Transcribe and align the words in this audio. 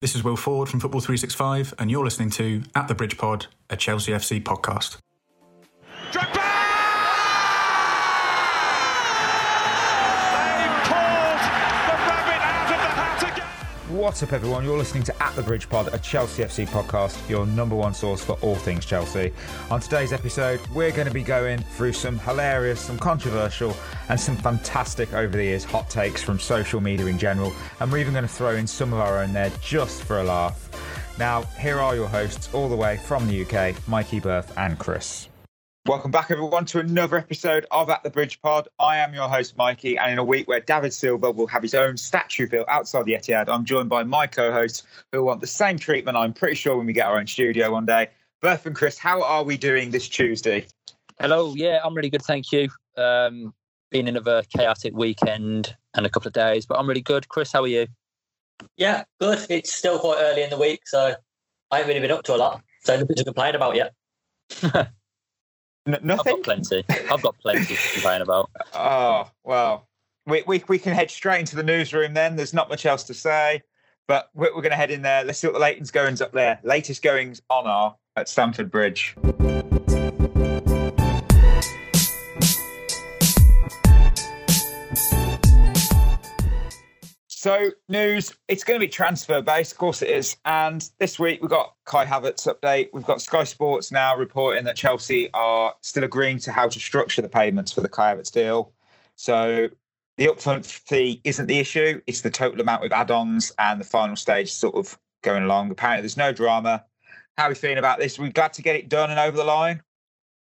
This 0.00 0.14
is 0.14 0.24
Will 0.24 0.34
Ford 0.34 0.70
from 0.70 0.80
Football 0.80 1.02
365, 1.02 1.74
and 1.78 1.90
you're 1.90 2.02
listening 2.02 2.30
to 2.30 2.62
At 2.74 2.88
the 2.88 2.94
Bridge 2.94 3.18
Pod, 3.18 3.48
a 3.68 3.76
Chelsea 3.76 4.12
FC 4.12 4.42
podcast. 4.42 4.96
What's 13.90 14.22
up, 14.22 14.32
everyone? 14.32 14.64
You're 14.64 14.78
listening 14.78 15.02
to 15.02 15.20
At 15.22 15.34
the 15.34 15.42
Bridge 15.42 15.68
Pod, 15.68 15.92
a 15.92 15.98
Chelsea 15.98 16.44
FC 16.44 16.64
podcast, 16.68 17.28
your 17.28 17.44
number 17.44 17.74
one 17.74 17.92
source 17.92 18.22
for 18.22 18.34
all 18.34 18.54
things 18.54 18.86
Chelsea. 18.86 19.32
On 19.68 19.80
today's 19.80 20.12
episode, 20.12 20.60
we're 20.68 20.92
going 20.92 21.08
to 21.08 21.12
be 21.12 21.24
going 21.24 21.58
through 21.58 21.94
some 21.94 22.16
hilarious, 22.20 22.78
some 22.78 22.96
controversial, 23.00 23.76
and 24.08 24.20
some 24.20 24.36
fantastic 24.36 25.12
over 25.12 25.36
the 25.36 25.42
years 25.42 25.64
hot 25.64 25.90
takes 25.90 26.22
from 26.22 26.38
social 26.38 26.80
media 26.80 27.06
in 27.06 27.18
general. 27.18 27.52
And 27.80 27.90
we're 27.90 27.98
even 27.98 28.12
going 28.12 28.22
to 28.22 28.32
throw 28.32 28.54
in 28.54 28.68
some 28.68 28.92
of 28.92 29.00
our 29.00 29.24
own 29.24 29.32
there 29.32 29.50
just 29.60 30.04
for 30.04 30.20
a 30.20 30.24
laugh. 30.24 30.70
Now, 31.18 31.42
here 31.58 31.80
are 31.80 31.96
your 31.96 32.06
hosts, 32.06 32.48
all 32.54 32.68
the 32.68 32.76
way 32.76 32.96
from 32.98 33.26
the 33.26 33.44
UK 33.44 33.88
Mikey 33.88 34.20
Berth 34.20 34.56
and 34.56 34.78
Chris. 34.78 35.29
Welcome 35.86 36.10
back, 36.10 36.30
everyone, 36.30 36.66
to 36.66 36.78
another 36.78 37.16
episode 37.16 37.64
of 37.70 37.88
At 37.88 38.02
the 38.02 38.10
Bridge 38.10 38.42
Pod. 38.42 38.68
I 38.78 38.98
am 38.98 39.14
your 39.14 39.30
host, 39.30 39.56
Mikey, 39.56 39.96
and 39.96 40.12
in 40.12 40.18
a 40.18 40.24
week 40.24 40.46
where 40.46 40.60
David 40.60 40.92
Silva 40.92 41.30
will 41.30 41.46
have 41.46 41.62
his 41.62 41.72
own 41.72 41.96
statue 41.96 42.46
built 42.46 42.68
outside 42.68 43.06
the 43.06 43.14
Etihad, 43.14 43.48
I'm 43.48 43.64
joined 43.64 43.88
by 43.88 44.02
my 44.02 44.26
co-hosts 44.26 44.82
who 45.10 45.24
want 45.24 45.40
the 45.40 45.46
same 45.46 45.78
treatment. 45.78 46.18
I'm 46.18 46.34
pretty 46.34 46.54
sure 46.54 46.76
when 46.76 46.84
we 46.84 46.92
get 46.92 47.06
our 47.06 47.18
own 47.18 47.26
studio 47.26 47.72
one 47.72 47.86
day. 47.86 48.10
Berth 48.42 48.66
and 48.66 48.76
Chris, 48.76 48.98
how 48.98 49.22
are 49.22 49.42
we 49.42 49.56
doing 49.56 49.90
this 49.90 50.06
Tuesday? 50.06 50.66
Hello, 51.18 51.54
yeah, 51.54 51.80
I'm 51.82 51.94
really 51.94 52.10
good, 52.10 52.22
thank 52.22 52.52
you. 52.52 52.68
Um, 52.98 53.54
been 53.90 54.06
another 54.06 54.42
chaotic 54.54 54.94
weekend 54.94 55.74
and 55.94 56.04
a 56.04 56.10
couple 56.10 56.28
of 56.28 56.34
days, 56.34 56.66
but 56.66 56.78
I'm 56.78 56.86
really 56.86 57.00
good. 57.00 57.26
Chris, 57.30 57.52
how 57.52 57.62
are 57.62 57.68
you? 57.68 57.86
Yeah, 58.76 59.04
good. 59.18 59.46
It's 59.48 59.74
still 59.74 59.98
quite 59.98 60.18
early 60.20 60.42
in 60.42 60.50
the 60.50 60.58
week, 60.58 60.82
so 60.86 61.14
I 61.70 61.78
haven't 61.78 61.88
really 61.88 62.00
been 62.06 62.10
up 62.10 62.24
to 62.24 62.34
a 62.34 62.36
lot, 62.36 62.62
so 62.82 63.00
nothing 63.00 63.16
to 63.16 63.24
complain 63.24 63.54
about 63.54 63.76
yet. 63.76 63.94
N- 65.90 65.94
I've 65.94 66.04
nothing. 66.04 66.36
got 66.36 66.42
plenty. 66.44 66.84
I've 67.10 67.22
got 67.22 67.38
plenty 67.38 67.74
to 67.74 67.92
complain 67.92 68.22
about. 68.22 68.50
Oh 68.74 69.30
well, 69.44 69.88
we, 70.26 70.42
we 70.46 70.62
we 70.68 70.78
can 70.78 70.94
head 70.94 71.10
straight 71.10 71.40
into 71.40 71.56
the 71.56 71.62
newsroom. 71.62 72.14
Then 72.14 72.36
there's 72.36 72.54
not 72.54 72.68
much 72.68 72.86
else 72.86 73.02
to 73.04 73.14
say, 73.14 73.62
but 74.06 74.30
we're, 74.34 74.54
we're 74.54 74.62
going 74.62 74.70
to 74.70 74.76
head 74.76 74.90
in 74.90 75.02
there. 75.02 75.24
Let's 75.24 75.38
see 75.38 75.48
what 75.48 75.54
the 75.54 75.60
latest 75.60 75.92
goings 75.92 76.20
up 76.20 76.32
there. 76.32 76.60
Latest 76.62 77.02
goings 77.02 77.42
on 77.50 77.66
are 77.66 77.96
at 78.16 78.28
Stamford 78.28 78.70
Bridge. 78.70 79.16
So 87.40 87.70
news, 87.88 88.34
it's 88.48 88.64
going 88.64 88.78
to 88.78 88.86
be 88.86 88.90
transfer 88.90 89.40
based, 89.40 89.72
of 89.72 89.78
course 89.78 90.02
it 90.02 90.10
is. 90.10 90.36
And 90.44 90.86
this 90.98 91.18
week 91.18 91.40
we've 91.40 91.48
got 91.48 91.74
Kai 91.86 92.04
Havertz 92.04 92.46
update. 92.46 92.90
We've 92.92 93.06
got 93.06 93.22
Sky 93.22 93.44
Sports 93.44 93.90
now 93.90 94.14
reporting 94.14 94.64
that 94.64 94.76
Chelsea 94.76 95.30
are 95.32 95.72
still 95.80 96.04
agreeing 96.04 96.38
to 96.40 96.52
how 96.52 96.68
to 96.68 96.78
structure 96.78 97.22
the 97.22 97.30
payments 97.30 97.72
for 97.72 97.80
the 97.80 97.88
Kai 97.88 98.14
Havertz 98.14 98.30
deal. 98.30 98.74
So 99.16 99.70
the 100.18 100.26
upfront 100.26 100.66
fee 100.66 101.22
isn't 101.24 101.46
the 101.46 101.58
issue; 101.58 102.02
it's 102.06 102.20
the 102.20 102.28
total 102.28 102.60
amount 102.60 102.82
with 102.82 102.92
add-ons 102.92 103.52
and 103.58 103.80
the 103.80 103.86
final 103.86 104.16
stage 104.16 104.52
sort 104.52 104.74
of 104.74 104.98
going 105.22 105.44
along. 105.44 105.70
Apparently, 105.70 106.02
there's 106.02 106.18
no 106.18 106.34
drama. 106.34 106.84
How 107.38 107.46
are 107.46 107.48
we 107.48 107.54
feeling 107.54 107.78
about 107.78 107.98
this? 107.98 108.18
Are 108.18 108.22
we 108.22 108.28
glad 108.28 108.52
to 108.52 108.62
get 108.62 108.76
it 108.76 108.90
done 108.90 109.08
and 109.08 109.18
over 109.18 109.38
the 109.38 109.44
line? 109.44 109.82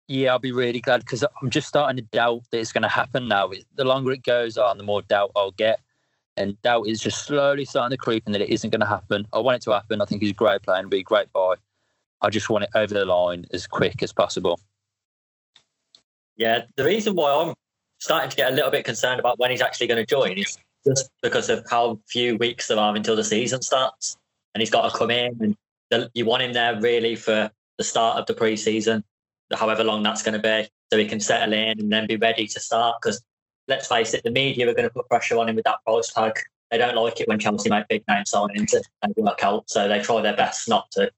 Yeah, 0.07 0.31
I'll 0.31 0.39
be 0.39 0.53
really 0.53 0.79
glad 0.79 1.01
because 1.01 1.25
I'm 1.41 1.49
just 1.49 1.67
starting 1.67 1.97
to 1.97 2.03
doubt 2.13 2.43
that 2.51 2.59
it's 2.61 2.71
going 2.71 2.83
to 2.83 2.87
happen 2.87 3.27
now. 3.27 3.51
The 3.75 3.83
longer 3.83 4.13
it 4.13 4.23
goes 4.23 4.57
on, 4.57 4.77
the 4.77 4.85
more 4.85 5.01
doubt 5.01 5.33
I'll 5.35 5.51
get. 5.51 5.81
And 6.37 6.61
doubt 6.61 6.87
is 6.87 7.01
just 7.01 7.25
slowly 7.25 7.65
starting 7.65 7.95
to 7.95 8.01
creep 8.01 8.23
in 8.27 8.31
that 8.33 8.41
it 8.41 8.49
isn't 8.49 8.69
going 8.69 8.81
to 8.81 8.87
happen. 8.87 9.27
I 9.33 9.39
want 9.39 9.55
it 9.55 9.61
to 9.63 9.71
happen. 9.71 10.01
I 10.01 10.05
think 10.05 10.21
he's 10.21 10.31
a 10.31 10.35
great 10.35 10.61
player 10.61 10.79
and 10.79 10.89
be 10.89 10.99
a 10.99 11.03
great 11.03 11.33
buy. 11.33 11.55
I 12.21 12.29
just 12.29 12.49
want 12.49 12.63
it 12.63 12.69
over 12.75 12.93
the 12.93 13.05
line 13.05 13.45
as 13.51 13.67
quick 13.67 14.03
as 14.03 14.13
possible. 14.13 14.59
Yeah, 16.35 16.65
the 16.75 16.85
reason 16.85 17.15
why 17.15 17.33
I'm 17.33 17.55
starting 17.99 18.29
to 18.29 18.35
get 18.35 18.51
a 18.51 18.55
little 18.55 18.69
bit 18.69 18.85
concerned 18.85 19.19
about 19.19 19.39
when 19.39 19.49
he's 19.49 19.61
actually 19.61 19.87
going 19.87 20.05
to 20.05 20.05
join 20.05 20.37
is 20.37 20.57
just 20.85 21.09
because 21.23 21.49
of 21.49 21.65
how 21.69 21.99
few 22.07 22.37
weeks 22.37 22.67
there 22.67 22.77
are 22.77 22.95
until 22.95 23.15
the 23.15 23.23
season 23.23 23.61
starts, 23.61 24.15
and 24.53 24.61
he's 24.61 24.69
got 24.69 24.89
to 24.89 24.95
come 24.95 25.09
in, 25.09 25.35
and 25.41 25.55
the, 25.89 26.09
you 26.13 26.25
want 26.25 26.43
him 26.43 26.53
there 26.53 26.79
really 26.79 27.15
for 27.15 27.49
the 27.77 27.83
start 27.83 28.17
of 28.17 28.27
the 28.27 28.33
pre-season, 28.35 29.03
however 29.53 29.83
long 29.83 30.03
that's 30.03 30.21
going 30.21 30.39
to 30.39 30.39
be, 30.39 30.69
so 30.91 30.99
he 30.99 31.07
can 31.07 31.19
settle 31.19 31.53
in 31.53 31.79
and 31.79 31.91
then 31.91 32.05
be 32.07 32.17
ready 32.17 32.45
to 32.47 32.59
start. 32.59 32.97
Because 33.01 33.21
let's 33.67 33.87
face 33.87 34.13
it, 34.13 34.23
the 34.23 34.31
media 34.31 34.69
are 34.69 34.73
going 34.73 34.87
to 34.87 34.93
put 34.93 35.07
pressure 35.09 35.37
on 35.37 35.49
him 35.49 35.55
with 35.55 35.65
that 35.65 35.83
price 35.85 36.11
tag. 36.11 36.33
They 36.71 36.77
don't 36.77 36.95
like 36.95 37.21
it 37.21 37.27
when 37.27 37.39
Chelsea 37.39 37.69
make 37.69 37.87
big 37.87 38.03
name 38.09 38.23
signings 38.23 38.73
and 38.73 39.15
they 39.15 39.21
work 39.21 39.43
out, 39.43 39.69
so 39.69 39.87
they 39.87 40.01
try 40.01 40.21
their 40.21 40.35
best 40.35 40.67
not 40.67 40.91
to. 40.91 41.09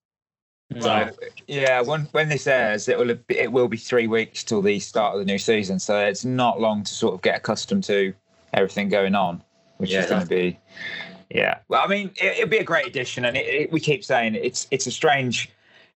Hmm. 0.72 0.82
So 0.82 1.10
yeah, 1.48 1.82
when 1.82 2.02
when 2.12 2.30
this 2.30 2.46
airs, 2.46 2.88
it 2.88 2.98
will 2.98 3.18
it 3.30 3.52
will 3.52 3.68
be 3.68 3.78
three 3.78 4.06
weeks 4.06 4.44
till 4.44 4.62
the 4.62 4.80
start 4.80 5.16
of 5.16 5.20
the 5.20 5.26
new 5.26 5.40
season. 5.40 5.80
So 5.80 6.00
it's 6.00 6.24
not 6.24 6.60
long 6.60 6.84
to 6.84 6.94
sort 6.94 7.16
of 7.16 7.22
get 7.24 7.38
accustomed 7.38 7.84
to 7.86 8.14
everything 8.54 8.90
going 8.90 9.16
on, 9.16 9.42
which 9.78 9.92
Yeah. 9.92 10.02
is 10.02 10.06
going 10.06 10.22
to 10.22 10.28
be 10.28 10.60
yeah. 11.32 11.60
Well, 11.68 11.82
I 11.84 11.88
mean, 11.88 12.12
it, 12.22 12.38
it'll 12.38 12.50
be 12.50 12.58
a 12.58 12.64
great 12.64 12.88
addition, 12.88 13.26
and 13.26 13.38
it, 13.38 13.46
it, 13.46 13.72
we 13.72 13.80
keep 13.80 14.04
saying 14.04 14.36
it's 14.36 14.68
it's 14.72 14.88
a 14.88 14.92
strange, 14.92 15.50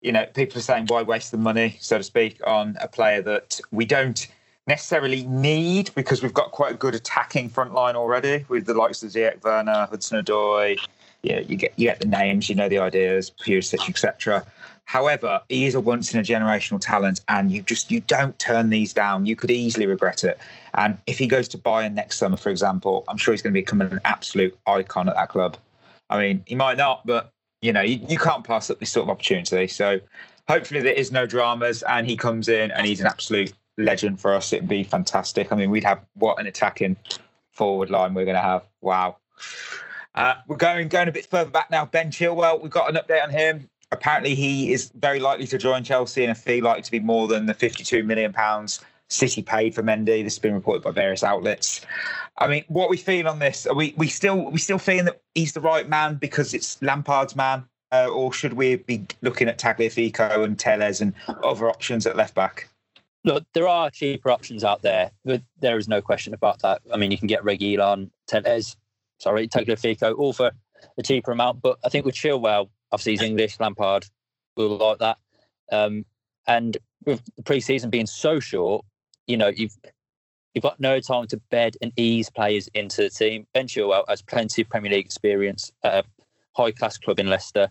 you 0.01 0.11
know, 0.11 0.25
people 0.25 0.59
are 0.59 0.63
saying 0.63 0.87
why 0.87 1.01
waste 1.01 1.31
the 1.31 1.37
money, 1.37 1.77
so 1.79 1.97
to 1.97 2.03
speak, 2.03 2.39
on 2.45 2.77
a 2.81 2.87
player 2.87 3.21
that 3.21 3.59
we 3.71 3.85
don't 3.85 4.27
necessarily 4.71 5.25
need 5.25 5.93
because 5.95 6.23
we've 6.23 6.33
got 6.33 6.51
quite 6.51 6.71
a 6.71 6.75
good 6.75 6.95
attacking 6.95 7.49
front 7.49 7.73
line 7.73 7.97
already 7.97 8.45
with 8.47 8.65
the 8.65 8.73
likes 8.73 9.03
of 9.03 9.09
Ziyech, 9.09 9.43
Werner, 9.43 9.85
Hudson 9.89 10.23
Odoi. 10.23 10.79
Yeah, 11.23 11.39
you 11.39 11.57
get 11.57 11.73
you 11.75 11.89
get 11.89 11.99
the 11.99 12.07
names, 12.07 12.47
you 12.47 12.55
know 12.55 12.69
the 12.69 12.77
ideas, 12.77 13.31
Pulisic, 13.31 13.89
etc. 13.89 14.45
However, 14.85 15.41
he 15.49 15.65
is 15.65 15.75
a 15.75 15.81
once 15.81 16.13
in 16.13 16.21
a 16.21 16.23
generational 16.23 16.79
talent, 16.79 17.19
and 17.27 17.51
you 17.51 17.61
just 17.61 17.91
you 17.91 17.99
don't 17.99 18.39
turn 18.39 18.69
these 18.69 18.93
down. 18.93 19.25
You 19.25 19.35
could 19.35 19.51
easily 19.51 19.87
regret 19.87 20.23
it. 20.23 20.39
And 20.73 20.97
if 21.05 21.17
he 21.17 21.27
goes 21.27 21.49
to 21.49 21.57
Bayern 21.57 21.93
next 21.93 22.17
summer, 22.17 22.37
for 22.37 22.49
example, 22.49 23.03
I'm 23.09 23.17
sure 23.17 23.33
he's 23.33 23.41
going 23.41 23.53
to 23.53 23.59
become 23.59 23.81
an 23.81 23.99
absolute 24.05 24.57
icon 24.65 25.09
at 25.09 25.15
that 25.15 25.27
club. 25.27 25.57
I 26.09 26.17
mean, 26.17 26.43
he 26.47 26.55
might 26.55 26.77
not, 26.77 27.05
but 27.05 27.29
you 27.61 27.73
know, 27.73 27.81
you, 27.81 27.99
you 28.07 28.17
can't 28.17 28.45
pass 28.45 28.69
up 28.69 28.79
this 28.79 28.91
sort 28.91 29.03
of 29.03 29.09
opportunity. 29.09 29.67
So 29.67 29.99
hopefully 30.47 30.79
there 30.79 30.93
is 30.93 31.11
no 31.11 31.25
dramas, 31.25 31.83
and 31.83 32.07
he 32.07 32.15
comes 32.15 32.47
in 32.47 32.71
and 32.71 32.87
he's 32.87 33.01
an 33.01 33.07
absolute 33.07 33.51
legend 33.77 34.19
for 34.19 34.33
us. 34.33 34.53
It'd 34.53 34.67
be 34.67 34.83
fantastic. 34.83 35.51
I 35.51 35.55
mean, 35.55 35.69
we'd 35.69 35.83
have 35.83 36.05
what 36.15 36.39
an 36.39 36.47
attacking 36.47 36.97
forward 37.51 37.89
line 37.89 38.13
we're 38.13 38.25
going 38.25 38.35
to 38.35 38.41
have. 38.41 38.63
Wow. 38.81 39.17
Uh, 40.13 40.35
we're 40.47 40.57
going 40.57 40.87
going 40.87 41.07
a 41.07 41.11
bit 41.11 41.25
further 41.25 41.49
back 41.49 41.71
now. 41.71 41.85
Ben 41.85 42.11
Chilwell, 42.11 42.61
we've 42.61 42.71
got 42.71 42.89
an 42.89 42.95
update 42.95 43.23
on 43.23 43.29
him. 43.29 43.69
Apparently, 43.91 44.35
he 44.35 44.71
is 44.71 44.91
very 44.95 45.19
likely 45.19 45.47
to 45.47 45.57
join 45.57 45.83
Chelsea 45.83 46.23
and 46.23 46.31
a 46.31 46.35
fee 46.35 46.61
likely 46.61 46.81
to 46.81 46.91
be 46.91 46.99
more 46.99 47.27
than 47.27 47.45
the 47.45 47.53
52 47.53 48.03
million 48.03 48.31
pounds 48.31 48.81
City 49.11 49.41
paid 49.41 49.75
for 49.75 49.83
Mendy. 49.83 50.23
This 50.23 50.35
has 50.35 50.39
been 50.39 50.53
reported 50.53 50.83
by 50.83 50.91
various 50.91 51.23
outlets. 51.23 51.81
I 52.37 52.47
mean, 52.47 52.63
what 52.69 52.89
we 52.89 52.95
feel 52.95 53.27
on 53.27 53.39
this? 53.39 53.67
Are 53.67 53.75
we 53.75 53.93
we 53.97 54.07
still 54.07 54.49
we 54.49 54.57
still 54.57 54.77
feeling 54.77 55.05
that 55.05 55.21
he's 55.35 55.51
the 55.51 55.59
right 55.59 55.87
man 55.87 56.15
because 56.15 56.53
it's 56.53 56.81
Lampard's 56.81 57.35
man, 57.35 57.65
uh, 57.91 58.07
or 58.07 58.31
should 58.31 58.53
we 58.53 58.77
be 58.77 59.05
looking 59.21 59.49
at 59.49 59.59
Tagliafico 59.59 60.45
and 60.45 60.57
Telles 60.57 61.01
and 61.01 61.13
other 61.43 61.69
options 61.69 62.07
at 62.07 62.15
left 62.15 62.35
back? 62.35 62.69
Look, 63.23 63.45
there 63.53 63.67
are 63.67 63.89
cheaper 63.89 64.31
options 64.31 64.63
out 64.63 64.81
there. 64.81 65.11
But 65.23 65.43
there 65.59 65.77
is 65.77 65.87
no 65.87 66.01
question 66.01 66.33
about 66.33 66.61
that. 66.61 66.81
I 66.93 66.97
mean, 66.97 67.11
you 67.11 67.17
can 67.17 67.27
get 67.27 67.43
Reguilon, 67.43 68.09
Telles, 68.27 68.75
sorry, 69.19 69.47
Tagliafico, 69.47 70.17
all 70.17 70.33
for 70.33 70.51
a 70.97 71.03
cheaper 71.03 71.31
amount. 71.31 71.61
But 71.61 71.77
I 71.85 71.89
think 71.89 72.05
with 72.05 72.15
Chilwell, 72.15 72.69
obviously 72.91 73.13
he's 73.13 73.21
English, 73.21 73.59
Lampard 73.59 74.05
will 74.57 74.77
like 74.77 74.99
that. 74.99 75.17
Um, 75.71 76.05
and 76.47 76.77
with 77.05 77.21
the 77.37 77.43
pre-season 77.43 77.89
being 77.89 78.07
so 78.07 78.39
short, 78.39 78.85
you 79.27 79.37
know, 79.37 79.47
you've 79.47 79.77
you've 80.53 80.63
got 80.63 80.79
no 80.79 80.99
time 80.99 81.27
to 81.27 81.37
bed 81.49 81.77
and 81.81 81.93
ease 81.95 82.29
players 82.29 82.67
into 82.73 83.03
the 83.03 83.09
team. 83.09 83.47
Ben 83.53 83.67
Chilwell 83.67 84.03
has 84.09 84.21
plenty 84.21 84.63
of 84.63 84.69
Premier 84.69 84.91
League 84.91 85.05
experience 85.05 85.71
at 85.83 86.03
a 86.03 86.07
high-class 86.57 86.97
club 86.97 87.19
in 87.19 87.29
Leicester. 87.29 87.69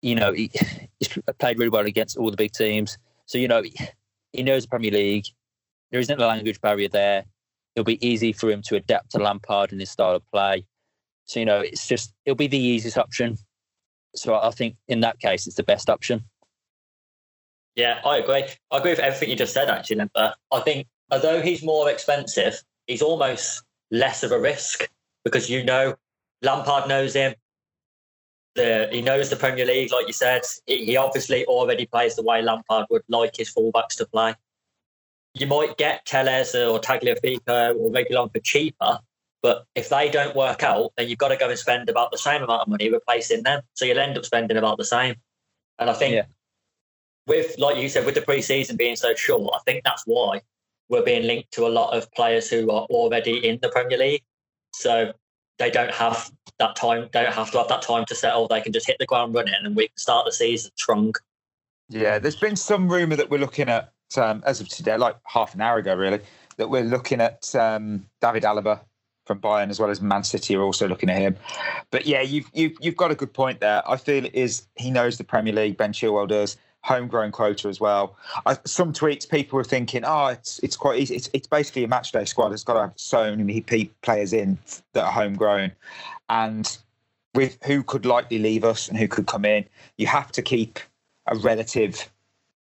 You 0.00 0.14
know, 0.14 0.32
he, 0.32 0.50
he's 0.98 1.18
played 1.38 1.58
really 1.58 1.68
well 1.68 1.84
against 1.84 2.16
all 2.16 2.30
the 2.30 2.36
big 2.36 2.52
teams. 2.52 2.96
So, 3.26 3.36
you 3.36 3.48
know, 3.48 3.62
he, 4.34 4.42
knows 4.42 4.64
the 4.64 4.68
Premier 4.68 4.90
League. 4.90 5.26
There 5.90 6.00
isn't 6.00 6.20
a 6.20 6.26
language 6.26 6.60
barrier 6.60 6.88
there. 6.88 7.24
It'll 7.74 7.84
be 7.84 8.04
easy 8.06 8.32
for 8.32 8.50
him 8.50 8.62
to 8.62 8.76
adapt 8.76 9.10
to 9.12 9.18
Lampard 9.18 9.72
and 9.72 9.80
his 9.80 9.90
style 9.90 10.14
of 10.14 10.26
play. 10.32 10.64
So, 11.24 11.40
you 11.40 11.46
know, 11.46 11.60
it's 11.60 11.86
just, 11.86 12.12
it'll 12.24 12.36
be 12.36 12.46
the 12.46 12.58
easiest 12.58 12.98
option. 12.98 13.38
So 14.14 14.34
I 14.34 14.50
think 14.50 14.76
in 14.88 15.00
that 15.00 15.18
case, 15.18 15.46
it's 15.46 15.56
the 15.56 15.62
best 15.62 15.90
option. 15.90 16.24
Yeah, 17.74 18.00
I 18.04 18.18
agree. 18.18 18.44
I 18.70 18.78
agree 18.78 18.92
with 18.92 19.00
everything 19.00 19.30
you 19.30 19.36
just 19.36 19.54
said, 19.54 19.68
actually, 19.68 19.96
Limper. 19.96 20.34
I 20.52 20.60
think 20.60 20.86
although 21.10 21.42
he's 21.42 21.62
more 21.62 21.90
expensive, 21.90 22.62
he's 22.86 23.02
almost 23.02 23.62
less 23.90 24.22
of 24.22 24.32
a 24.32 24.38
risk 24.38 24.88
because 25.24 25.50
you 25.50 25.64
know 25.64 25.96
Lampard 26.42 26.88
knows 26.88 27.14
him. 27.14 27.34
The, 28.54 28.88
he 28.92 29.02
knows 29.02 29.30
the 29.30 29.36
Premier 29.36 29.64
League, 29.66 29.90
like 29.92 30.06
you 30.06 30.12
said. 30.12 30.42
He 30.66 30.96
obviously 30.96 31.44
already 31.46 31.86
plays 31.86 32.14
the 32.14 32.22
way 32.22 32.40
Lampard 32.40 32.86
would 32.90 33.02
like 33.08 33.36
his 33.36 33.52
fullbacks 33.52 33.96
to 33.96 34.06
play. 34.06 34.34
You 35.34 35.48
might 35.48 35.76
get 35.76 36.06
Telles 36.06 36.54
or 36.54 36.78
Tagliafico 36.78 37.74
or 37.76 37.90
Reguilon 37.90 38.32
for 38.32 38.38
cheaper, 38.38 39.00
But 39.44 39.66
if 39.74 39.90
they 39.90 40.08
don't 40.08 40.34
work 40.34 40.62
out, 40.62 40.92
then 40.96 41.06
you've 41.08 41.18
got 41.18 41.28
to 41.28 41.36
go 41.36 41.50
and 41.50 41.58
spend 41.58 41.90
about 41.90 42.10
the 42.10 42.16
same 42.16 42.42
amount 42.42 42.62
of 42.62 42.68
money 42.68 42.88
replacing 42.90 43.42
them. 43.42 43.60
So 43.74 43.84
you'll 43.84 43.98
end 43.98 44.16
up 44.16 44.24
spending 44.24 44.56
about 44.56 44.78
the 44.78 44.86
same. 44.86 45.16
And 45.78 45.90
I 45.90 45.92
think 45.92 46.14
Yeah. 46.14 46.24
with, 47.26 47.58
like 47.58 47.76
you 47.76 47.90
said, 47.90 48.06
with 48.06 48.14
the 48.14 48.22
preseason 48.22 48.78
being 48.78 48.96
so 48.96 49.14
short, 49.14 49.52
I 49.54 49.58
think 49.66 49.84
that's 49.84 50.04
why 50.06 50.40
we're 50.88 51.02
being 51.02 51.26
linked 51.26 51.52
to 51.52 51.66
a 51.66 51.68
lot 51.68 51.94
of 51.94 52.10
players 52.12 52.48
who 52.48 52.70
are 52.70 52.84
already 52.84 53.46
in 53.46 53.58
the 53.60 53.68
Premier 53.68 53.98
League. 53.98 54.22
So 54.74 55.12
they 55.58 55.70
don't 55.70 55.92
have 55.92 56.30
that 56.58 56.76
time, 56.76 57.08
they 57.12 57.22
don't 57.22 57.34
have 57.34 57.50
to 57.52 57.58
have 57.58 57.68
that 57.68 57.82
time 57.82 58.04
to 58.06 58.14
settle. 58.14 58.48
They 58.48 58.60
can 58.60 58.72
just 58.72 58.86
hit 58.86 58.96
the 58.98 59.06
ground 59.06 59.34
running 59.34 59.54
and 59.62 59.74
we 59.74 59.88
can 59.88 59.96
start 59.96 60.26
the 60.26 60.32
season 60.32 60.70
strong. 60.76 61.14
Yeah, 61.88 62.18
there's 62.18 62.36
been 62.36 62.56
some 62.56 62.88
rumor 62.88 63.16
that 63.16 63.30
we're 63.30 63.38
looking 63.38 63.68
at 63.68 63.92
um, 64.16 64.42
as 64.46 64.60
of 64.60 64.68
today, 64.68 64.96
like 64.96 65.16
half 65.26 65.54
an 65.54 65.60
hour 65.60 65.78
ago, 65.78 65.94
really, 65.94 66.20
that 66.56 66.68
we're 66.68 66.84
looking 66.84 67.20
at 67.20 67.54
um, 67.54 68.06
David 68.20 68.44
Alaba 68.44 68.80
from 69.26 69.40
Bayern 69.40 69.70
as 69.70 69.80
well 69.80 69.90
as 69.90 70.00
Man 70.00 70.22
City 70.22 70.54
are 70.54 70.62
also 70.62 70.86
looking 70.86 71.08
at 71.10 71.18
him. 71.18 71.36
But 71.90 72.06
yeah, 72.06 72.20
you've 72.20 72.50
you've 72.52 72.72
you've 72.80 72.96
got 72.96 73.10
a 73.10 73.14
good 73.14 73.32
point 73.32 73.60
there. 73.60 73.88
I 73.88 73.96
feel 73.96 74.24
it 74.24 74.34
is 74.34 74.66
he 74.76 74.90
knows 74.90 75.18
the 75.18 75.24
Premier 75.24 75.52
League. 75.52 75.76
Ben 75.76 75.92
Chilwell 75.92 76.28
does 76.28 76.56
homegrown 76.84 77.32
quota 77.32 77.66
as 77.66 77.80
well. 77.80 78.14
I, 78.44 78.58
some 78.66 78.92
tweets 78.92 79.28
people 79.28 79.56
were 79.56 79.64
thinking, 79.64 80.04
oh, 80.04 80.26
it's 80.26 80.58
it's 80.60 80.76
quite 80.76 81.00
easy. 81.00 81.16
It's, 81.16 81.30
it's 81.32 81.46
basically 81.46 81.82
a 81.84 81.88
match 81.88 82.12
day 82.12 82.26
squad. 82.26 82.52
It's 82.52 82.62
got 82.62 82.74
to 82.74 82.80
have 82.80 82.92
so 82.96 83.34
many 83.34 83.62
players 84.02 84.32
in 84.32 84.58
that 84.92 85.04
are 85.04 85.12
homegrown, 85.12 85.72
and 86.28 86.76
with 87.34 87.58
who 87.64 87.82
could 87.82 88.06
likely 88.06 88.38
leave 88.38 88.64
us 88.64 88.88
and 88.88 88.98
who 88.98 89.08
could 89.08 89.26
come 89.26 89.44
in, 89.44 89.64
you 89.96 90.06
have 90.06 90.30
to 90.32 90.42
keep 90.42 90.78
a 91.26 91.36
relative 91.36 92.10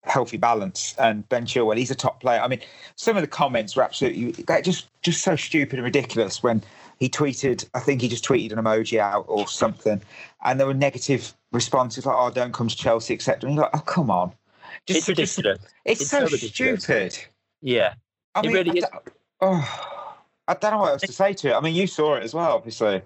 healthy 0.04 0.38
balance. 0.38 0.94
And 0.98 1.28
Ben 1.28 1.44
Chilwell, 1.44 1.76
he's 1.76 1.90
a 1.90 1.94
top 1.94 2.20
player. 2.20 2.40
I 2.40 2.48
mean, 2.48 2.60
some 2.96 3.16
of 3.16 3.20
the 3.20 3.28
comments 3.28 3.76
were 3.76 3.82
absolutely 3.82 4.42
they're 4.44 4.62
just 4.62 4.88
just 5.02 5.22
so 5.22 5.36
stupid 5.36 5.74
and 5.74 5.84
ridiculous. 5.84 6.42
When 6.42 6.62
he 6.98 7.10
tweeted, 7.10 7.68
I 7.74 7.80
think 7.80 8.00
he 8.00 8.08
just 8.08 8.24
tweeted 8.24 8.52
an 8.52 8.58
emoji 8.58 8.98
out 8.98 9.26
or 9.28 9.46
something, 9.46 10.00
and 10.42 10.58
there 10.58 10.66
were 10.66 10.72
negative 10.72 11.34
responses 11.52 12.06
like, 12.06 12.16
"Oh, 12.18 12.30
don't 12.30 12.52
come 12.52 12.68
to 12.68 12.76
Chelsea," 12.76 13.14
etc. 13.14 13.48
And 13.48 13.54
you're 13.56 13.64
like, 13.64 13.76
"Oh, 13.76 13.80
come 13.80 14.10
on." 14.10 14.34
It's 14.86 15.06
just- 15.06 15.08
ridiculous. 15.08 15.58
It's, 15.84 16.00
It's 16.02 16.10
so, 16.10 16.18
so 16.26 16.32
ridiculous. 16.32 16.82
stupid. 16.84 17.18
Yeah. 17.62 17.94
I 18.34 18.40
It 18.40 18.46
mean, 18.46 18.52
really 18.54 18.70
I 18.70 18.74
is. 18.74 18.84
don't- 18.84 19.08
oh, 19.40 20.14
I 20.46 20.54
don't 20.54 20.70
know 20.72 20.78
what 20.78 20.92
else 20.92 21.02
to 21.02 21.12
say 21.12 21.32
to 21.34 21.48
it. 21.50 21.54
I 21.54 21.60
mean, 21.60 21.74
you 21.74 21.86
saw 21.86 22.14
it 22.16 22.22
as 22.22 22.34
well, 22.34 22.52
obviously. 22.52 23.02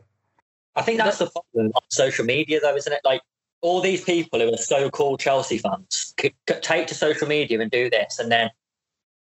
I 0.74 0.82
think 0.82 0.98
that's 0.98 1.18
the 1.18 1.30
problem 1.30 1.72
on 1.74 1.82
social 1.90 2.24
media, 2.24 2.60
though, 2.60 2.74
isn't 2.76 2.92
it? 2.92 3.00
Like 3.04 3.20
all 3.60 3.80
these 3.80 4.02
people 4.04 4.40
who 4.40 4.52
are 4.52 4.56
so-called 4.56 5.20
Chelsea 5.20 5.58
fans 5.58 6.14
could, 6.16 6.32
could 6.46 6.62
take 6.62 6.86
to 6.88 6.94
social 6.94 7.28
media 7.28 7.60
and 7.60 7.70
do 7.70 7.88
this, 7.90 8.18
and 8.18 8.30
then 8.32 8.50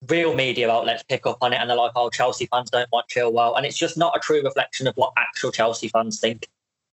real 0.08 0.34
media 0.34 0.70
outlets 0.72 1.04
pick 1.04 1.26
up 1.28 1.38
on 1.42 1.54
it, 1.54 1.58
and 1.58 1.70
they're 1.70 1.78
like, 1.78 1.92
"Oh, 1.96 2.10
Chelsea 2.10 2.48
fans 2.48 2.70
don't 2.72 2.90
want 2.92 3.08
Chilwell," 3.10 3.56
and 3.58 3.66
it's 3.66 3.78
just 3.78 3.98
not 3.98 4.16
a 4.16 4.20
true 4.20 4.42
reflection 4.44 4.88
of 4.88 4.96
what 4.96 5.14
actual 5.18 5.52
Chelsea 5.52 5.90
fans 5.90 6.20
think. 6.20 6.48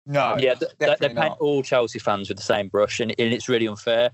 No, 0.06 0.36
yeah, 0.38 0.54
th- 0.54 0.72
they, 0.78 0.94
they 1.00 1.08
paint 1.08 1.34
all 1.40 1.62
Chelsea 1.62 1.98
fans 1.98 2.28
with 2.28 2.36
the 2.38 2.44
same 2.44 2.68
brush, 2.68 3.00
and, 3.00 3.10
and 3.18 3.32
it's 3.32 3.48
really 3.48 3.66
unfair. 3.66 4.10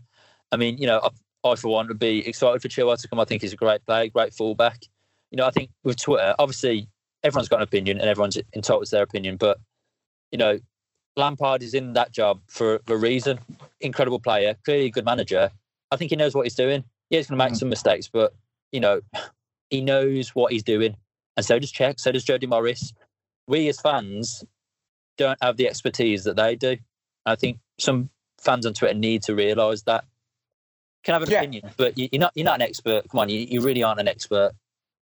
I 0.52 0.56
mean, 0.56 0.78
you 0.78 0.86
know, 0.86 1.00
I, 1.44 1.48
I 1.48 1.54
for 1.56 1.68
one 1.68 1.88
would 1.88 1.98
be 1.98 2.26
excited 2.26 2.62
for 2.62 2.68
Chilwell 2.68 3.00
to 3.00 3.08
come. 3.08 3.18
I 3.18 3.24
think 3.24 3.42
he's 3.42 3.52
a 3.52 3.56
great 3.56 3.84
player, 3.86 4.08
great 4.08 4.32
fullback. 4.32 4.78
You 5.30 5.36
know, 5.36 5.46
I 5.46 5.50
think 5.50 5.70
with 5.82 6.00
Twitter, 6.00 6.34
obviously 6.38 6.88
everyone's 7.22 7.48
got 7.48 7.56
an 7.56 7.62
opinion 7.62 7.98
and 8.00 8.08
everyone's 8.08 8.38
entitled 8.54 8.84
to 8.86 8.90
their 8.90 9.02
opinion, 9.02 9.36
but 9.36 9.58
you 10.32 10.38
know, 10.38 10.58
Lampard 11.16 11.62
is 11.62 11.74
in 11.74 11.92
that 11.94 12.12
job 12.12 12.40
for 12.46 12.80
a 12.86 12.96
reason. 12.96 13.38
Incredible 13.80 14.20
player, 14.20 14.54
clearly 14.64 14.86
a 14.86 14.90
good 14.90 15.04
manager. 15.04 15.50
I 15.90 15.96
think 15.96 16.10
he 16.10 16.16
knows 16.16 16.34
what 16.34 16.46
he's 16.46 16.54
doing. 16.54 16.84
Yeah, 17.10 17.18
he's 17.18 17.26
going 17.26 17.38
to 17.38 17.44
make 17.44 17.54
Mm. 17.54 17.58
some 17.58 17.68
mistakes, 17.68 18.08
but 18.08 18.32
you 18.70 18.78
know, 18.80 19.00
he 19.70 19.80
knows 19.80 20.30
what 20.36 20.52
he's 20.52 20.62
doing, 20.62 20.96
and 21.36 21.44
so 21.44 21.58
does 21.58 21.72
Cech, 21.72 21.98
so 21.98 22.12
does 22.12 22.24
Jody 22.24 22.46
Morris. 22.46 22.92
We 23.48 23.68
as 23.68 23.80
fans 23.80 24.44
don't 25.20 25.38
have 25.42 25.56
the 25.56 25.68
expertise 25.68 26.24
that 26.24 26.36
they 26.36 26.56
do. 26.56 26.76
I 27.26 27.34
think 27.36 27.58
some 27.78 28.08
fans 28.40 28.64
on 28.66 28.72
Twitter 28.74 28.94
need 28.98 29.22
to 29.24 29.34
realise 29.34 29.82
that. 29.82 30.04
You 30.04 31.02
can 31.04 31.12
have 31.14 31.22
an 31.22 31.30
Yeah. 31.30 31.38
opinion, 31.38 31.70
but 31.76 31.96
you- 31.98 32.08
you're 32.12 32.20
not 32.20 32.32
you're 32.34 32.44
not 32.44 32.56
an 32.56 32.62
expert. 32.62 33.08
Come 33.10 33.20
on, 33.20 33.28
you, 33.28 33.40
you 33.40 33.60
really 33.60 33.82
aren't 33.82 34.00
an 34.00 34.08
expert. 34.08 34.52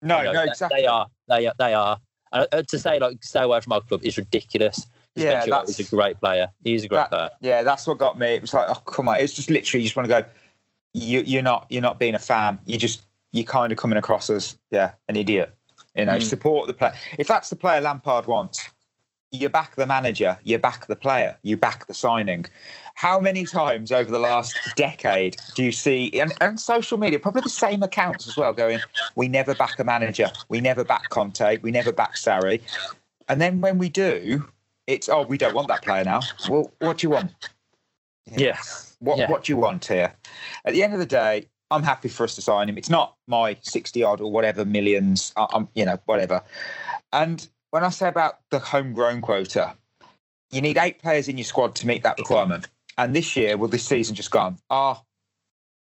No, 0.01 0.17
You 0.17 0.23
know, 0.25 0.33
no, 0.33 0.43
they- 0.45 0.49
exactly. 0.51 0.81
They 0.81 0.87
are. 0.87 1.07
They 1.27 1.47
are. 1.47 1.53
They 1.57 1.73
are. 1.73 1.99
And 2.33 2.47
uh, 2.51 2.63
to 2.63 2.79
say 2.79 2.99
like 2.99 3.23
stay 3.23 3.41
away 3.41 3.59
from 3.61 3.73
our 3.73 3.81
club 3.81 4.01
is 4.03 4.17
ridiculous. 4.17 4.87
Yeah, 5.15 5.45
that's- 5.45 5.75
he's 5.77 5.87
a 5.87 5.95
great 5.95 6.19
player. 6.19 6.47
He's 6.63 6.83
a 6.83 6.87
great 6.87 6.97
That- 6.97 7.09
player. 7.11 7.29
Yeah, 7.41 7.63
that's 7.63 7.85
what 7.87 7.97
got 7.97 8.17
me. 8.17 8.27
It 8.35 8.41
was 8.41 8.53
like, 8.53 8.67
oh 8.69 8.75
come 8.75 9.07
on! 9.09 9.17
It's 9.19 9.33
just 9.33 9.49
literally 9.49 9.81
you 9.83 9.87
just 9.89 9.95
want 9.95 10.07
to 10.09 10.21
go. 10.21 10.27
You, 10.93 11.21
you're 11.25 11.41
not. 11.43 11.67
You're 11.69 11.81
not 11.81 11.99
being 11.99 12.15
a 12.15 12.19
fan. 12.19 12.59
You 12.65 12.77
just. 12.77 13.01
You're 13.33 13.45
kind 13.45 13.71
of 13.71 13.77
coming 13.77 13.97
across 13.97 14.29
as 14.29 14.57
yeah, 14.71 14.91
an 15.07 15.15
idiot. 15.15 15.53
You 15.95 16.03
know, 16.05 16.17
Mm. 16.17 16.21
support 16.23 16.67
the 16.67 16.73
player. 16.73 16.93
If 17.17 17.27
that's 17.27 17.49
the 17.49 17.55
player 17.55 17.79
Lampard 17.79 18.25
wants, 18.27 18.69
you 19.31 19.49
back 19.49 19.75
the 19.75 19.85
manager. 19.87 20.37
You 20.43 20.59
back 20.59 20.87
the 20.87 20.95
player. 20.95 21.37
You 21.41 21.57
back 21.57 21.87
the 21.87 21.93
signing. 21.93 22.45
How 22.95 23.19
many 23.19 23.45
times 23.45 23.91
over 23.91 24.11
the 24.11 24.19
last 24.19 24.59
decade 24.75 25.37
do 25.53 25.63
you 25.63 25.71
see 25.71 26.11
and, 26.19 26.33
and 26.41 26.59
social 26.59 26.97
media 26.97 27.19
probably 27.19 27.41
the 27.41 27.49
same 27.49 27.81
accounts 27.81 28.27
as 28.27 28.35
well 28.35 28.53
going? 28.53 28.83
We 29.15 29.27
never 29.27 29.55
back 29.55 29.79
a 29.79 29.83
manager. 29.83 30.31
We 30.49 30.59
never 30.61 30.83
back 30.83 31.09
Conte. 31.09 31.59
We 31.61 31.71
never 31.71 31.91
back 31.91 32.15
Sarri. 32.15 32.61
And 33.29 33.39
then 33.39 33.61
when 33.61 33.77
we 33.77 33.89
do, 33.89 34.47
it's 34.87 35.07
oh 35.07 35.23
we 35.23 35.37
don't 35.37 35.53
want 35.53 35.69
that 35.69 35.81
player 35.81 36.03
now. 36.03 36.29
Well, 36.45 36.73
what 36.79 36.97
do 36.97 37.07
you 37.07 37.11
want? 37.11 37.31
Yeah. 38.25 38.57
What 38.99 39.17
Yeah. 39.17 39.29
what 39.29 39.45
do 39.45 39.53
you 39.53 39.57
want 39.57 39.85
here? 39.85 40.13
At 40.65 40.73
the 40.73 40.83
end 40.83 40.93
of 40.93 40.99
the 40.99 41.05
day, 41.05 41.47
I'm 41.71 41.83
happy 41.83 42.09
for 42.09 42.25
us 42.25 42.35
to 42.35 42.41
sign 42.41 42.67
him. 42.67 42.77
It's 42.77 42.89
not 42.89 43.15
my 43.27 43.57
sixty 43.61 44.03
odd 44.03 44.19
or 44.19 44.29
whatever 44.29 44.65
millions. 44.65 45.31
I'm 45.37 45.69
you 45.73 45.85
know 45.85 45.97
whatever. 46.05 46.43
And 47.13 47.47
when 47.71 47.83
I 47.83 47.89
say 47.89 48.07
about 48.07 48.39
the 48.49 48.59
homegrown 48.59 49.21
quota, 49.21 49.75
you 50.51 50.61
need 50.61 50.77
eight 50.77 51.01
players 51.01 51.27
in 51.27 51.37
your 51.37 51.45
squad 51.45 51.75
to 51.75 51.87
meet 51.87 52.03
that 52.03 52.19
requirement. 52.19 52.67
And 52.97 53.15
this 53.15 53.35
year, 53.35 53.57
well, 53.57 53.69
this 53.69 53.85
season 53.85 54.15
just 54.15 54.31
gone, 54.31 54.57
our 54.69 55.01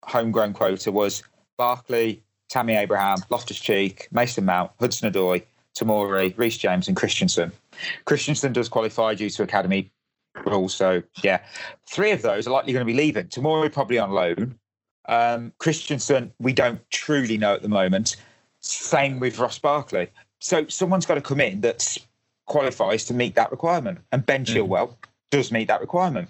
homegrown 0.05 0.53
quota 0.53 0.93
was 0.93 1.23
Barkley, 1.57 2.23
Tammy 2.49 2.75
Abraham, 2.75 3.19
Loftus 3.31 3.61
Cheek, 3.61 4.09
Mason 4.11 4.45
Mount, 4.45 4.73
Hudson 4.81 5.13
Odoi, 5.13 5.45
Tamori, 5.77 6.37
Reece 6.37 6.59
James, 6.59 6.89
and 6.89 6.97
Christensen. 6.97 7.53
Christensen 8.05 8.53
does 8.53 8.69
qualify 8.69 9.15
due 9.15 9.31
to 9.31 9.43
academy 9.45 9.93
rules. 10.45 10.75
So, 10.75 11.03
yeah, 11.23 11.41
three 11.87 12.11
of 12.11 12.23
those 12.23 12.47
are 12.47 12.51
likely 12.51 12.73
going 12.73 12.87
to 12.87 12.93
be 12.93 12.99
leaving. 12.99 13.27
Tamori 13.27 13.73
probably 13.73 13.99
on 13.99 14.11
loan. 14.11 14.59
Um, 15.09 15.53
Christensen, 15.59 16.33
we 16.41 16.53
don't 16.53 16.81
truly 16.91 17.39
know 17.39 17.55
at 17.55 17.63
the 17.63 17.69
moment. 17.69 18.17
Same 18.61 19.21
with 19.21 19.39
Ross 19.39 19.59
Barkley. 19.59 20.09
So, 20.41 20.67
someone's 20.69 21.07
got 21.07 21.15
to 21.15 21.21
come 21.21 21.41
in 21.41 21.61
that 21.63 21.99
qualifies 22.47 23.05
to 23.07 23.15
meet 23.15 23.35
that 23.37 23.51
requirement. 23.51 24.01
And 24.13 24.25
Ben 24.27 24.45
mm. 24.45 24.55
Chilwell 24.55 24.95
does 25.31 25.53
meet 25.53 25.69
that 25.69 25.81
requirement. 25.81 26.29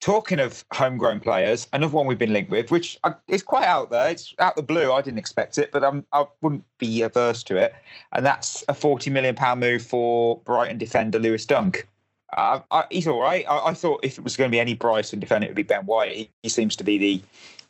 Talking 0.00 0.38
of 0.38 0.64
homegrown 0.70 1.20
players, 1.20 1.66
another 1.72 1.94
one 1.94 2.06
we've 2.06 2.18
been 2.18 2.34
linked 2.34 2.50
with, 2.50 2.70
which 2.70 2.98
uh, 3.04 3.14
is 3.26 3.42
quite 3.42 3.64
out 3.64 3.90
there. 3.90 4.10
It's 4.10 4.34
out 4.38 4.54
the 4.54 4.62
blue. 4.62 4.92
I 4.92 5.00
didn't 5.00 5.18
expect 5.18 5.56
it, 5.56 5.72
but 5.72 5.82
I'm, 5.82 6.04
I 6.12 6.26
wouldn't 6.42 6.64
be 6.78 7.00
averse 7.00 7.42
to 7.44 7.56
it. 7.56 7.74
And 8.12 8.26
that's 8.26 8.62
a 8.68 8.74
forty 8.74 9.08
million 9.08 9.34
pound 9.34 9.60
move 9.60 9.80
for 9.82 10.40
Brighton 10.40 10.76
defender 10.76 11.18
Lewis 11.18 11.46
Dunk. 11.46 11.88
Uh, 12.36 12.60
I, 12.70 12.84
he's 12.90 13.06
all 13.06 13.20
right. 13.20 13.46
I, 13.48 13.68
I 13.68 13.74
thought 13.74 14.04
if 14.04 14.18
it 14.18 14.24
was 14.24 14.36
going 14.36 14.50
to 14.50 14.54
be 14.54 14.60
any 14.60 14.74
Brighton 14.74 15.20
defender, 15.20 15.46
it 15.46 15.50
would 15.50 15.56
be 15.56 15.62
Ben 15.62 15.86
White. 15.86 16.12
He, 16.12 16.30
he 16.42 16.48
seems 16.50 16.76
to 16.76 16.84
be 16.84 16.98
the 16.98 17.22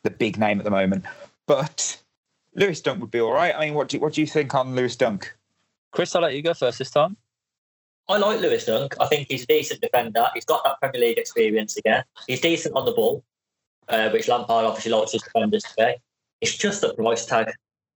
the 0.03 0.09
big 0.09 0.37
name 0.37 0.59
at 0.59 0.65
the 0.65 0.71
moment. 0.71 1.05
But 1.47 2.01
Lewis 2.53 2.81
Dunk 2.81 2.99
would 2.99 3.11
be 3.11 3.21
all 3.21 3.31
right. 3.31 3.55
I 3.55 3.63
mean, 3.65 3.75
what 3.75 3.87
do 3.87 3.99
what 3.99 4.11
do 4.11 4.19
you 4.19 4.27
think 4.27 4.53
on 4.53 4.75
Lewis 4.75 4.97
Dunk? 4.97 5.33
Chris, 5.95 6.13
I'll 6.13 6.21
let 6.21 6.35
you 6.35 6.41
go 6.41 6.53
first 6.53 6.77
this 6.77 6.91
time. 6.91 7.15
I 8.09 8.17
like 8.17 8.41
Lewis 8.41 8.65
Dunk. 8.65 8.95
I 8.99 9.07
think 9.07 9.27
he's 9.29 9.43
a 9.43 9.47
decent 9.47 9.79
defender. 9.79 10.27
He's 10.33 10.43
got 10.43 10.61
that 10.65 10.79
Premier 10.81 11.07
League 11.07 11.17
experience 11.17 11.77
again. 11.77 12.03
He's 12.27 12.41
decent 12.41 12.75
on 12.75 12.85
the 12.85 12.91
ball, 12.91 13.23
uh, 13.87 14.09
which 14.09 14.27
Lampard 14.27 14.65
obviously 14.65 14.91
likes 14.91 15.13
his 15.13 15.21
defenders 15.21 15.63
to 15.63 15.73
be. 15.77 15.93
It's 16.41 16.55
just 16.57 16.81
the 16.81 16.93
price 16.93 17.25
tag. 17.25 17.49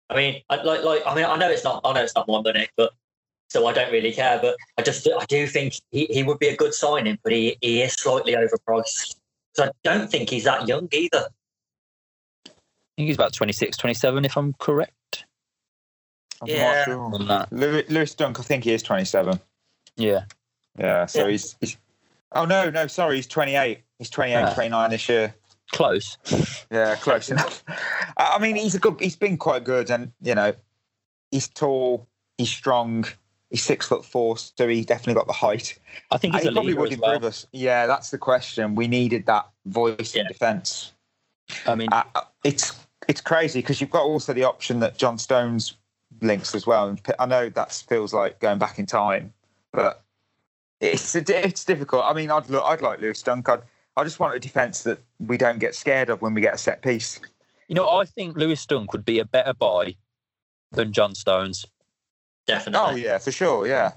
I 0.09 0.15
mean, 0.15 0.41
I, 0.49 0.61
like, 0.63 0.83
like, 0.83 1.03
I 1.05 1.13
mean, 1.13 1.25
I 1.25 1.35
know 1.35 1.51
it's 1.51 1.65
not, 1.65 1.81
I 1.83 1.91
know 1.91 2.01
it's 2.01 2.15
not 2.15 2.27
my 2.29 2.41
money, 2.41 2.69
but 2.77 2.93
so 3.49 3.67
I 3.67 3.73
don't 3.73 3.91
really 3.91 4.13
care. 4.13 4.39
But 4.41 4.55
I 4.77 4.81
just, 4.81 5.05
I 5.05 5.25
do 5.25 5.45
think 5.45 5.73
he, 5.91 6.05
he 6.05 6.23
would 6.23 6.39
be 6.39 6.47
a 6.47 6.55
good 6.55 6.73
signing, 6.73 7.19
but 7.21 7.33
he, 7.33 7.57
he 7.59 7.81
is 7.81 7.93
slightly 7.95 8.33
overpriced. 8.33 9.17
So 9.55 9.65
I 9.65 9.71
don't 9.83 10.09
think 10.09 10.29
he's 10.29 10.45
that 10.45 10.69
young 10.69 10.87
either. 10.93 11.27
I 12.47 12.51
think 12.95 13.07
he's 13.07 13.15
about 13.15 13.33
26, 13.33 13.75
27, 13.77 14.23
if 14.23 14.37
I'm 14.37 14.53
correct 14.53 14.93
I'm 16.41 16.47
Yeah. 16.47 16.73
not 16.75 16.85
sure. 16.85 17.01
on 17.15 17.27
that. 17.27 17.51
Lewis, 17.51 17.89
Lewis 17.89 18.15
Dunk, 18.15 18.39
I 18.39 18.43
think 18.43 18.63
he 18.63 18.71
is 18.73 18.83
twenty 18.83 19.05
seven. 19.05 19.39
Yeah. 19.95 20.23
Yeah, 20.77 21.05
so 21.07 21.25
Yeah. 21.25 21.31
he's, 21.31 21.55
he's. 21.59 21.77
Oh 22.31 22.45
no, 22.45 22.69
no, 22.69 22.87
sorry, 22.87 23.17
he's 23.17 23.27
28. 23.27 23.81
He's 23.97 24.09
28, 24.09 24.35
Ah. 24.43 24.53
29 24.53 24.89
this 24.91 25.09
year. 25.09 25.33
Close. 25.71 26.17
Yeah, 26.71 26.95
close 26.95 27.29
enough. 27.29 27.63
I 28.17 28.35
I 28.35 28.39
mean, 28.39 28.55
he's 28.55 28.75
a 28.75 28.79
good. 28.79 28.99
He's 28.99 29.15
been 29.15 29.37
quite 29.37 29.63
good, 29.63 29.89
and 29.91 30.11
you 30.21 30.35
know, 30.35 30.53
he's 31.31 31.47
tall, 31.47 32.07
he's 32.37 32.49
strong, 32.49 33.05
he's 33.49 33.63
six 33.63 33.87
foot 33.87 34.05
four, 34.05 34.37
so 34.37 34.67
he 34.67 34.83
definitely 34.83 35.15
got 35.15 35.27
the 35.27 35.33
height. 35.33 35.77
I 36.11 36.17
think 36.17 36.33
he's 36.35 36.43
he 36.43 36.49
a 36.49 36.51
probably 36.53 36.73
would 36.75 36.93
as 36.93 36.99
well. 36.99 37.11
improve 37.13 37.27
us. 37.29 37.45
Yeah, 37.51 37.85
that's 37.87 38.09
the 38.11 38.17
question. 38.17 38.73
We 38.75 38.87
needed 38.87 39.25
that 39.25 39.47
voice 39.65 40.15
in 40.15 40.25
defence. 40.27 40.93
I 41.67 41.75
mean, 41.75 41.89
Uh, 41.91 42.03
it's 42.43 42.73
it's 43.07 43.21
crazy 43.21 43.59
because 43.59 43.81
you've 43.81 43.89
got 43.91 44.03
also 44.03 44.33
the 44.33 44.43
option 44.45 44.79
that 44.79 44.97
John 44.97 45.17
Stones 45.17 45.73
links 46.21 46.55
as 46.55 46.65
well. 46.65 46.87
And 46.89 47.01
I 47.19 47.25
know 47.25 47.49
that 47.49 47.71
feels 47.71 48.13
like 48.13 48.39
going 48.39 48.59
back 48.59 48.79
in 48.79 48.85
time, 48.85 49.33
but 49.71 50.03
it's 50.79 51.15
it's 51.15 51.65
difficult. 51.65 52.05
I 52.05 52.13
mean, 52.13 52.31
I'd 52.31 52.49
look, 52.49 52.63
I'd 52.65 52.81
like 52.81 53.01
Lewis 53.01 53.21
Dunk. 53.21 53.49
I'd, 53.49 53.61
I 53.97 54.03
just 54.03 54.19
want 54.19 54.35
a 54.35 54.39
defence 54.39 54.83
that 54.83 54.99
we 55.19 55.37
don't 55.37 55.59
get 55.59 55.75
scared 55.75 56.09
of 56.09 56.21
when 56.21 56.33
we 56.33 56.41
get 56.41 56.53
a 56.53 56.57
set 56.57 56.81
piece. 56.81 57.19
You 57.67 57.75
know, 57.75 57.89
I 57.89 58.05
think 58.05 58.37
Lewis 58.37 58.65
Dunk 58.65 58.93
would 58.93 59.05
be 59.05 59.19
a 59.19 59.25
better 59.25 59.53
buy 59.53 59.95
than 60.71 60.93
John 60.93 61.15
Stones. 61.15 61.65
Definitely. 62.47 62.91
Oh 62.91 62.95
yeah, 62.95 63.17
for 63.17 63.31
sure. 63.31 63.67
Yeah. 63.67 63.91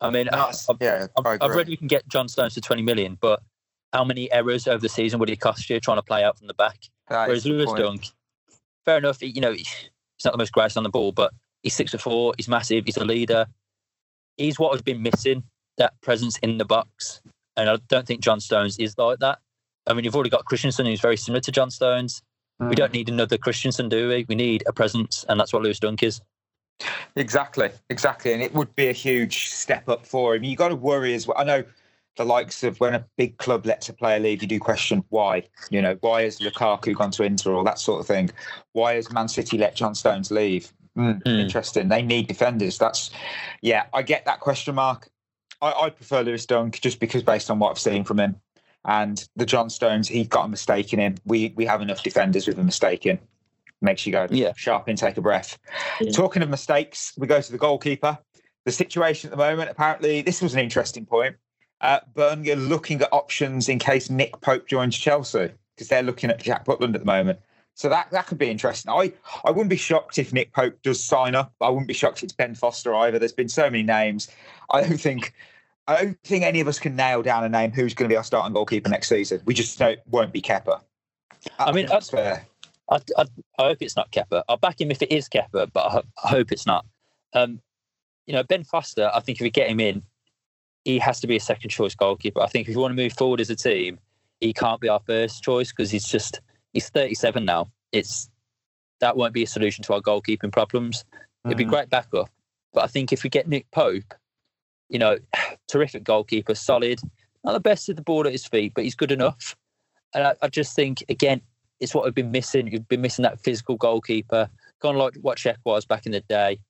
I 0.00 0.10
mean, 0.10 0.26
That's- 0.30 0.68
I've, 0.68 0.76
yeah, 0.80 1.06
I've, 1.16 1.26
I 1.26 1.38
I've 1.44 1.54
read 1.54 1.68
we 1.68 1.76
can 1.76 1.86
get 1.86 2.08
John 2.08 2.28
Stones 2.28 2.54
for 2.54 2.60
20 2.60 2.82
million, 2.82 3.16
but 3.20 3.40
how 3.92 4.04
many 4.04 4.30
errors 4.32 4.66
over 4.66 4.80
the 4.80 4.88
season 4.88 5.20
would 5.20 5.30
it 5.30 5.38
cost 5.38 5.68
you 5.70 5.78
trying 5.78 5.98
to 5.98 6.02
play 6.02 6.24
out 6.24 6.38
from 6.38 6.48
the 6.48 6.54
back? 6.54 6.78
That 7.08 7.28
Whereas 7.28 7.44
is 7.44 7.46
Lewis 7.46 7.66
point. 7.66 7.78
Dunk, 7.78 8.06
fair 8.84 8.98
enough, 8.98 9.22
you 9.22 9.40
know, 9.40 9.54
he's 10.22 10.28
not 10.28 10.34
the 10.34 10.38
most 10.38 10.52
gracious 10.52 10.76
on 10.76 10.84
the 10.84 10.88
ball, 10.88 11.10
but 11.10 11.32
he's 11.62 11.74
six 11.74 11.90
foot 11.90 12.00
four, 12.00 12.34
he's 12.36 12.48
massive, 12.48 12.84
he's 12.84 12.96
a 12.96 13.04
leader. 13.04 13.46
He's 14.36 14.58
what 14.58 14.72
has 14.72 14.82
been 14.82 15.02
missing, 15.02 15.42
that 15.78 16.00
presence 16.00 16.38
in 16.38 16.58
the 16.58 16.64
box. 16.64 17.20
And 17.56 17.68
I 17.68 17.76
don't 17.88 18.06
think 18.06 18.20
John 18.20 18.40
Stones 18.40 18.78
is 18.78 18.96
like 18.96 19.18
that. 19.18 19.38
I 19.86 19.94
mean, 19.94 20.04
you've 20.04 20.14
already 20.14 20.30
got 20.30 20.44
Christensen, 20.44 20.86
who's 20.86 21.00
very 21.00 21.16
similar 21.16 21.40
to 21.40 21.50
John 21.50 21.70
Stones. 21.70 22.22
Mm. 22.62 22.70
We 22.70 22.76
don't 22.76 22.92
need 22.92 23.08
another 23.08 23.36
Christensen, 23.36 23.88
do 23.88 24.08
we? 24.08 24.24
We 24.28 24.36
need 24.36 24.62
a 24.66 24.72
presence, 24.72 25.24
and 25.28 25.38
that's 25.40 25.52
what 25.52 25.62
Lewis 25.62 25.80
Dunk 25.80 26.02
is. 26.02 26.20
Exactly, 27.16 27.70
exactly, 27.90 28.32
and 28.32 28.42
it 28.42 28.54
would 28.54 28.74
be 28.76 28.88
a 28.88 28.92
huge 28.92 29.48
step 29.48 29.88
up 29.88 30.06
for 30.06 30.36
him. 30.36 30.44
You've 30.44 30.58
got 30.58 30.68
to 30.68 30.76
worry 30.76 31.14
as 31.14 31.26
well. 31.26 31.36
I 31.36 31.44
know 31.44 31.64
the 32.16 32.24
likes 32.24 32.62
of 32.62 32.78
when 32.80 32.94
a 32.94 33.04
big 33.16 33.38
club 33.38 33.64
lets 33.66 33.88
a 33.88 33.92
player 33.92 34.18
leave, 34.18 34.42
you 34.42 34.48
do 34.48 34.58
question 34.60 35.02
why. 35.08 35.44
You 35.70 35.80
know, 35.80 35.96
why 36.00 36.22
has 36.22 36.38
Lukaku 36.40 36.94
gone 36.94 37.10
to 37.12 37.22
Inter 37.24 37.52
or 37.52 37.64
that 37.64 37.78
sort 37.78 38.00
of 38.00 38.06
thing? 38.06 38.30
Why 38.72 38.94
has 38.94 39.10
Man 39.10 39.28
City 39.28 39.56
let 39.58 39.74
John 39.74 39.94
Stones 39.94 40.30
leave? 40.30 40.72
Mm, 40.96 41.22
Mm. 41.22 41.40
Interesting. 41.40 41.88
They 41.88 42.02
need 42.02 42.26
defenders. 42.28 42.76
That's 42.76 43.10
yeah. 43.62 43.84
I 43.94 44.02
get 44.02 44.26
that 44.26 44.40
question 44.40 44.74
mark. 44.74 45.08
I, 45.62 45.72
I 45.72 45.90
prefer 45.90 46.22
Lewis 46.22 46.44
Dunk 46.44 46.80
just 46.80 47.00
because 47.00 47.22
based 47.22 47.50
on 47.50 47.58
what 47.58 47.70
I've 47.70 47.78
seen 47.78 48.04
from 48.04 48.20
him 48.20 48.36
and 48.84 49.26
the 49.36 49.46
John 49.46 49.70
Stones, 49.70 50.06
he 50.08 50.24
got 50.24 50.44
a 50.44 50.48
mistake 50.48 50.92
in 50.92 50.98
him. 50.98 51.14
We 51.24 51.54
we 51.56 51.64
have 51.64 51.80
enough 51.80 52.02
defenders 52.02 52.46
with 52.46 52.58
a 52.58 52.64
mistake 52.64 53.06
in. 53.06 53.18
Makes 53.80 54.04
you 54.06 54.12
go 54.12 54.26
Yeah. 54.30 54.52
sharp 54.54 54.86
and 54.88 54.98
take 54.98 55.16
a 55.16 55.22
breath. 55.22 55.58
Yeah. 56.00 56.12
Talking 56.12 56.42
of 56.42 56.50
mistakes, 56.50 57.14
we 57.16 57.26
go 57.26 57.40
to 57.40 57.50
the 57.52 57.58
goalkeeper. 57.58 58.18
The 58.66 58.70
situation 58.72 59.28
at 59.28 59.36
the 59.36 59.42
moment, 59.42 59.70
apparently, 59.70 60.20
this 60.22 60.40
was 60.42 60.52
an 60.54 60.60
interesting 60.60 61.04
point. 61.06 61.34
Uh, 61.82 62.00
Burnley 62.14 62.52
are 62.52 62.56
looking 62.56 63.02
at 63.02 63.08
options 63.12 63.68
in 63.68 63.78
case 63.78 64.08
Nick 64.08 64.40
Pope 64.40 64.68
joins 64.68 64.96
Chelsea 64.96 65.50
because 65.74 65.88
they're 65.88 66.02
looking 66.02 66.30
at 66.30 66.40
Jack 66.40 66.64
Butland 66.64 66.94
at 66.94 67.00
the 67.00 67.04
moment. 67.06 67.40
So 67.74 67.88
that, 67.88 68.10
that 68.10 68.26
could 68.26 68.38
be 68.38 68.50
interesting. 68.50 68.92
I, 68.92 69.12
I 69.44 69.50
wouldn't 69.50 69.70
be 69.70 69.76
shocked 69.76 70.18
if 70.18 70.32
Nick 70.32 70.52
Pope 70.52 70.80
does 70.82 71.02
sign 71.02 71.34
up. 71.34 71.52
I 71.60 71.68
wouldn't 71.70 71.88
be 71.88 71.94
shocked 71.94 72.18
if 72.18 72.24
it's 72.24 72.32
Ben 72.32 72.54
Foster 72.54 72.94
either. 72.94 73.18
There's 73.18 73.32
been 73.32 73.48
so 73.48 73.64
many 73.64 73.82
names. 73.82 74.28
I 74.70 74.82
don't 74.82 75.00
think 75.00 75.34
I 75.88 76.04
don't 76.04 76.18
think 76.22 76.44
any 76.44 76.60
of 76.60 76.68
us 76.68 76.78
can 76.78 76.94
nail 76.94 77.22
down 77.22 77.44
a 77.44 77.48
name 77.48 77.72
who's 77.72 77.94
going 77.94 78.08
to 78.08 78.12
be 78.12 78.16
our 78.16 78.24
starting 78.24 78.52
goalkeeper 78.52 78.88
next 78.88 79.08
season. 79.08 79.40
We 79.44 79.54
just 79.54 79.78
don't, 79.78 79.98
won't 80.06 80.32
be 80.32 80.40
Kepa. 80.40 80.80
I 81.58 81.66
mean, 81.66 81.74
think 81.74 81.88
that's 81.88 82.10
fair. 82.10 82.46
I, 82.88 83.00
I, 83.16 83.24
I 83.58 83.62
hope 83.64 83.78
it's 83.80 83.96
not 83.96 84.12
Kepa. 84.12 84.44
I'll 84.48 84.58
back 84.58 84.80
him 84.80 84.90
if 84.90 85.02
it 85.02 85.10
is 85.10 85.28
Kepa, 85.28 85.70
but 85.72 85.80
I, 85.80 86.02
I 86.24 86.28
hope 86.28 86.52
it's 86.52 86.66
not. 86.66 86.86
Um, 87.34 87.60
you 88.26 88.32
know, 88.32 88.44
Ben 88.44 88.62
Foster, 88.62 89.10
I 89.12 89.20
think 89.20 89.38
if 89.38 89.42
we 89.42 89.50
get 89.50 89.68
him 89.68 89.80
in, 89.80 90.02
he 90.84 90.98
has 90.98 91.20
to 91.20 91.26
be 91.26 91.36
a 91.36 91.40
second 91.40 91.70
choice 91.70 91.94
goalkeeper. 91.94 92.40
I 92.40 92.46
think 92.46 92.68
if 92.68 92.74
you 92.74 92.80
want 92.80 92.92
to 92.96 93.02
move 93.02 93.12
forward 93.12 93.40
as 93.40 93.50
a 93.50 93.56
team, 93.56 93.98
he 94.40 94.52
can't 94.52 94.80
be 94.80 94.88
our 94.88 95.00
first 95.06 95.42
choice 95.42 95.70
because 95.70 95.90
he's 95.90 96.06
just 96.06 96.40
he's 96.72 96.88
37 96.88 97.44
now. 97.44 97.70
It's 97.92 98.28
that 99.00 99.16
won't 99.16 99.34
be 99.34 99.42
a 99.42 99.46
solution 99.46 99.82
to 99.84 99.94
our 99.94 100.00
goalkeeping 100.00 100.52
problems. 100.52 101.04
It'd 101.44 101.58
be 101.58 101.64
Mhm. 101.64 101.68
great 101.70 101.90
backup, 101.90 102.30
but 102.72 102.84
I 102.84 102.86
think 102.86 103.12
if 103.12 103.22
we 103.24 103.30
get 103.30 103.48
Nick 103.48 103.70
Pope, 103.70 104.14
you 104.88 104.98
know, 104.98 105.18
terrific 105.68 106.04
goalkeeper, 106.04 106.54
solid, 106.54 107.00
not 107.44 107.52
the 107.52 107.60
best 107.60 107.88
with 107.88 107.96
the 107.96 108.02
ball 108.02 108.26
at 108.26 108.32
his 108.32 108.46
feet, 108.46 108.72
but 108.74 108.84
he's 108.84 108.94
good 108.94 109.12
enough. 109.12 109.56
And 110.14 110.24
I, 110.24 110.34
I 110.42 110.48
just 110.48 110.74
think 110.76 111.04
again, 111.08 111.40
it's 111.80 111.94
what 111.94 112.04
we've 112.04 112.14
been 112.14 112.30
missing. 112.30 112.68
You've 112.68 112.86
been 112.88 113.00
missing 113.00 113.24
that 113.24 113.40
physical 113.40 113.76
goalkeeper, 113.76 114.48
kind 114.80 114.96
of 114.96 115.02
like 115.02 115.14
what 115.16 115.38
Cech 115.38 115.56
was 115.64 115.84
back 115.84 116.06
in 116.06 116.12
the 116.12 116.20
day, 116.20 116.60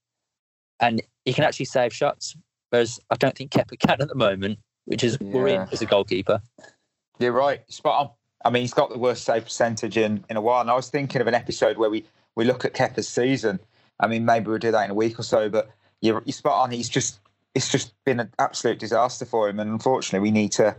and 0.81 1.03
he 1.25 1.33
can 1.35 1.45
actually 1.45 1.67
save 1.67 1.93
shots. 1.93 2.35
Whereas 2.73 2.99
I 3.11 3.17
don't 3.17 3.37
think 3.37 3.51
Kepa 3.51 3.79
can 3.79 4.01
at 4.01 4.09
the 4.09 4.15
moment, 4.15 4.59
which 4.87 5.05
is 5.05 5.21
worrying 5.21 5.61
Yeah. 5.61 5.69
as 5.71 5.83
a 5.83 5.87
goalkeeper. 5.87 6.41
You're 7.19 7.33
right. 7.33 7.61
Spot 7.71 8.01
on. 8.01 8.11
I 8.47 8.51
mean, 8.51 8.63
he's 8.63 8.73
got 8.73 8.89
the 8.89 8.99
worst 8.99 9.27
save 9.27 9.45
percentage 9.45 9.99
in, 9.99 10.25
in 10.31 10.39
a 10.39 10.41
while. 10.41 10.63
And 10.63 10.71
I 10.71 10.75
was 10.75 10.89
thinking 10.89 11.21
of 11.21 11.27
an 11.27 11.35
episode 11.35 11.77
where 11.77 11.91
we, 11.91 12.07
we 12.35 12.47
look 12.47 12.65
at 12.65 12.73
Kepa's 12.73 13.07
season. 13.07 13.61
I 14.01 14.07
mean, 14.07 14.25
maybe 14.25 14.47
we'll 14.49 14.59
do 14.59 14.71
that 14.71 14.87
in 14.87 14.91
a 14.91 14.95
week 14.95 15.19
or 15.19 15.23
so. 15.23 15.51
But 15.51 15.71
you're, 16.01 16.23
you're 16.25 16.33
spot 16.33 16.65
on. 16.65 16.71
He's 16.71 16.89
just 16.89 17.21
it's 17.55 17.69
just 17.69 17.93
been 18.07 18.21
an 18.21 18.31
absolute 18.39 18.79
disaster 18.79 19.27
for 19.27 19.51
him. 19.51 19.61
And 19.61 19.71
unfortunately, 19.71 20.27
we 20.27 20.33
need 20.33 20.53
to 20.53 20.75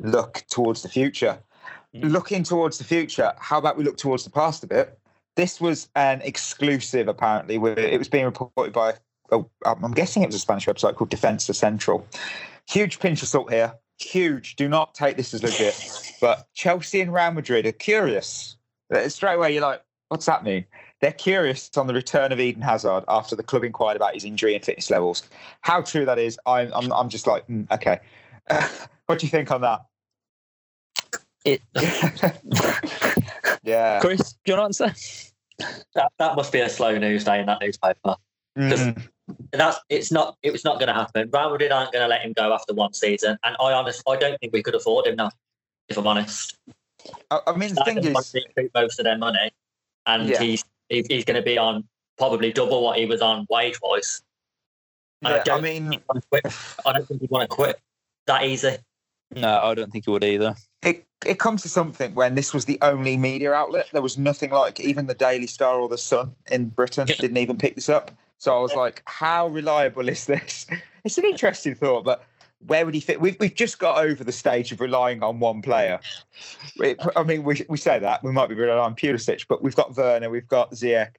look 0.00 0.44
towards 0.50 0.82
the 0.82 0.90
future. 0.90 1.38
Mm. 1.96 2.10
Looking 2.10 2.42
towards 2.42 2.76
the 2.76 2.84
future, 2.84 3.32
how 3.38 3.56
about 3.56 3.78
we 3.78 3.84
look 3.84 3.96
towards 3.96 4.24
the 4.24 4.30
past 4.30 4.62
a 4.64 4.66
bit? 4.66 4.98
This 5.34 5.62
was 5.62 5.88
an 5.96 6.20
exclusive, 6.20 7.08
apparently. 7.08 7.56
Where 7.56 7.78
it 7.78 7.98
was 7.98 8.10
being 8.10 8.26
reported 8.26 8.74
by, 8.74 8.96
oh, 9.32 9.48
I'm 9.64 9.92
guessing 9.92 10.22
it 10.22 10.26
was 10.26 10.34
a 10.34 10.40
Spanish 10.40 10.66
website 10.66 10.94
called 10.96 11.10
Defensa 11.10 11.54
Central. 11.54 12.06
Huge 12.68 12.98
pinch 13.00 13.22
of 13.22 13.28
salt 13.28 13.50
here. 13.50 13.74
Huge. 13.98 14.56
Do 14.56 14.68
not 14.68 14.94
take 14.94 15.16
this 15.16 15.34
as 15.34 15.42
legit. 15.42 16.16
But 16.20 16.46
Chelsea 16.54 17.00
and 17.00 17.12
Real 17.12 17.32
Madrid 17.32 17.66
are 17.66 17.72
curious. 17.72 18.56
Uh, 18.94 19.08
Straight 19.08 19.34
away, 19.34 19.52
you're 19.52 19.62
like, 19.62 19.82
what's 20.08 20.26
that 20.26 20.44
mean? 20.44 20.64
They're 21.00 21.12
curious 21.12 21.70
on 21.76 21.86
the 21.86 21.94
return 21.94 22.32
of 22.32 22.40
Eden 22.40 22.62
Hazard 22.62 23.04
after 23.08 23.36
the 23.36 23.42
club 23.42 23.64
inquired 23.64 23.96
about 23.96 24.14
his 24.14 24.24
injury 24.24 24.54
and 24.54 24.64
fitness 24.64 24.90
levels. 24.90 25.22
How 25.60 25.82
true 25.82 26.04
that 26.04 26.18
is, 26.18 26.38
I'm, 26.46 26.72
I'm, 26.74 26.92
I'm 26.92 27.08
just 27.08 27.26
like, 27.26 27.46
mm, 27.46 27.70
okay. 27.70 28.00
what 29.06 29.18
do 29.18 29.26
you 29.26 29.30
think 29.30 29.50
on 29.50 29.60
that? 29.60 29.80
It, 31.44 31.62
yeah. 33.62 34.00
Chris, 34.00 34.32
do 34.44 34.52
you 34.52 34.58
want 34.58 34.74
to 34.74 34.84
answer? 34.84 34.94
That, 35.94 36.12
that 36.18 36.36
must 36.36 36.52
be 36.52 36.60
a 36.60 36.68
slow 36.68 36.98
news 36.98 37.24
day 37.24 37.40
in 37.40 37.46
that 37.46 37.60
newspaper. 37.60 38.16
Mm. 38.56 39.08
That's 39.52 39.78
it's 39.88 40.10
not 40.10 40.36
it 40.42 40.52
was 40.52 40.64
not 40.64 40.78
going 40.78 40.88
to 40.88 40.94
happen. 40.94 41.30
Real 41.32 41.50
Madrid 41.50 41.72
aren't 41.72 41.92
going 41.92 42.02
to 42.02 42.08
let 42.08 42.22
him 42.22 42.32
go 42.32 42.52
after 42.52 42.74
one 42.74 42.92
season, 42.94 43.38
and 43.42 43.56
I 43.60 43.72
honestly 43.72 44.02
I 44.06 44.16
don't 44.16 44.38
think 44.40 44.52
we 44.52 44.62
could 44.62 44.74
afford 44.74 45.06
him 45.06 45.16
now. 45.16 45.30
If 45.88 45.96
I'm 45.96 46.06
honest, 46.06 46.56
I, 47.30 47.40
I 47.46 47.56
mean, 47.56 47.74
the 47.74 47.84
thing 47.84 48.00
They're 48.00 48.12
is, 48.12 48.34
most 48.74 48.98
of 48.98 49.04
their 49.04 49.18
money, 49.18 49.50
and 50.06 50.28
Yeah. 50.28 50.40
he's 50.40 50.64
he- 50.88 51.04
he's 51.08 51.24
going 51.24 51.36
to 51.36 51.42
be 51.42 51.58
on 51.58 51.84
probably 52.16 52.52
double 52.52 52.82
what 52.82 52.98
he 52.98 53.06
was 53.06 53.20
on 53.20 53.46
wage 53.50 53.78
wise. 53.82 54.22
Yeah, 55.22 55.34
I 55.36 55.38
don't 55.40 55.62
mean, 55.62 55.90
think 55.90 55.94
he'd 55.94 56.02
wanna 56.08 56.22
quit. 56.30 56.46
I 56.86 56.92
don't 56.92 57.08
think 57.08 57.20
he'd 57.20 57.30
want 57.30 57.48
to 57.50 57.54
quit 57.54 57.80
that 58.26 58.44
easy. 58.44 58.76
No, 59.34 59.60
I 59.62 59.74
don't 59.74 59.90
think 59.90 60.04
he 60.06 60.10
would 60.10 60.24
either. 60.24 60.54
it 60.82 61.04
it 61.26 61.38
comes 61.38 61.62
to 61.62 61.68
something 61.68 62.14
when 62.14 62.34
this 62.34 62.54
was 62.54 62.64
the 62.64 62.78
only 62.82 63.16
media 63.16 63.52
outlet. 63.52 63.88
There 63.92 64.02
was 64.02 64.16
nothing 64.16 64.50
like 64.50 64.78
even 64.80 65.06
the 65.06 65.14
Daily 65.14 65.46
Star 65.46 65.80
or 65.80 65.88
the 65.88 65.98
Sun 65.98 66.34
in 66.50 66.68
Britain 66.68 67.06
didn't 67.06 67.36
even 67.36 67.58
pick 67.58 67.74
this 67.74 67.88
up. 67.88 68.12
So 68.38 68.56
I 68.56 68.60
was 68.60 68.74
like, 68.74 69.02
how 69.06 69.48
reliable 69.48 70.08
is 70.08 70.26
this? 70.26 70.66
It's 71.04 71.16
an 71.16 71.24
interesting 71.24 71.74
thought, 71.74 72.04
but 72.04 72.24
where 72.66 72.84
would 72.84 72.92
he 72.92 73.00
fit? 73.00 73.18
We've 73.20 73.36
we've 73.40 73.54
just 73.54 73.78
got 73.78 74.04
over 74.04 74.24
the 74.24 74.32
stage 74.32 74.72
of 74.72 74.80
relying 74.80 75.22
on 75.22 75.38
one 75.38 75.62
player. 75.62 76.00
It- 76.76 77.00
I 77.16 77.22
mean, 77.22 77.44
we 77.44 77.64
we 77.68 77.78
say 77.78 77.98
that 78.00 78.22
we 78.22 78.32
might 78.32 78.48
be 78.48 78.54
relying 78.54 78.80
on 78.80 78.94
Pulisic, 78.94 79.46
but 79.48 79.62
we've 79.62 79.76
got 79.76 79.96
Werner, 79.96 80.28
we've 80.28 80.48
got 80.48 80.72
Ziyech, 80.72 81.12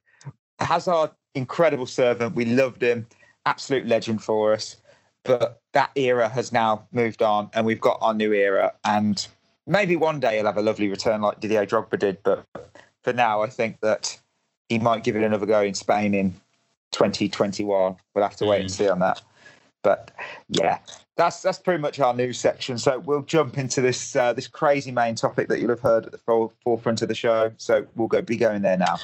Hazard, 0.60 1.10
incredible 1.34 1.86
servant. 1.86 2.36
We 2.36 2.44
loved 2.44 2.82
him, 2.82 3.06
absolute 3.46 3.86
legend 3.86 4.22
for 4.22 4.52
us. 4.52 4.76
But 5.24 5.60
that 5.72 5.90
era 5.96 6.28
has 6.28 6.52
now 6.52 6.86
moved 6.92 7.22
on, 7.22 7.50
and 7.54 7.66
we've 7.66 7.80
got 7.80 7.98
our 8.00 8.14
new 8.14 8.32
era. 8.32 8.74
And 8.84 9.26
maybe 9.66 9.96
one 9.96 10.20
day 10.20 10.36
he'll 10.36 10.46
have 10.46 10.58
a 10.58 10.62
lovely 10.62 10.88
return 10.88 11.22
like 11.22 11.40
Didier 11.40 11.66
Drogba 11.66 11.98
did. 11.98 12.22
But 12.22 12.44
for 13.02 13.12
now, 13.12 13.42
I 13.42 13.48
think 13.48 13.80
that 13.80 14.20
he 14.68 14.78
might 14.78 15.02
give 15.02 15.16
it 15.16 15.24
another 15.24 15.46
go 15.46 15.62
in 15.62 15.74
Spain 15.74 16.14
in 16.14 16.34
2021. 16.92 17.96
We'll 18.14 18.24
have 18.24 18.36
to 18.36 18.46
wait 18.46 18.62
and 18.62 18.70
see 18.70 18.88
on 18.88 18.98
that. 19.00 19.22
But 19.82 20.10
yeah, 20.48 20.78
that's 21.16 21.40
that's 21.40 21.58
pretty 21.58 21.80
much 21.80 22.00
our 22.00 22.12
news 22.14 22.38
section. 22.38 22.76
So 22.76 22.98
we'll 22.98 23.22
jump 23.22 23.56
into 23.56 23.80
this 23.80 24.14
uh, 24.14 24.32
this 24.32 24.46
crazy 24.46 24.90
main 24.90 25.14
topic 25.14 25.48
that 25.48 25.60
you'll 25.60 25.70
have 25.70 25.80
heard 25.80 26.06
at 26.06 26.12
the 26.12 26.18
fore- 26.18 26.52
forefront 26.62 27.02
of 27.02 27.08
the 27.08 27.14
show. 27.14 27.52
So 27.56 27.86
we'll 27.96 28.08
go 28.08 28.20
be 28.20 28.36
going 28.36 28.62
there 28.62 28.76
now. 28.76 28.96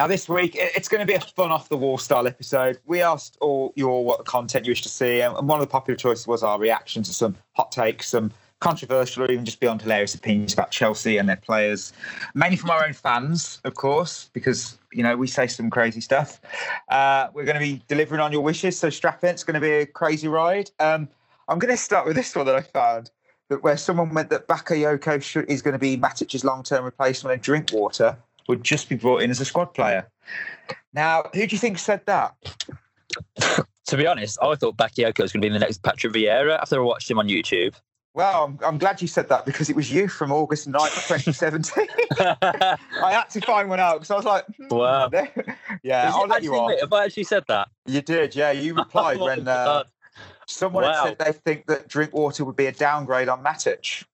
Now, 0.00 0.06
this 0.06 0.30
week, 0.30 0.52
it's 0.56 0.88
going 0.88 1.00
to 1.00 1.06
be 1.06 1.12
a 1.12 1.20
fun 1.20 1.50
off 1.50 1.68
the 1.68 1.76
wall 1.76 1.98
style 1.98 2.26
episode. 2.26 2.78
We 2.86 3.02
asked 3.02 3.36
all 3.42 3.74
you 3.76 3.90
all 3.90 4.02
what 4.02 4.24
content 4.24 4.64
you 4.64 4.70
wish 4.70 4.80
to 4.80 4.88
see, 4.88 5.20
and 5.20 5.34
one 5.46 5.60
of 5.60 5.60
the 5.60 5.70
popular 5.70 5.94
choices 5.94 6.26
was 6.26 6.42
our 6.42 6.58
reaction 6.58 7.02
to 7.02 7.12
some 7.12 7.36
hot 7.52 7.70
takes, 7.70 8.08
some 8.08 8.32
controversial 8.60 9.24
or 9.24 9.30
even 9.30 9.44
just 9.44 9.58
beyond 9.58 9.82
hilarious 9.82 10.14
opinions 10.14 10.52
about 10.52 10.70
Chelsea 10.70 11.16
and 11.16 11.28
their 11.28 11.36
players, 11.36 11.92
mainly 12.34 12.56
from 12.56 12.70
our 12.70 12.84
own 12.84 12.92
fans, 12.92 13.60
of 13.64 13.74
course, 13.74 14.30
because 14.32 14.78
you 14.92 15.02
know 15.02 15.16
we 15.16 15.26
say 15.26 15.46
some 15.46 15.70
crazy 15.70 16.00
stuff. 16.00 16.40
Uh, 16.88 17.28
we're 17.34 17.44
going 17.44 17.58
to 17.58 17.60
be 17.60 17.82
delivering 17.88 18.20
on 18.20 18.32
your 18.32 18.42
wishes, 18.42 18.78
so 18.78 18.90
strap 18.90 19.24
in. 19.24 19.30
It's 19.30 19.44
going 19.44 19.54
to 19.54 19.60
be 19.60 19.70
a 19.70 19.86
crazy 19.86 20.28
ride. 20.28 20.70
Um, 20.78 21.08
I'm 21.48 21.58
going 21.58 21.74
to 21.74 21.76
start 21.76 22.06
with 22.06 22.16
this 22.16 22.34
one 22.36 22.46
that 22.46 22.54
I 22.54 22.62
found. 22.62 23.10
that 23.48 23.62
where 23.62 23.76
someone 23.76 24.14
meant 24.14 24.30
that 24.30 24.46
Bakayoko 24.46 25.20
should, 25.20 25.50
is 25.50 25.62
going 25.62 25.72
to 25.72 25.78
be 25.78 25.96
Matic's 25.96 26.44
long-term 26.44 26.84
replacement 26.84 27.34
and 27.34 27.42
Drinkwater 27.42 28.16
would 28.48 28.62
just 28.62 28.88
be 28.88 28.94
brought 28.94 29.22
in 29.22 29.30
as 29.30 29.40
a 29.40 29.44
squad 29.44 29.74
player. 29.74 30.08
Now, 30.92 31.24
who 31.34 31.46
do 31.46 31.54
you 31.54 31.58
think 31.58 31.78
said 31.78 32.06
that? 32.06 32.36
To 33.86 33.96
be 33.96 34.06
honest, 34.06 34.38
I 34.40 34.54
thought 34.54 34.76
Bakayoko 34.76 35.18
was 35.18 35.32
going 35.32 35.42
to 35.42 35.48
be 35.48 35.52
the 35.52 35.58
next 35.58 35.82
Patrick 35.82 36.12
Vieira 36.12 36.60
after 36.60 36.76
I 36.76 36.84
watched 36.84 37.10
him 37.10 37.18
on 37.18 37.26
YouTube. 37.26 37.74
Well, 38.12 38.44
I'm, 38.44 38.58
I'm 38.64 38.78
glad 38.78 39.00
you 39.00 39.06
said 39.08 39.28
that 39.28 39.46
because 39.46 39.70
it 39.70 39.76
was 39.76 39.92
you 39.92 40.08
from 40.08 40.32
August 40.32 40.68
9th, 40.68 40.94
2017. 41.06 41.86
I 42.18 43.12
had 43.12 43.30
to 43.30 43.40
find 43.40 43.68
one 43.68 43.78
out 43.78 43.94
because 44.00 44.10
I 44.10 44.16
was 44.16 44.24
like, 44.24 44.46
hmm, 44.56 44.68
Wow. 44.68 45.10
yeah, 45.82 46.08
Is 46.08 46.14
I'll 46.14 46.26
let 46.26 46.42
you 46.42 46.54
off. 46.54 46.72
Have 46.80 46.92
I 46.92 47.04
actually 47.04 47.24
said 47.24 47.44
that? 47.48 47.68
You 47.86 48.02
did, 48.02 48.34
yeah. 48.34 48.50
You 48.50 48.74
replied 48.78 49.20
when 49.20 49.46
uh, 49.46 49.84
someone 50.46 50.84
Wow. 50.84 51.04
said 51.04 51.18
they 51.18 51.32
think 51.32 51.66
that 51.66 51.86
Drinkwater 51.88 52.44
would 52.44 52.56
be 52.56 52.66
a 52.66 52.72
downgrade 52.72 53.28
on 53.28 53.44
Matic, 53.44 54.04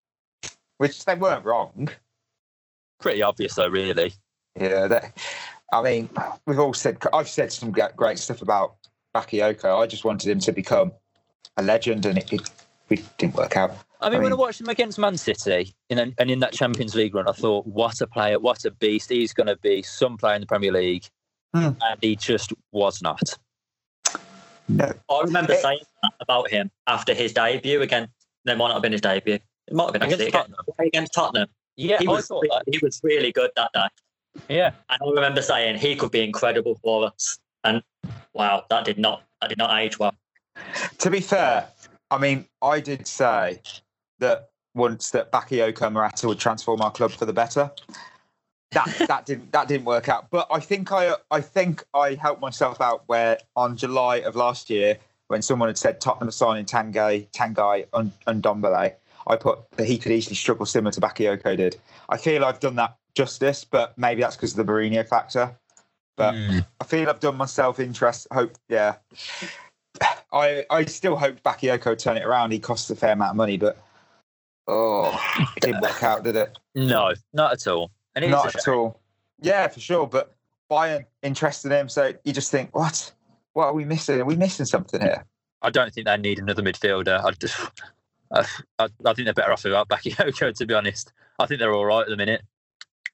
which 0.76 1.04
they 1.06 1.14
weren't 1.14 1.44
wrong. 1.44 1.88
Pretty 3.00 3.22
obvious, 3.22 3.54
though, 3.54 3.68
really. 3.68 4.12
Yeah, 4.60 4.88
they, 4.88 5.00
I 5.72 5.82
mean, 5.82 6.10
we've 6.46 6.58
all 6.58 6.74
said, 6.74 6.98
I've 7.12 7.28
said 7.28 7.52
some 7.52 7.70
great 7.70 8.18
stuff 8.18 8.42
about 8.42 8.76
Bakayoko. 9.14 9.80
I 9.82 9.86
just 9.86 10.04
wanted 10.04 10.30
him 10.30 10.40
to 10.40 10.52
become 10.52 10.92
a 11.56 11.62
legend 11.62 12.04
and 12.06 12.18
it, 12.18 12.32
it, 12.32 12.50
it 12.90 13.18
didn't 13.18 13.34
work 13.34 13.56
out. 13.56 13.76
I 14.00 14.10
mean, 14.10 14.20
I 14.20 14.22
when 14.24 14.32
I 14.32 14.36
watched 14.36 14.60
him 14.60 14.68
against 14.68 14.98
Man 14.98 15.16
City 15.16 15.74
in 15.90 15.98
an, 15.98 16.14
and 16.18 16.30
in 16.30 16.40
that 16.40 16.52
Champions 16.52 16.94
League 16.94 17.14
run, 17.14 17.28
I 17.28 17.32
thought, 17.32 17.66
what 17.66 18.00
a 18.00 18.06
player, 18.06 18.38
what 18.38 18.64
a 18.64 18.70
beast. 18.70 19.10
He's 19.10 19.32
going 19.32 19.46
to 19.46 19.56
be 19.56 19.82
some 19.82 20.16
player 20.16 20.34
in 20.34 20.40
the 20.42 20.46
Premier 20.46 20.72
League. 20.72 21.06
Hmm. 21.54 21.70
And 21.80 21.98
he 22.02 22.16
just 22.16 22.52
was 22.72 23.00
not. 23.00 23.22
No. 24.68 24.92
I 25.10 25.20
remember 25.22 25.52
Eh. 25.52 25.56
saying 25.62 25.78
that 26.02 26.12
about 26.20 26.50
him 26.50 26.70
after 26.86 27.14
his 27.14 27.32
debut 27.32 27.80
against. 27.82 28.10
No, 28.44 28.52
it 28.52 28.56
might 28.56 28.68
not 28.68 28.74
have 28.74 28.82
been 28.82 28.92
his 28.92 29.00
debut. 29.00 29.34
It 29.34 29.74
might 29.74 29.84
have 29.84 29.92
been 29.94 30.02
Against 30.02 30.22
actually 30.22 30.28
against 30.28 30.52
Tottenham. 30.54 30.86
against 30.86 31.14
Tottenham. 31.14 31.48
Yeah, 31.76 31.98
He 31.98 32.06
I 32.06 32.10
was 32.10 32.26
thought 32.26 32.44
that. 32.50 32.62
he 32.70 32.78
was 32.82 33.00
really 33.02 33.32
good 33.32 33.50
that 33.56 33.70
day. 33.72 33.86
Yeah. 34.48 34.72
And 34.90 35.00
I 35.02 35.10
remember 35.10 35.42
saying 35.42 35.78
he 35.78 35.96
could 35.96 36.10
be 36.12 36.22
incredible 36.22 36.78
for 36.82 37.06
us. 37.06 37.38
And 37.64 37.82
wow, 38.34 38.64
that 38.70 38.84
did 38.84 38.98
not 38.98 39.22
that 39.40 39.48
did 39.48 39.58
not 39.58 39.76
age 39.80 39.98
well. 39.98 40.14
To 40.98 41.10
be 41.10 41.20
fair, 41.20 41.68
I 42.10 42.18
mean, 42.18 42.46
I 42.62 42.80
did 42.80 43.06
say 43.06 43.60
that 44.18 44.50
once 44.74 45.10
that 45.10 45.32
Bakayoko 45.32 45.90
Morata 45.92 46.28
would 46.28 46.38
transform 46.38 46.80
our 46.82 46.90
club 46.90 47.10
for 47.12 47.24
the 47.24 47.32
better. 47.32 47.70
That 48.72 49.04
that 49.08 49.26
didn't 49.26 49.52
that 49.52 49.68
didn't 49.68 49.86
work 49.86 50.08
out. 50.08 50.30
But 50.30 50.46
I 50.50 50.60
think 50.60 50.92
I 50.92 51.14
I 51.30 51.40
think 51.40 51.84
I 51.94 52.14
helped 52.14 52.40
myself 52.40 52.80
out 52.80 53.04
where 53.06 53.38
on 53.56 53.76
July 53.76 54.16
of 54.16 54.36
last 54.36 54.70
year 54.70 54.98
when 55.28 55.42
someone 55.42 55.68
had 55.68 55.78
said 55.78 56.00
Tottenham 56.00 56.30
signing 56.30 56.66
Tanguy 56.66 57.28
Tanguy 57.30 57.86
and, 57.92 58.12
and 58.26 58.42
Dombele, 58.42 58.94
I 59.26 59.36
put 59.36 59.70
that 59.72 59.86
he 59.86 59.98
could 59.98 60.12
easily 60.12 60.36
struggle 60.36 60.66
similar 60.66 60.92
to 60.92 61.00
Bakayoko 61.00 61.56
did. 61.56 61.76
I 62.08 62.16
feel 62.16 62.44
I've 62.44 62.60
done 62.60 62.76
that 62.76 62.96
justice, 63.14 63.64
but 63.64 63.96
maybe 63.98 64.20
that's 64.20 64.36
because 64.36 64.56
of 64.56 64.64
the 64.64 64.70
Mourinho 64.72 65.06
factor. 65.08 65.56
But 66.16 66.34
Mm. 66.34 66.66
I 66.80 66.84
feel 66.84 67.08
I've 67.08 67.20
done 67.20 67.36
myself 67.36 67.78
interest. 67.80 68.26
Hope, 68.32 68.56
yeah. 68.68 68.96
I 70.32 70.64
I 70.70 70.84
still 70.84 71.16
hope 71.16 71.42
Bakayoko 71.42 71.96
turn 71.98 72.16
it 72.16 72.24
around. 72.24 72.52
He 72.52 72.58
costs 72.58 72.90
a 72.90 72.96
fair 72.96 73.12
amount 73.12 73.30
of 73.30 73.36
money, 73.36 73.56
but 73.56 73.78
oh, 74.68 75.18
it 75.56 75.60
didn't 75.60 75.80
work 75.80 76.02
out, 76.02 76.24
did 76.24 76.36
it? 76.36 76.58
No, 76.74 77.14
not 77.32 77.52
at 77.52 77.66
all. 77.66 77.90
Not 78.16 78.54
at 78.54 78.68
all. 78.68 79.00
Yeah, 79.40 79.68
for 79.68 79.80
sure. 79.80 80.06
But 80.06 80.34
Bayern 80.70 81.04
interested 81.22 81.72
in 81.72 81.78
him, 81.78 81.88
so 81.88 82.12
you 82.24 82.32
just 82.32 82.50
think, 82.50 82.74
what? 82.74 83.12
What 83.52 83.66
are 83.66 83.72
we 83.72 83.84
missing? 83.84 84.20
Are 84.20 84.24
we 84.24 84.36
missing 84.36 84.66
something 84.66 85.00
here? 85.00 85.24
I 85.62 85.70
don't 85.70 85.92
think 85.92 86.06
they 86.06 86.16
need 86.16 86.38
another 86.38 86.62
midfielder. 86.62 87.24
I 87.24 87.30
just, 87.32 87.56
I, 88.32 88.46
I, 88.78 88.88
I 89.04 89.14
think 89.14 89.24
they're 89.26 89.34
better 89.34 89.52
off 89.52 89.64
without 89.64 89.88
Bakayoko, 89.88 90.54
to 90.54 90.66
be 90.66 90.74
honest. 90.74 91.12
I 91.38 91.46
think 91.46 91.60
they're 91.60 91.72
all 91.72 91.86
right 91.86 92.02
at 92.02 92.08
the 92.08 92.16
minute. 92.16 92.42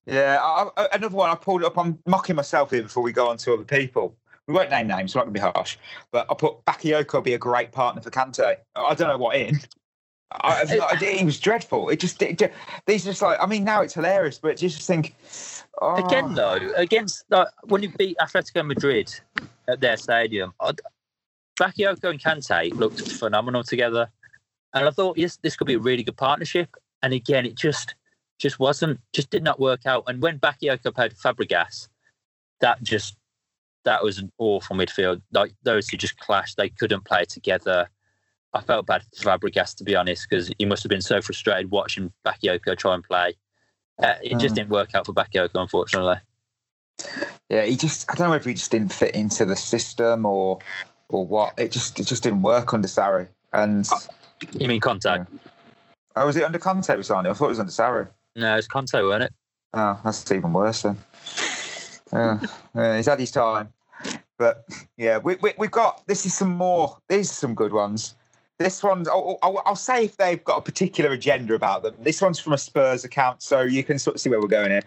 Yeah, 0.06 0.38
I, 0.42 0.88
another 0.92 1.16
one. 1.16 1.30
I 1.30 1.36
pulled 1.36 1.62
up. 1.62 1.78
I'm 1.78 1.98
mocking 2.06 2.34
myself 2.34 2.70
here 2.70 2.82
before 2.82 3.02
we 3.02 3.12
go 3.12 3.28
on 3.28 3.36
to 3.38 3.54
other 3.54 3.64
people. 3.64 4.16
We 4.48 4.54
won't 4.54 4.70
name 4.70 4.88
names. 4.88 5.14
We're 5.14 5.20
not 5.20 5.26
going 5.26 5.34
to 5.34 5.40
be 5.40 5.52
harsh. 5.52 5.76
But 6.10 6.26
I 6.28 6.34
put 6.34 6.64
Bakayoko 6.64 7.22
be 7.22 7.34
a 7.34 7.38
great 7.38 7.70
partner 7.70 8.02
for 8.02 8.10
Kante. 8.10 8.56
I 8.74 8.94
don't 8.94 9.08
know 9.08 9.18
what 9.18 9.36
in. 9.36 9.60
I. 10.40 10.96
He 10.96 11.24
was 11.24 11.38
dreadful. 11.38 11.88
It 11.88 12.00
just, 12.00 12.20
it, 12.22 12.38
just 12.38 12.52
these 12.86 13.04
just 13.04 13.22
like. 13.22 13.38
I 13.40 13.46
mean, 13.46 13.64
now 13.64 13.82
it's 13.82 13.94
hilarious, 13.94 14.38
but 14.38 14.60
you 14.62 14.68
just 14.68 14.86
think. 14.86 15.14
Oh, 15.80 16.04
Again, 16.04 16.26
ah. 16.30 16.34
though, 16.34 16.72
against 16.76 17.24
like, 17.30 17.48
when 17.64 17.82
you 17.82 17.88
beat 17.90 18.16
Atletico 18.18 18.64
Madrid 18.64 19.12
at 19.68 19.80
their 19.80 19.96
stadium, 19.96 20.52
I, 20.60 20.72
Bakayoko 21.58 22.10
and 22.10 22.20
Kante 22.20 22.74
looked 22.74 23.00
phenomenal 23.12 23.64
together, 23.64 24.10
and 24.74 24.86
I 24.86 24.90
thought, 24.90 25.18
yes, 25.18 25.38
this 25.42 25.56
could 25.56 25.66
be 25.66 25.74
a 25.74 25.78
really 25.78 26.02
good 26.02 26.16
partnership. 26.16 26.68
And 27.02 27.12
again, 27.12 27.46
it 27.46 27.56
just 27.56 27.94
just 28.38 28.58
wasn't, 28.58 29.00
just 29.12 29.30
did 29.30 29.42
not 29.42 29.60
work 29.60 29.86
out. 29.86 30.04
And 30.06 30.20
when 30.20 30.38
Bakayoko 30.38 30.94
played 30.94 31.14
Fabregas, 31.14 31.88
that 32.60 32.82
just 32.82 33.16
that 33.84 34.02
was 34.02 34.18
an 34.18 34.30
awful 34.38 34.76
midfield. 34.76 35.22
Like 35.32 35.52
those 35.62 35.86
two 35.86 35.96
just 35.96 36.18
clashed; 36.18 36.56
they 36.56 36.68
couldn't 36.68 37.04
play 37.04 37.24
together. 37.24 37.88
I 38.54 38.60
felt 38.60 38.86
bad 38.86 39.02
for 39.16 39.24
Fabregas 39.24 39.74
to 39.76 39.84
be 39.84 39.94
honest, 39.96 40.26
because 40.28 40.50
he 40.58 40.64
must 40.64 40.82
have 40.82 40.90
been 40.90 41.00
so 41.02 41.20
frustrated 41.22 41.70
watching 41.70 42.12
Bakayoko 42.24 42.76
try 42.76 42.94
and 42.94 43.02
play. 43.04 43.34
Uh, 44.02 44.14
it 44.22 44.38
just 44.38 44.52
Mm. 44.54 44.56
didn't 44.56 44.70
work 44.70 44.94
out 44.94 45.06
for 45.06 45.12
Bakayoko, 45.12 45.50
unfortunately. 45.54 46.16
Yeah, 47.48 47.64
he 47.64 47.76
just. 47.76 48.10
I 48.10 48.14
don't 48.14 48.28
know 48.30 48.34
if 48.36 48.44
he 48.44 48.54
just 48.54 48.70
didn't 48.70 48.92
fit 48.92 49.14
into 49.14 49.44
the 49.44 49.56
system 49.56 50.24
or 50.26 50.58
or 51.08 51.26
what. 51.26 51.58
It 51.58 51.72
just 51.72 51.98
it 52.00 52.06
just 52.06 52.22
didn't 52.22 52.42
work 52.42 52.72
under 52.74 52.88
Sarri. 52.88 53.28
And 53.52 53.88
You 54.58 54.68
mean 54.68 54.80
Conte? 54.80 55.24
oh, 56.16 56.26
was 56.26 56.36
it 56.36 56.44
under 56.44 56.58
Conte 56.58 56.94
we 56.96 57.02
signed? 57.02 57.26
I 57.28 57.32
thought 57.32 57.46
it 57.46 57.48
was 57.50 57.60
under 57.60 57.72
Sarri. 57.72 58.08
No, 58.36 58.56
it's 58.56 58.66
Conte, 58.66 58.94
weren't 58.94 59.24
it? 59.24 59.32
Oh, 59.74 59.98
that's 60.04 60.30
even 60.30 60.52
worse 60.52 60.82
then. 60.82 60.98
Yeah, 62.12 62.40
yeah, 62.74 62.96
he's 62.96 63.06
had 63.06 63.18
his 63.20 63.30
time, 63.30 63.72
but 64.38 64.64
yeah, 64.98 65.18
we, 65.18 65.36
we 65.36 65.52
we've 65.58 65.70
got. 65.70 66.06
This 66.06 66.26
is 66.26 66.34
some 66.34 66.50
more. 66.56 66.98
These 67.08 67.30
are 67.30 67.34
some 67.34 67.54
good 67.54 67.72
ones. 67.72 68.14
This 68.58 68.82
one's. 68.82 69.08
I'll, 69.08 69.38
I'll, 69.42 69.62
I'll 69.66 69.76
say 69.76 70.04
if 70.04 70.16
they've 70.16 70.42
got 70.42 70.58
a 70.58 70.62
particular 70.62 71.10
agenda 71.10 71.54
about 71.54 71.82
them. 71.82 71.94
This 71.98 72.20
one's 72.20 72.38
from 72.38 72.52
a 72.52 72.58
Spurs 72.58 73.04
account, 73.04 73.42
so 73.42 73.62
you 73.62 73.82
can 73.82 73.98
sort 73.98 74.16
of 74.16 74.20
see 74.20 74.30
where 74.30 74.40
we're 74.40 74.46
going 74.46 74.70
here. 74.70 74.82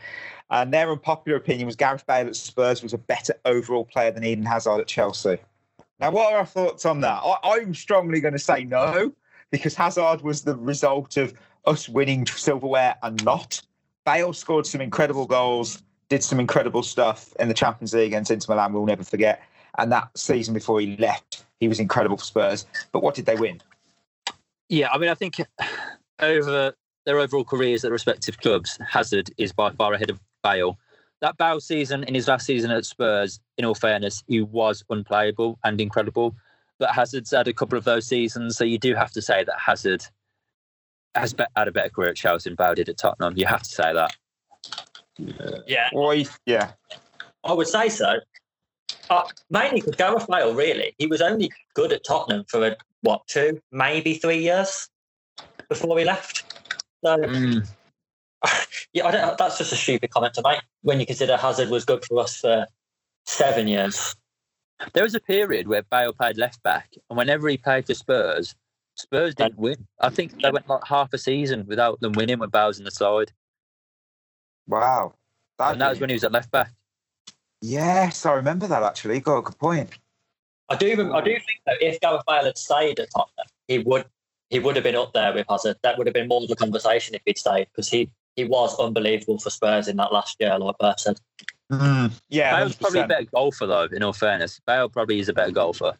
And 0.49 0.73
their 0.73 0.91
unpopular 0.91 1.37
opinion 1.37 1.65
was 1.65 1.75
Gareth 1.75 2.05
Bale 2.05 2.27
at 2.27 2.35
Spurs 2.35 2.83
was 2.83 2.93
a 2.93 2.97
better 2.97 3.33
overall 3.45 3.85
player 3.85 4.11
than 4.11 4.23
Eden 4.23 4.45
Hazard 4.45 4.79
at 4.79 4.87
Chelsea. 4.87 5.37
Now, 5.99 6.11
what 6.11 6.31
are 6.31 6.39
our 6.39 6.45
thoughts 6.45 6.85
on 6.85 7.01
that? 7.01 7.21
I, 7.23 7.37
I'm 7.43 7.73
strongly 7.73 8.19
going 8.19 8.33
to 8.33 8.39
say 8.39 8.63
no 8.63 9.11
because 9.49 9.75
Hazard 9.75 10.21
was 10.21 10.43
the 10.43 10.55
result 10.55 11.17
of 11.17 11.33
us 11.65 11.89
winning 11.89 12.25
silverware 12.27 12.95
and 13.01 13.23
not. 13.23 13.61
Bale 14.05 14.33
scored 14.33 14.67
some 14.67 14.81
incredible 14.81 15.25
goals, 15.25 15.81
did 16.09 16.23
some 16.23 16.39
incredible 16.39 16.83
stuff 16.83 17.33
in 17.39 17.47
the 17.47 17.53
Champions 17.53 17.93
League 17.93 18.07
against 18.07 18.29
Inter 18.29 18.53
Milan. 18.53 18.73
We'll 18.73 18.85
never 18.85 19.03
forget. 19.03 19.41
And 19.77 19.91
that 19.91 20.15
season 20.17 20.53
before 20.53 20.79
he 20.79 20.95
left, 20.97 21.44
he 21.59 21.67
was 21.67 21.79
incredible 21.79 22.17
for 22.17 22.23
Spurs. 22.23 22.65
But 22.91 23.01
what 23.03 23.15
did 23.15 23.25
they 23.25 23.35
win? 23.35 23.61
Yeah, 24.69 24.89
I 24.91 24.97
mean, 24.97 25.09
I 25.09 25.15
think 25.15 25.35
over 26.19 26.73
their 27.05 27.19
overall 27.19 27.43
careers 27.43 27.83
at 27.83 27.89
the 27.89 27.93
respective 27.93 28.39
clubs, 28.39 28.77
Hazard 28.87 29.29
is 29.37 29.53
by 29.53 29.71
far 29.71 29.93
ahead 29.93 30.09
of 30.09 30.19
Bale. 30.43 30.77
That 31.21 31.37
Bale 31.37 31.59
season 31.59 32.03
in 32.03 32.13
his 32.15 32.27
last 32.27 32.45
season 32.45 32.71
at 32.71 32.85
Spurs, 32.85 33.39
in 33.57 33.65
all 33.65 33.75
fairness, 33.75 34.23
he 34.27 34.41
was 34.41 34.83
unplayable 34.89 35.57
and 35.63 35.79
incredible. 35.79 36.35
But 36.77 36.91
Hazard's 36.91 37.31
had 37.31 37.47
a 37.47 37.53
couple 37.53 37.77
of 37.77 37.85
those 37.85 38.05
seasons, 38.05 38.57
so 38.57 38.63
you 38.65 38.77
do 38.77 38.95
have 38.95 39.11
to 39.11 39.21
say 39.21 39.43
that 39.43 39.55
Hazard 39.59 40.05
has 41.15 41.33
be- 41.33 41.45
had 41.55 41.69
a 41.69 41.71
better 41.71 41.89
career 41.89 42.09
at 42.09 42.17
Chelsea 42.17 42.49
than 42.49 42.55
Bale 42.57 42.75
did 42.75 42.89
at 42.89 42.97
Tottenham. 42.97 43.37
You 43.37 43.45
have 43.45 43.63
to 43.63 43.69
say 43.69 43.93
that. 43.93 44.13
Yeah, 45.67 45.89
Well, 45.93 46.11
he- 46.11 46.27
yeah, 46.45 46.71
I 47.45 47.53
would 47.53 47.67
say 47.67 47.87
so. 47.87 48.15
Uh, 49.09 49.23
mainly 49.49 49.81
because 49.81 49.95
Gareth 49.95 50.27
Bale, 50.27 50.53
really, 50.53 50.95
he 50.97 51.07
was 51.07 51.21
only 51.21 51.51
good 51.73 51.93
at 51.93 52.03
Tottenham 52.03 52.45
for 52.47 52.65
a, 52.65 52.75
what 53.01 53.25
two, 53.27 53.61
maybe 53.71 54.15
three 54.15 54.39
years 54.39 54.89
before 55.69 55.97
he 55.99 56.05
left. 56.05 56.43
So 57.03 57.17
Mm. 57.17 57.67
yeah, 58.93 59.05
I 59.07 59.11
don't, 59.11 59.37
that's 59.37 59.57
just 59.57 59.71
a 59.71 59.75
stupid 59.75 60.11
comment 60.11 60.33
to 60.35 60.41
make 60.43 60.61
when 60.81 60.99
you 60.99 61.05
consider 61.05 61.37
Hazard 61.37 61.69
was 61.69 61.85
good 61.85 62.03
for 62.05 62.19
us 62.21 62.37
for 62.37 62.67
seven 63.25 63.67
years. 63.67 64.15
There 64.93 65.03
was 65.03 65.15
a 65.15 65.19
period 65.19 65.67
where 65.67 65.83
Bale 65.83 66.13
played 66.13 66.37
left 66.37 66.61
back, 66.63 66.93
and 67.09 67.17
whenever 67.17 67.47
he 67.47 67.57
played 67.57 67.85
for 67.85 67.93
Spurs, 67.93 68.55
Spurs 68.95 69.35
didn't 69.35 69.57
win. 69.57 69.87
I 69.99 70.09
think 70.09 70.41
they 70.41 70.51
went 70.51 70.67
like 70.67 70.83
half 70.85 71.13
a 71.13 71.17
season 71.17 71.65
without 71.65 71.99
them 72.01 72.13
winning 72.13 72.39
when 72.39 72.49
Bale 72.49 72.67
was 72.67 72.79
in 72.79 72.85
the 72.85 72.91
side, 72.91 73.31
wow. 74.67 75.13
and 75.59 75.79
that 75.79 75.89
was 75.89 75.99
when 75.99 76.09
he 76.09 76.15
was 76.15 76.23
at 76.23 76.31
left 76.31 76.51
back. 76.51 76.71
Yes, 77.61 78.25
I 78.25 78.33
remember 78.33 78.67
that 78.67 78.83
actually. 78.83 79.19
Got 79.19 79.37
a 79.37 79.41
good 79.41 79.57
point. 79.57 79.89
I 80.69 80.75
do, 80.75 81.13
I 81.13 81.21
do 81.21 81.31
think 81.31 81.61
that 81.65 81.77
if 81.81 81.99
Gareth 81.99 82.23
Bale 82.27 82.45
had 82.45 82.57
stayed 82.57 82.99
at 82.99 83.09
Tottenham, 83.11 83.45
he 83.67 83.79
would 83.79 84.05
he 84.49 84.59
would 84.59 84.75
have 84.75 84.83
been 84.83 84.95
up 84.95 85.13
there 85.13 85.33
with 85.33 85.45
Hazard. 85.49 85.77
That 85.83 85.97
would 85.97 86.07
have 86.07 86.13
been 86.13 86.27
more 86.27 86.43
of 86.43 86.49
a 86.49 86.55
conversation 86.55 87.15
if 87.15 87.21
he'd 87.25 87.37
stayed 87.37 87.67
because 87.71 87.89
he 87.89 88.09
he 88.35 88.45
was 88.45 88.77
unbelievable 88.79 89.39
for 89.39 89.49
Spurs 89.49 89.87
in 89.87 89.97
that 89.97 90.11
last 90.11 90.37
year, 90.39 90.57
like 90.57 90.77
Bert 90.79 90.99
said. 90.99 91.19
Mm, 91.71 92.11
yeah, 92.29 92.59
Bale's 92.59 92.75
probably 92.75 92.99
a 93.01 93.07
better 93.07 93.25
golfer, 93.33 93.65
though. 93.65 93.87
In 93.91 94.03
all 94.03 94.13
fairness, 94.13 94.59
Bale 94.67 94.89
probably 94.89 95.19
is 95.19 95.29
a 95.29 95.33
better 95.33 95.51
golfer. 95.51 95.93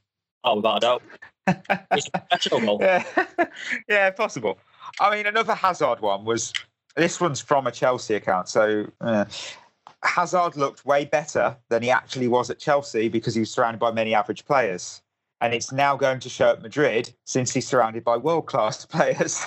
Oh, 0.44 0.58
without 0.58 0.78
a 0.78 0.80
doubt, 0.80 1.02
he's 1.94 2.08
a 2.14 2.20
professional 2.20 2.60
goal. 2.60 2.78
yeah, 2.82 3.04
yeah, 3.90 4.10
possible. 4.12 4.60
I 5.00 5.16
mean, 5.16 5.26
another 5.26 5.56
Hazard 5.56 6.02
one 6.02 6.24
was 6.24 6.54
this 6.96 7.20
one's 7.20 7.42
from 7.42 7.66
a 7.66 7.72
Chelsea 7.72 8.14
account. 8.14 8.48
So 8.48 8.86
uh, 9.02 9.26
Hazard 10.06 10.56
looked 10.56 10.86
way 10.86 11.06
better 11.06 11.58
than 11.70 11.84
he 11.84 11.90
actually 11.90 12.28
was 12.28 12.50
at 12.50 12.60
Chelsea 12.60 13.10
because 13.10 13.34
he 13.34 13.40
was 13.42 13.52
surrounded 13.52 13.80
by 13.80 13.92
many 13.92 14.14
average 14.14 14.46
players. 14.46 15.02
And 15.42 15.54
it's 15.54 15.72
now 15.72 15.96
going 15.98 16.20
to 16.22 16.30
show 16.30 16.52
at 16.52 16.62
Madrid 16.62 17.14
since 17.26 17.54
he's 17.54 17.68
surrounded 17.68 18.04
by 18.04 18.18
world 18.18 18.46
class 18.46 18.86
players. 18.96 19.46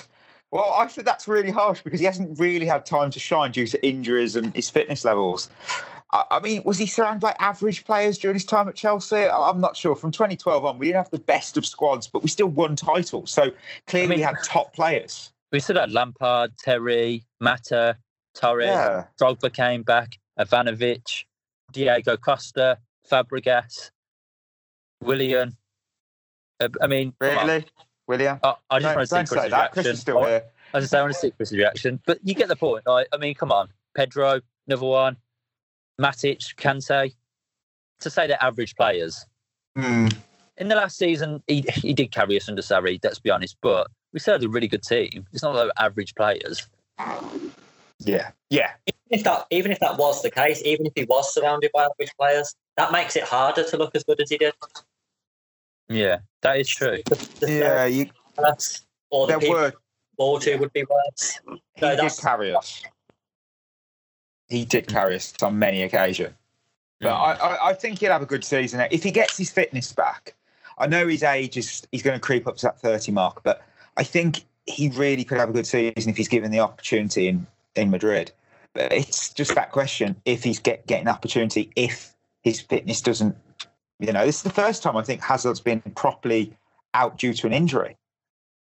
Well, 0.51 0.73
I 0.77 0.87
think 0.87 1.05
that's 1.05 1.27
really 1.27 1.51
harsh 1.51 1.81
because 1.81 1.99
he 1.99 2.05
hasn't 2.05 2.39
really 2.39 2.65
had 2.65 2.85
time 2.85 3.11
to 3.11 3.19
shine 3.19 3.51
due 3.51 3.67
to 3.67 3.85
injuries 3.87 4.35
and 4.35 4.53
his 4.55 4.69
fitness 4.69 5.05
levels. 5.05 5.49
I 6.11 6.39
mean, 6.39 6.63
was 6.65 6.79
he 6.79 6.87
surrounded 6.87 7.21
by 7.21 7.35
average 7.37 7.85
players 7.85 8.17
during 8.17 8.33
his 8.33 8.45
time 8.45 8.67
at 8.67 8.73
Chelsea? 8.73 9.25
I'm 9.27 9.61
not 9.61 9.77
sure. 9.77 9.95
From 9.95 10.09
2012 10.09 10.65
on, 10.65 10.79
we 10.79 10.87
didn't 10.87 10.97
have 10.97 11.11
the 11.11 11.19
best 11.19 11.55
of 11.55 11.67
squads, 11.67 12.07
but 12.07 12.23
we 12.23 12.29
still 12.29 12.47
won 12.47 12.75
titles. 12.75 13.29
So 13.29 13.51
clearly, 13.85 14.05
I 14.05 14.09
mean- 14.09 14.17
we 14.19 14.23
had 14.23 14.37
top 14.43 14.73
players. 14.73 15.31
We 15.51 15.59
still 15.59 15.79
had 15.79 15.91
Lampard, 15.91 16.57
Terry, 16.57 17.25
Mata, 17.39 17.97
Torres, 18.33 18.65
Yeah. 18.67 19.05
Drogba 19.21 19.53
came 19.53 19.83
back, 19.83 20.17
Ivanovic, 20.39 21.25
Diego 21.71 22.17
Costa, 22.17 22.77
Fabregas, 23.09 23.91
Willian. 25.01 25.57
Uh, 26.59 26.69
I 26.81 26.87
mean. 26.87 27.13
Really, 27.19 27.65
Willian? 28.07 28.39
I, 28.43 28.55
I 28.69 28.79
just 28.79 28.83
Don't, 28.83 28.95
want 28.95 29.09
to 29.09 29.15
see 29.27 29.35
Chris's 29.35 29.51
that. 29.51 29.71
Chris 29.71 29.85
reaction. 29.85 29.93
is 29.93 30.01
still 30.01 30.23
here. 30.23 30.43
I 30.73 30.79
just 30.79 30.93
I 30.93 31.01
want 31.01 31.13
to 31.13 31.19
see 31.19 31.31
Chris's 31.31 31.57
reaction. 31.57 31.99
But 32.05 32.19
you 32.23 32.33
get 32.33 32.47
the 32.47 32.55
point. 32.55 32.83
Right? 32.87 33.07
I 33.11 33.17
mean, 33.17 33.35
come 33.35 33.51
on. 33.51 33.69
Pedro, 33.95 34.41
another 34.67 34.85
one. 34.85 35.17
Matic, 35.99 36.55
Kante. 36.55 37.13
To 38.01 38.09
say 38.09 38.27
they're 38.27 38.41
average 38.41 38.75
players. 38.75 39.25
Hmm. 39.75 40.07
In 40.57 40.67
the 40.67 40.75
last 40.75 40.97
season, 40.97 41.43
he, 41.47 41.65
he 41.73 41.93
did 41.93 42.11
carry 42.11 42.37
us 42.37 42.47
under 42.49 42.61
Sarri, 42.61 42.99
let's 43.03 43.19
be 43.19 43.29
honest. 43.29 43.57
But 43.61 43.87
we 44.13 44.19
still 44.19 44.35
had 44.35 44.43
a 44.43 44.49
really 44.49 44.67
good 44.67 44.83
team. 44.83 45.25
It's 45.33 45.43
not 45.43 45.55
like 45.55 45.69
average 45.77 46.15
players. 46.15 46.67
Yeah, 47.99 48.31
yeah, 48.49 48.71
If 49.09 49.23
that, 49.25 49.45
even 49.51 49.71
if 49.71 49.79
that 49.79 49.97
was 49.97 50.21
the 50.21 50.31
case, 50.31 50.61
even 50.63 50.85
if 50.85 50.93
he 50.95 51.03
was 51.03 51.33
surrounded 51.33 51.71
by 51.73 51.83
average 51.83 52.11
players, 52.17 52.55
that 52.77 52.91
makes 52.93 53.15
it 53.17 53.23
harder 53.23 53.63
to 53.65 53.77
look 53.77 53.93
as 53.93 54.03
good 54.05 54.21
as 54.21 54.29
he 54.29 54.37
did. 54.37 54.53
Yeah, 55.89 56.19
that 56.41 56.57
is 56.59 56.69
true. 56.69 56.99
The, 57.05 57.29
the 57.41 57.51
yeah. 57.51 57.85
You, 57.85 58.09
thirds 58.35 58.85
or 59.09 59.27
the 59.27 59.31
there 59.33 59.39
people 59.39 59.55
were. 59.55 59.73
ball 60.17 60.39
to 60.39 60.55
would 60.57 60.71
be 60.71 60.83
worse. 60.83 61.39
He 61.45 61.81
No, 61.81 61.89
did 61.89 61.97
that's- 61.99 62.19
carry 62.21 62.55
us. 62.55 62.81
He 64.47 64.65
did 64.65 64.87
carry 64.87 65.15
us 65.15 65.33
on 65.43 65.59
many 65.59 65.83
occasions. 65.83 66.33
But 67.01 67.09
I, 67.13 67.33
I, 67.33 67.69
I 67.69 67.73
think 67.73 67.99
he'll 67.99 68.11
have 68.11 68.21
a 68.21 68.25
good 68.25 68.43
season 68.43 68.85
if 68.91 69.03
he 69.03 69.11
gets 69.11 69.37
his 69.37 69.49
fitness 69.51 69.93
back. 69.93 70.35
I 70.77 70.87
know 70.87 71.07
his 71.07 71.23
age 71.23 71.55
is 71.57 71.85
he's 71.91 72.01
going 72.01 72.15
to 72.15 72.19
creep 72.19 72.47
up 72.47 72.57
to 72.57 72.67
that 72.67 72.79
thirty 72.79 73.11
mark, 73.11 73.43
but 73.43 73.61
I 73.97 74.03
think 74.03 74.45
he 74.65 74.89
really 74.89 75.23
could 75.23 75.37
have 75.37 75.49
a 75.49 75.53
good 75.53 75.67
season 75.67 76.09
if 76.09 76.17
he's 76.17 76.27
given 76.27 76.51
the 76.51 76.59
opportunity 76.59 77.27
in, 77.27 77.45
in 77.75 77.89
Madrid. 77.89 78.31
But 78.73 78.91
it's 78.93 79.33
just 79.33 79.55
that 79.55 79.71
question 79.71 80.15
if 80.25 80.43
he's 80.43 80.59
get, 80.59 80.85
getting 80.87 81.07
opportunity 81.07 81.71
if 81.75 82.13
his 82.43 82.61
fitness 82.61 83.01
doesn't. 83.01 83.35
You 83.99 84.13
know, 84.13 84.25
this 84.25 84.37
is 84.37 84.43
the 84.43 84.49
first 84.49 84.81
time 84.83 84.95
I 84.95 85.03
think 85.03 85.21
Hazard's 85.21 85.59
been 85.59 85.81
properly 85.95 86.55
out 86.93 87.17
due 87.17 87.33
to 87.33 87.47
an 87.47 87.53
injury. 87.53 87.97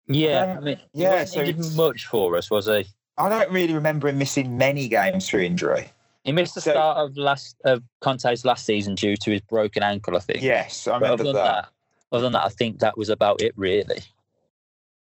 Yeah, 0.07 0.57
I 0.57 0.61
mean, 0.61 0.77
he 0.93 1.03
Yeah, 1.03 1.25
so 1.25 1.41
injured 1.41 1.59
it's- 1.59 1.75
much 1.75 2.07
for 2.07 2.37
us, 2.37 2.51
was 2.51 2.67
he? 2.67 2.87
I 3.19 3.29
don't 3.29 3.51
really 3.51 3.73
remember 3.75 4.09
him 4.09 4.19
missing 4.19 4.57
many 4.57 4.89
games 4.89 5.29
through 5.29 5.41
injury. 5.41 5.89
He 6.23 6.33
missed 6.33 6.55
the 6.55 6.61
So- 6.61 6.73
start 6.73 6.99
of 6.99 7.17
last 7.17 7.57
of 7.65 7.83
Conte's 8.01 8.45
last 8.45 8.67
season 8.67 8.95
due 8.95 9.17
to 9.17 9.31
his 9.33 9.41
broken 9.41 9.83
ankle, 9.83 10.17
I 10.17 10.21
think. 10.21 10.43
Yes, 10.43 10.87
I 10.87 10.93
But 10.99 11.03
remember 11.03 11.23
other 11.23 11.25
that. 11.25 11.33
than 11.33 11.45
that, 11.45 11.69
other 12.13 12.23
than 12.25 12.33
that, 12.35 12.45
I 12.45 12.49
think 12.51 12.79
that 12.81 12.97
was 12.99 13.09
about 13.09 13.41
it, 13.43 13.53
really. 13.57 14.03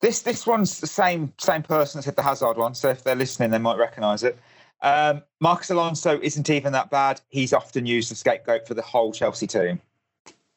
This 0.02 0.20
this 0.20 0.46
one's 0.48 0.80
the 0.80 0.86
same 0.88 1.32
same 1.38 1.62
person 1.62 1.98
that 1.98 2.02
said 2.02 2.16
the 2.16 2.22
Hazard 2.22 2.56
one, 2.56 2.74
so 2.74 2.88
if 2.88 3.04
they're 3.04 3.14
listening, 3.14 3.50
they 3.50 3.58
might 3.58 3.78
recognise 3.78 4.24
it. 4.24 4.36
Um, 4.82 5.22
Marcos 5.40 5.70
Alonso 5.70 6.20
isn't 6.20 6.50
even 6.50 6.72
that 6.72 6.90
bad. 6.90 7.20
He's 7.28 7.52
often 7.52 7.86
used 7.86 8.10
as 8.10 8.18
a 8.18 8.20
scapegoat 8.20 8.66
for 8.66 8.74
the 8.74 8.82
whole 8.82 9.12
Chelsea 9.12 9.46
team. 9.46 9.80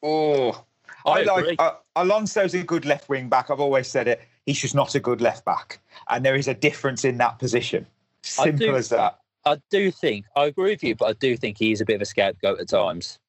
Oh, 0.02 0.64
I 1.06 1.22
like 1.22 1.44
agree. 1.44 1.56
uh, 1.60 1.74
Alonso's 1.94 2.54
a 2.54 2.64
good 2.64 2.84
left 2.84 3.08
wing 3.08 3.28
back. 3.28 3.48
I've 3.48 3.60
always 3.60 3.86
said 3.86 4.08
it. 4.08 4.20
He's 4.46 4.60
just 4.60 4.74
not 4.74 4.96
a 4.96 5.00
good 5.00 5.20
left 5.20 5.44
back, 5.44 5.78
and 6.10 6.24
there 6.24 6.34
is 6.34 6.48
a 6.48 6.54
difference 6.54 7.04
in 7.04 7.16
that 7.18 7.38
position. 7.38 7.86
Simple 8.22 8.66
do- 8.66 8.76
as 8.76 8.88
that. 8.88 9.20
I 9.44 9.60
do 9.70 9.92
think 9.92 10.26
I 10.34 10.46
agree 10.46 10.72
with 10.72 10.82
you, 10.82 10.96
but 10.96 11.06
I 11.06 11.12
do 11.12 11.36
think 11.36 11.56
he 11.56 11.70
is 11.70 11.80
a 11.80 11.84
bit 11.84 11.94
of 11.94 12.02
a 12.02 12.04
scapegoat 12.04 12.58
at 12.58 12.68
times. 12.68 13.20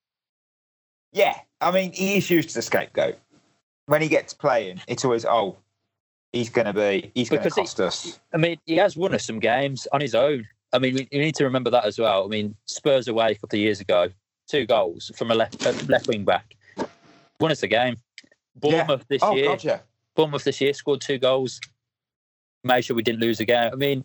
Yeah, 1.13 1.39
I 1.61 1.69
mean, 1.69 1.93
he 1.93 2.17
is 2.17 2.27
used 2.31 2.49
as 2.49 2.57
a 2.57 2.61
scapegoat. 2.63 3.19
When 3.85 4.01
he 4.01 4.07
gets 4.07 4.33
playing, 4.33 4.81
it's 4.87 5.05
always 5.05 5.23
oh, 5.23 5.57
he's 6.37 6.49
going 6.49 6.65
to 6.65 6.73
be 6.73 7.11
he's 7.15 7.29
going 7.29 7.41
to 7.41 7.43
Because 7.49 7.55
he- 7.55 7.61
cost 7.61 7.79
us. 7.79 8.19
I 8.33 8.37
mean, 8.37 8.57
he 8.65 8.75
has 8.77 8.95
won 8.97 9.13
us 9.13 9.25
some 9.25 9.39
games 9.39 9.87
on 9.91 10.01
his 10.01 10.15
own. 10.15 10.45
I 10.73 10.79
mean, 10.79 10.95
we, 10.95 11.07
we 11.11 11.19
need 11.19 11.35
to 11.35 11.43
remember 11.45 11.69
that 11.71 11.85
as 11.85 11.97
well. 11.97 12.25
I 12.25 12.27
mean, 12.27 12.55
Spurs 12.65 13.07
away 13.07 13.31
a 13.31 13.35
couple 13.35 13.57
of 13.57 13.61
years 13.61 13.79
ago, 13.79 14.09
two 14.49 14.65
goals 14.65 15.11
from 15.15 15.31
a 15.31 15.35
left 15.35 15.65
a 15.65 15.71
left 15.85 16.07
wing 16.07 16.25
back, 16.25 16.55
won 17.39 17.51
us 17.51 17.63
a 17.63 17.67
game. 17.67 17.95
Bournemouth 18.55 19.05
this 19.07 19.21
Oh 19.23 19.35
year, 19.35 19.45
God, 19.47 19.63
yeah. 19.63 19.79
Bournemouth 20.15 20.43
this 20.43 20.59
year 20.61 20.73
scored 20.73 20.99
two 21.01 21.17
goals, 21.19 21.59
made 22.63 22.81
sure 22.81 22.95
we 22.95 23.03
didn't 23.03 23.21
lose 23.21 23.39
a 23.39 23.45
game. 23.45 23.69
I 23.71 23.75
mean, 23.75 24.03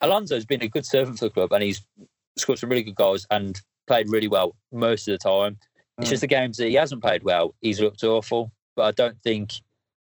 Alonso's 0.00 0.44
been 0.46 0.62
a 0.62 0.68
good 0.68 0.86
servant 0.86 1.18
for 1.18 1.26
the 1.26 1.30
club, 1.30 1.52
and 1.52 1.62
he's 1.62 1.82
scored 2.36 2.58
some 2.58 2.70
really 2.70 2.82
good 2.84 2.94
goals 2.94 3.26
and 3.30 3.60
played 3.86 4.08
really 4.08 4.28
well 4.28 4.54
most 4.72 5.08
of 5.08 5.12
the 5.12 5.18
time. 5.18 5.58
It's 5.98 6.06
Mm. 6.06 6.10
just 6.10 6.20
the 6.22 6.26
games 6.28 6.56
that 6.56 6.68
he 6.68 6.74
hasn't 6.74 7.02
played 7.02 7.22
well, 7.24 7.54
he's 7.60 7.80
looked 7.80 8.02
awful. 8.04 8.52
But 8.76 8.84
I 8.84 8.90
don't 8.92 9.20
think 9.22 9.52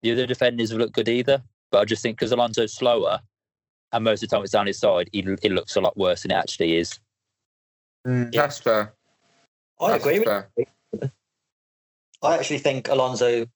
the 0.03 0.13
other 0.13 0.27
defenders 0.27 0.71
have 0.71 0.79
looked 0.79 0.93
good 0.95 1.09
either. 1.09 1.43
But 1.71 1.79
I 1.79 1.85
just 1.85 2.03
think 2.03 2.17
because 2.19 2.33
Alonso's 2.33 2.75
slower, 2.75 3.21
and 3.93 4.05
most 4.05 4.23
of 4.23 4.29
the 4.29 4.37
time 4.37 4.43
it's 4.43 4.53
down 4.53 4.67
his 4.67 4.79
side, 4.79 5.09
he, 5.13 5.21
it 5.43 5.53
looks 5.53 5.77
a 5.77 5.81
lot 5.81 5.97
worse 5.97 6.23
than 6.23 6.31
it 6.31 6.35
actually 6.35 6.77
is. 6.77 6.99
Mm, 8.07 8.33
Yeah. 8.35 8.43
That's 8.43 8.59
fair. 8.59 8.95
I 9.81 9.91
That's 9.93 10.05
agree 10.05 10.19
with 10.19 10.29
fair. 10.29 10.51
I 12.23 12.37
actually 12.37 12.59
think 12.59 12.89
Alonso 12.89 13.47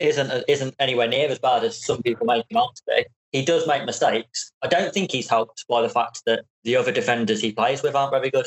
isn't 0.00 0.44
isn't 0.48 0.74
anywhere 0.78 1.08
near 1.08 1.28
as 1.28 1.38
bad 1.38 1.64
as 1.64 1.84
some 1.84 2.02
people 2.02 2.26
make 2.26 2.44
him 2.50 2.56
out 2.56 2.74
to 2.76 2.82
be. 2.86 3.04
He 3.32 3.44
does 3.44 3.66
make 3.66 3.84
mistakes. 3.84 4.52
I 4.62 4.68
don't 4.68 4.92
think 4.92 5.12
he's 5.12 5.28
helped 5.28 5.64
by 5.68 5.82
the 5.82 5.88
fact 5.88 6.22
that 6.26 6.44
the 6.64 6.76
other 6.76 6.92
defenders 6.92 7.40
he 7.40 7.52
plays 7.52 7.82
with 7.82 7.94
aren't 7.94 8.12
very 8.12 8.30
good. 8.30 8.46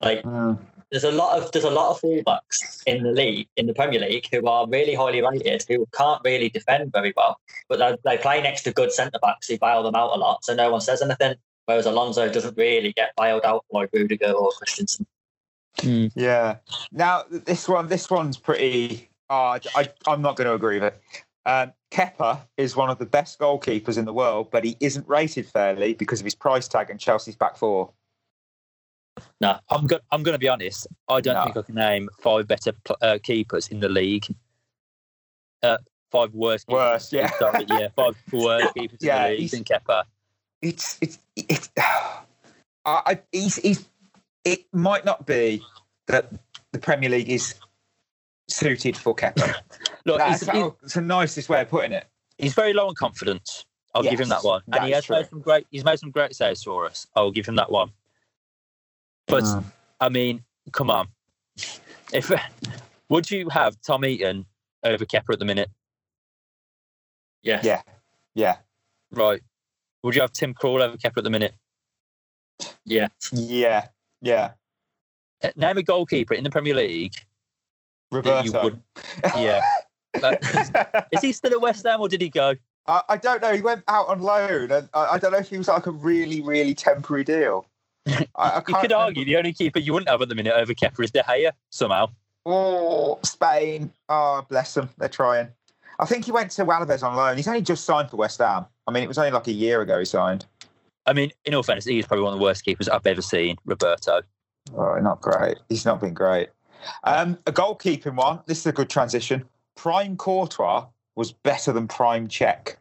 Like 0.00 0.22
Mm. 0.22 0.58
There's 0.90 1.04
a 1.04 1.10
lot 1.10 1.38
of 1.38 1.50
there's 1.52 1.64
a 1.64 1.70
lot 1.70 1.90
of 1.90 2.00
fullbacks 2.00 2.82
in 2.86 3.02
the 3.02 3.10
league 3.10 3.48
in 3.56 3.66
the 3.66 3.74
Premier 3.74 4.00
League 4.00 4.28
who 4.30 4.46
are 4.46 4.68
really 4.68 4.94
highly 4.94 5.20
rated 5.20 5.64
who 5.68 5.86
can't 5.92 6.20
really 6.24 6.48
defend 6.48 6.92
very 6.92 7.12
well, 7.16 7.40
but 7.68 7.78
they, 7.78 7.96
they 8.04 8.22
play 8.22 8.40
next 8.40 8.62
to 8.62 8.72
good 8.72 8.92
centre 8.92 9.18
backs 9.20 9.48
who 9.48 9.58
bail 9.58 9.82
them 9.82 9.96
out 9.96 10.14
a 10.14 10.18
lot, 10.18 10.44
so 10.44 10.54
no 10.54 10.70
one 10.70 10.80
says 10.80 11.02
anything. 11.02 11.34
Whereas 11.66 11.86
Alonso 11.86 12.32
doesn't 12.32 12.56
really 12.56 12.92
get 12.92 13.10
bailed 13.16 13.44
out 13.44 13.64
by 13.72 13.88
Rudiger 13.92 14.30
or 14.30 14.52
Christensen. 14.52 15.06
Yeah. 15.82 16.56
Now 16.92 17.24
this 17.28 17.68
one, 17.68 17.88
this 17.88 18.08
one's 18.08 18.38
pretty. 18.38 19.10
Uh, 19.28 19.58
I, 19.74 19.88
I'm 20.06 20.22
not 20.22 20.36
going 20.36 20.46
to 20.46 20.54
agree 20.54 20.78
with 20.78 20.94
it. 20.94 21.24
Um, 21.46 21.72
Kepa 21.90 22.40
is 22.56 22.76
one 22.76 22.90
of 22.90 22.98
the 22.98 23.06
best 23.06 23.38
goalkeepers 23.38 23.98
in 23.98 24.04
the 24.04 24.12
world, 24.12 24.50
but 24.50 24.64
he 24.64 24.76
isn't 24.80 25.06
rated 25.08 25.46
fairly 25.46 25.94
because 25.94 26.20
of 26.20 26.24
his 26.24 26.34
price 26.34 26.68
tag 26.68 26.90
and 26.90 26.98
Chelsea's 26.98 27.36
back 27.36 27.56
four. 27.56 27.92
I'm 29.42 29.86
go- 29.86 30.00
I'm 30.10 30.22
going 30.22 30.34
to 30.34 30.38
be 30.38 30.48
honest. 30.48 30.86
I 31.08 31.20
don't 31.20 31.34
No. 31.34 31.44
think 31.44 31.56
I 31.56 31.62
can 31.62 31.74
name 31.74 32.08
five 32.20 32.46
better 32.46 32.72
uh, 33.02 33.18
keepers 33.22 33.68
in 33.68 33.80
the 33.80 33.88
league. 33.88 34.26
Uh, 35.62 35.78
five 36.10 36.32
worst. 36.34 36.66
keepers. 36.66 36.78
Worst, 36.78 37.12
yeah. 37.12 37.30
Sorry, 37.38 37.64
yeah, 37.68 37.88
five 37.96 38.16
worst 38.32 38.74
keepers 38.74 38.98
Yeah, 39.00 39.16
in 39.16 39.22
the 39.22 39.30
league 39.30 39.40
he's- 39.40 39.50
than 39.52 39.64
Kepa. 39.64 40.04
It's 40.62 40.98
it's 41.00 41.18
it's. 41.36 41.70
I, 41.76 42.22
I 42.84 43.20
he's, 43.32 43.56
he's 43.56 43.88
it 44.44 44.64
might 44.72 45.04
not 45.04 45.26
be 45.26 45.60
that 46.06 46.32
the 46.72 46.78
Premier 46.78 47.10
League 47.10 47.28
is 47.28 47.54
suited 48.48 48.96
for 48.96 49.14
Kepa. 49.14 49.54
Look, 50.06 50.18
That's, 50.18 50.40
he's, 50.40 50.50
he's, 50.50 50.60
how, 50.60 50.76
it's 50.82 50.94
the 50.94 51.00
nicest 51.00 51.48
way 51.48 51.60
of 51.62 51.68
putting 51.68 51.92
it. 51.92 52.06
he's 52.38 52.54
very 52.54 52.72
low 52.72 52.88
on 52.88 52.94
confidence. 52.94 53.64
I'll 53.94 54.02
give 54.02 54.20
him 54.20 54.28
that 54.28 54.44
one, 54.44 54.62
and 54.72 54.84
he 54.84 54.90
has 54.92 55.08
made 55.08 55.26
some 55.28 55.40
great. 55.40 55.66
He's 55.70 55.84
made 55.84 55.98
some 55.98 56.10
great 56.10 56.34
saves 56.36 56.62
for 56.62 56.84
us. 56.86 57.06
I'll 57.16 57.30
give 57.30 57.46
him 57.46 57.56
that 57.56 57.70
one. 57.70 57.90
But 59.26 59.42
Mm. 59.44 59.64
I 60.00 60.08
mean, 60.08 60.44
come 60.72 60.90
on. 60.90 61.08
If 62.12 62.30
would 63.08 63.30
you 63.30 63.48
have 63.48 63.80
Tom 63.82 64.02
Heaton 64.02 64.46
over 64.84 65.04
Kepa 65.04 65.32
at 65.32 65.38
the 65.38 65.44
minute? 65.44 65.70
Yes. 67.42 67.64
Yeah. 67.64 67.82
Yeah. 68.34 68.56
Right. 69.10 69.42
Would 70.02 70.14
you 70.14 70.20
have 70.20 70.32
Tim 70.32 70.54
Krul 70.54 70.80
over 70.82 70.96
Kepa 70.96 71.18
at 71.18 71.24
the 71.24 71.30
minute? 71.30 71.54
Yeah. 72.84 73.08
Yeah. 73.32 73.88
Yeah. 74.22 74.52
Uh, 75.42 75.50
Name 75.56 75.78
a 75.78 75.82
goalkeeper 75.82 76.34
in 76.34 76.44
the 76.44 76.50
Premier 76.50 76.74
League. 76.74 77.14
that 78.10 78.44
you 78.44 78.52
Roberto. 78.52 78.62
would- 78.62 78.82
Yeah. 79.36 79.60
Is 81.12 81.20
he 81.20 81.32
still 81.32 81.52
at 81.52 81.60
West 81.60 81.84
Ham 81.84 82.00
or 82.00 82.08
did 82.08 82.20
he 82.22 82.30
go? 82.30 82.54
I, 82.86 83.02
I 83.10 83.16
don't 83.16 83.42
know. 83.42 83.52
He 83.52 83.60
went 83.60 83.82
out 83.88 84.08
on 84.08 84.22
loan, 84.22 84.70
and 84.70 84.88
I, 84.94 85.06
I 85.14 85.18
don't 85.18 85.32
know 85.32 85.38
if 85.38 85.50
he 85.50 85.58
was 85.58 85.68
like 85.68 85.86
a 85.86 85.90
really, 85.90 86.40
really 86.40 86.74
temporary 86.74 87.24
deal. 87.24 87.66
I, 88.06 88.26
I 88.36 88.62
You 88.66 88.74
could 88.74 88.92
argue 88.92 89.24
the 89.24 89.36
only 89.36 89.52
keeper 89.52 89.78
you 89.78 89.92
wouldn't 89.92 90.08
have 90.08 90.22
at 90.22 90.28
the 90.28 90.34
minute 90.34 90.54
over 90.54 90.74
Kepa 90.74 91.02
is 91.04 91.10
De 91.10 91.22
Gea 91.22 91.50
somehow. 91.70 92.08
Oh, 92.44 93.18
Spain. 93.24 93.92
Oh, 94.08 94.46
bless 94.48 94.74
them. 94.74 94.88
They're 94.98 95.08
trying. 95.08 95.48
I 95.98 96.04
think 96.04 96.24
he 96.24 96.32
went 96.32 96.50
to 96.52 96.64
Alaves 96.64 97.02
on 97.02 97.16
loan. 97.16 97.36
He's 97.36 97.48
only 97.48 97.62
just 97.62 97.84
signed 97.84 98.10
for 98.10 98.16
West 98.16 98.38
Ham. 98.38 98.66
I 98.86 98.92
mean, 98.92 99.02
it 99.02 99.08
was 99.08 99.18
only 99.18 99.30
like 99.32 99.48
a 99.48 99.52
year 99.52 99.80
ago 99.80 99.98
he 99.98 100.04
signed. 100.04 100.46
I 101.06 101.12
mean, 101.12 101.30
in 101.44 101.54
all 101.54 101.62
fairness, 101.62 101.84
he's 101.84 102.06
probably 102.06 102.24
one 102.24 102.32
of 102.34 102.38
the 102.38 102.42
worst 102.44 102.64
keepers 102.64 102.88
I've 102.88 103.06
ever 103.06 103.22
seen, 103.22 103.56
Roberto. 103.64 104.22
Oh, 104.76 104.96
not 104.96 105.20
great. 105.20 105.58
He's 105.68 105.84
not 105.84 106.00
been 106.00 106.14
great. 106.14 106.50
Um, 107.04 107.38
a 107.46 107.52
goalkeeping 107.52 108.14
one. 108.14 108.40
This 108.46 108.58
is 108.58 108.66
a 108.66 108.72
good 108.72 108.90
transition. 108.90 109.44
Prime 109.76 110.16
Courtois 110.16 110.86
was 111.14 111.32
better 111.32 111.72
than 111.72 111.88
Prime 111.88 112.28
Cech. 112.28 112.76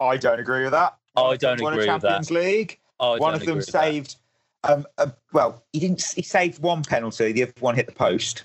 I 0.00 0.16
don't 0.16 0.40
agree 0.40 0.62
with 0.62 0.72
that. 0.72 0.96
I 1.24 1.36
don't 1.36 1.60
Won 1.60 1.72
agree 1.74 1.88
a 1.88 1.92
with 1.94 2.02
that. 2.02 2.30
League. 2.30 2.78
I 2.98 3.16
one 3.16 3.34
of 3.34 3.44
them 3.44 3.62
saved. 3.62 4.16
Um, 4.62 4.86
uh, 4.98 5.06
well, 5.32 5.62
he 5.72 5.80
didn't. 5.80 6.02
He 6.14 6.22
saved 6.22 6.60
one 6.62 6.82
penalty. 6.82 7.32
The 7.32 7.44
other 7.44 7.52
one 7.60 7.74
hit 7.74 7.86
the 7.86 7.92
post, 7.92 8.44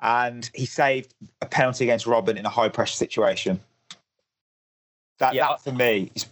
and 0.00 0.50
he 0.54 0.66
saved 0.66 1.14
a 1.40 1.46
penalty 1.46 1.84
against 1.84 2.06
Robben 2.06 2.36
in 2.36 2.44
a 2.44 2.48
high 2.50 2.68
pressure 2.68 2.96
situation. 2.96 3.60
That, 5.18 5.34
Yeah, 5.34 5.48
that 5.48 5.62
for 5.62 5.72
me, 5.72 6.10
is, 6.14 6.26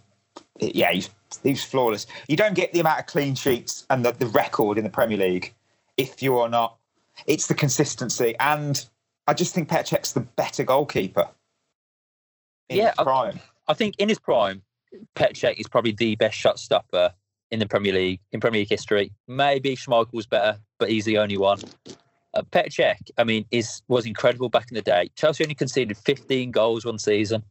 yeah, 0.59 0.91
he's 0.91 1.09
he's 1.43 1.63
flawless. 1.63 2.07
You 2.27 2.35
don't 2.35 2.53
get 2.55 2.73
the 2.73 2.81
amount 2.81 2.99
of 2.99 3.05
clean 3.05 3.35
sheets 3.35 3.85
and 3.89 4.05
the, 4.05 4.11
the 4.11 4.27
record 4.27 4.77
in 4.77 4.83
the 4.83 4.89
Premier 4.89 5.17
League 5.17 5.53
if 5.97 6.21
you 6.21 6.37
are 6.37 6.49
not. 6.49 6.75
It's 7.25 7.47
the 7.47 7.53
consistency, 7.55 8.35
and 8.41 8.85
I 9.27 9.33
just 9.33 9.55
think 9.55 9.69
Petr 9.69 9.87
Cech's 9.97 10.11
the 10.11 10.19
better 10.19 10.63
goalkeeper. 10.65 11.29
in 12.69 12.77
Yeah, 12.77 12.89
his 12.89 12.99
I- 12.99 13.03
I 13.67 13.73
think 13.73 13.95
in 13.97 14.09
his 14.09 14.19
prime, 14.19 14.61
Petr 15.15 15.33
Cech 15.33 15.59
is 15.59 15.67
probably 15.67 15.91
the 15.91 16.15
best 16.15 16.37
shot 16.37 16.59
stopper 16.59 17.13
in 17.51 17.59
the 17.59 17.67
Premier 17.67 17.93
League, 17.93 18.19
in 18.31 18.39
Premier 18.39 18.61
League 18.61 18.69
history. 18.69 19.11
Maybe 19.27 19.75
Schmeichel's 19.75 20.25
better, 20.25 20.59
but 20.79 20.89
he's 20.89 21.05
the 21.05 21.17
only 21.17 21.37
one. 21.37 21.59
Uh, 22.33 22.41
Petr 22.51 22.67
Cech, 22.67 23.11
I 23.17 23.23
mean, 23.23 23.45
is 23.51 23.81
was 23.87 24.05
incredible 24.05 24.49
back 24.49 24.69
in 24.69 24.75
the 24.75 24.81
day. 24.81 25.09
Chelsea 25.15 25.43
only 25.43 25.55
conceded 25.55 25.97
15 25.97 26.51
goals 26.51 26.85
one 26.85 26.99
season. 26.99 27.43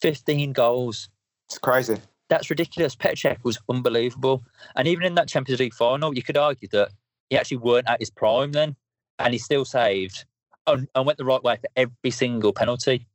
15 0.00 0.52
goals. 0.52 1.08
It's 1.46 1.58
crazy. 1.58 1.96
That's 2.28 2.50
ridiculous. 2.50 2.94
Petr 2.94 3.14
Cech 3.14 3.42
was 3.42 3.58
unbelievable. 3.68 4.44
And 4.76 4.86
even 4.86 5.04
in 5.04 5.14
that 5.14 5.28
Champions 5.28 5.60
League 5.60 5.74
final, 5.74 6.14
you 6.14 6.22
could 6.22 6.36
argue 6.36 6.68
that 6.72 6.90
he 7.30 7.36
actually 7.36 7.56
weren't 7.58 7.88
at 7.88 8.00
his 8.00 8.10
prime 8.10 8.52
then, 8.52 8.76
and 9.18 9.32
he 9.32 9.38
still 9.38 9.64
saved 9.64 10.24
and, 10.66 10.88
and 10.94 11.06
went 11.06 11.18
the 11.18 11.24
right 11.24 11.42
way 11.42 11.56
for 11.56 11.68
every 11.76 12.10
single 12.10 12.52
penalty. 12.52 13.06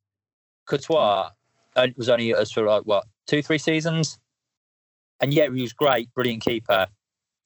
Courtois 0.66 1.30
uh, 1.76 1.88
was 1.96 2.10
only 2.10 2.32
at 2.32 2.40
us 2.40 2.52
for 2.52 2.64
like 2.64 2.84
what 2.84 3.06
two, 3.28 3.42
three 3.42 3.58
seasons, 3.58 4.20
and 5.20 5.34
yeah, 5.34 5.50
he 5.54 5.62
was 5.62 5.74
great, 5.74 6.14
brilliant 6.14 6.44
keeper, 6.44 6.88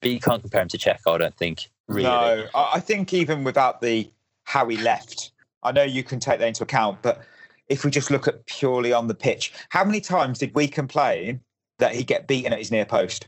but 0.02 0.10
you 0.10 0.20
can't 0.20 0.42
compare 0.42 0.62
him 0.62 0.68
to 0.70 0.78
Cech. 0.78 1.00
I 1.08 1.18
don't 1.18 1.36
think. 1.36 1.70
Really. 1.88 2.04
No, 2.04 2.48
I 2.56 2.72
I 2.76 2.80
think 2.80 3.14
even 3.14 3.44
without 3.44 3.82
the 3.82 4.10
how 4.44 4.68
he 4.68 4.78
left, 4.78 5.32
I 5.64 5.72
know 5.72 5.84
you 5.84 6.04
can 6.04 6.20
take 6.20 6.40
that 6.40 6.48
into 6.48 6.64
account, 6.64 7.02
but 7.02 7.22
if 7.68 7.84
we 7.84 7.92
just 7.92 8.12
look 8.12 8.28
at 8.28 8.46
purely 8.46 8.94
on 8.94 9.08
the 9.08 9.16
pitch, 9.16 9.54
how 9.70 9.84
many 9.84 10.00
times 10.00 10.40
did 10.40 10.56
we 10.56 10.68
complain 10.68 11.42
that 11.80 11.94
he 11.94 12.04
get 12.04 12.28
beaten 12.28 12.54
at 12.54 12.60
his 12.60 12.72
near 12.72 12.86
post? 12.86 13.28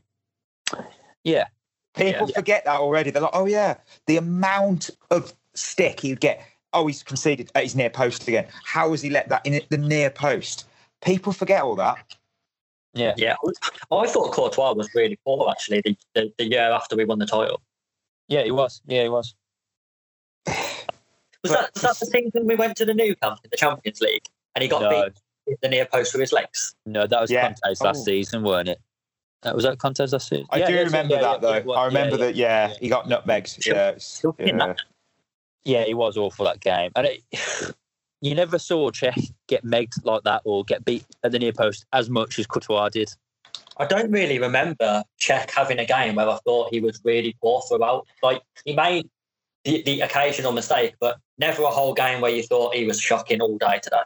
Yeah, 1.24 1.48
People 1.96 2.28
Yeah. 2.28 2.34
forget 2.36 2.66
that 2.66 2.80
already. 2.80 3.12
They're 3.12 3.22
like, 3.22 3.32
oh 3.34 3.46
yeah, 3.46 3.76
the 4.06 4.18
amount 4.18 4.90
of 5.12 5.34
stick 5.54 6.02
he'd 6.02 6.20
get. 6.20 6.42
Oh, 6.72 6.88
he's 6.88 7.04
conceded 7.04 7.52
at 7.56 7.64
his 7.64 7.76
near 7.76 7.90
post 7.90 8.28
again. 8.28 8.48
How 8.64 8.92
has 8.92 9.02
he 9.02 9.10
let 9.10 9.30
that 9.30 9.46
in 9.46 9.62
the 9.70 9.78
near 9.78 10.10
post? 10.10 10.66
People 11.02 11.34
forget 11.34 11.64
all 11.64 11.76
that. 11.76 12.16
Yeah, 12.93 13.13
Yeah, 13.17 13.36
I 13.91 14.08
thought 14.08 14.32
Courtois 14.34 14.73
was 14.73 14.89
really 14.95 15.17
poor 15.25 15.49
actually 15.49 15.82
the, 15.82 15.95
the, 16.15 16.34
the 16.38 16.45
year 16.49 16.71
after 16.71 16.95
we 16.95 17.06
won 17.06 17.19
the 17.19 17.25
title. 17.28 17.62
yeah. 18.28 18.43
He 18.43 18.52
was. 18.52 18.82
Yeah, 18.88 19.04
he 19.04 19.10
was. 19.10 19.36
Was 20.47 21.52
that 21.54 21.69
was 21.73 21.84
that 21.84 21.99
the 21.99 22.06
season 22.08 22.47
we 22.47 22.56
went 22.56 22.75
to 22.78 22.86
the 22.86 22.93
Nou 22.93 23.15
Camp 23.21 23.39
in 23.43 23.49
the 23.49 23.58
Champions 23.58 24.02
League 24.02 24.25
and 24.56 24.62
he 24.63 24.67
got 24.67 24.82
No, 24.82 24.89
beat 25.06 25.13
with 25.47 25.62
the 25.62 25.69
near 25.69 25.86
post 25.86 26.13
with 26.13 26.19
his 26.21 26.34
legs? 26.34 26.75
no, 26.86 27.08
that 27.08 27.21
was 27.21 27.32
Yeah. 27.32 27.43
Conte's 27.54 27.82
last 27.82 27.99
Oh. 27.99 28.04
season, 28.04 28.43
weren't 28.43 28.67
it? 28.69 28.82
That 29.43 29.56
was 29.56 29.63
that 29.63 29.78
Conte's 29.80 30.12
last 30.12 30.28
season. 30.28 30.47
I 30.49 30.58
Yeah, 30.58 30.67
do 30.67 30.73
yeah, 30.73 30.80
remember 30.82 31.15
yeah, 31.15 31.21
that 31.21 31.41
yeah, 31.43 31.60
though. 31.62 31.71
yeah, 31.73 31.80
I 31.80 31.86
remember 31.86 32.17
yeah, 32.17 32.25
that. 32.25 32.36
Yeah, 32.36 32.67
yeah. 32.69 32.73
he 32.82 32.89
got 32.89 33.08
nutmegs. 33.08 33.58
Yeah, 33.65 33.95
yeah. 34.39 34.73
Yeah, 35.63 35.84
he 35.86 35.93
was 35.93 36.17
awful 36.17 36.45
that 36.45 36.60
game, 36.60 36.91
and 36.95 37.06
it, 37.08 37.23
you 38.22 38.36
never 38.36 38.60
saw 38.60 38.92
Cech 38.92 39.32
get 39.48 39.66
megged 39.66 40.04
like 40.04 40.24
that 40.24 40.42
or 40.46 40.64
get 40.64 40.86
beat 40.86 41.06
at 41.24 41.32
the 41.32 41.40
near 41.40 41.54
post 41.54 41.86
as 41.94 42.10
much 42.10 42.40
as 42.40 42.48
Courtois 42.48 42.90
did. 42.90 43.10
I 43.78 43.86
don't 43.86 44.12
really 44.12 44.40
remember 44.40 45.04
Cech 45.22 45.52
having 45.52 45.80
a 45.80 45.86
game 45.86 46.16
where 46.16 46.30
I 46.30 46.38
thought 46.46 46.74
he 46.74 46.82
was 46.82 47.00
really 47.04 47.36
poor 47.42 47.62
throughout. 47.62 48.08
Like 48.22 48.42
he 48.66 48.76
made 48.76 49.10
the, 49.64 49.82
the 49.84 50.02
occasional 50.02 50.52
mistake, 50.52 50.96
but 51.00 51.18
never 51.38 51.64
a 51.64 51.70
whole 51.70 51.94
game 51.94 52.20
where 52.22 52.32
you 52.32 52.44
thought 52.44 52.76
he 52.76 52.86
was 52.86 53.00
shocking 53.00 53.42
all 53.42 53.58
day 53.58 53.80
today. 53.82 54.02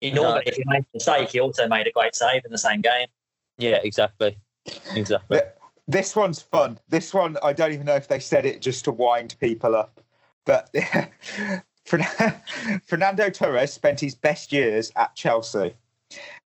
He 0.00 0.10
No. 0.10 0.22
normally, 0.22 0.42
if 0.46 0.56
he 0.56 0.64
made 0.66 0.80
a 0.80 0.86
mistake, 0.94 1.30
he 1.30 1.40
also 1.40 1.66
made 1.68 1.86
a 1.86 1.90
great 1.90 2.14
save 2.14 2.44
in 2.44 2.52
the 2.52 2.58
same 2.58 2.82
game. 2.82 3.08
Yeah, 3.56 3.80
exactly, 3.82 4.38
exactly. 4.94 5.40
This 5.88 6.14
one's 6.14 6.42
fun. 6.42 6.78
This 6.88 7.14
one, 7.14 7.38
I 7.42 7.54
don't 7.54 7.72
even 7.72 7.86
know 7.86 7.94
if 7.94 8.08
they 8.08 8.20
said 8.20 8.44
it 8.44 8.60
just 8.60 8.84
to 8.84 8.92
wind 8.92 9.36
people 9.40 9.74
up. 9.74 10.02
But 10.44 10.68
Fern- 10.70 11.62
Fernando 12.86 13.30
Torres 13.30 13.72
spent 13.72 14.00
his 14.00 14.14
best 14.14 14.52
years 14.52 14.92
at 14.96 15.14
Chelsea. 15.14 15.74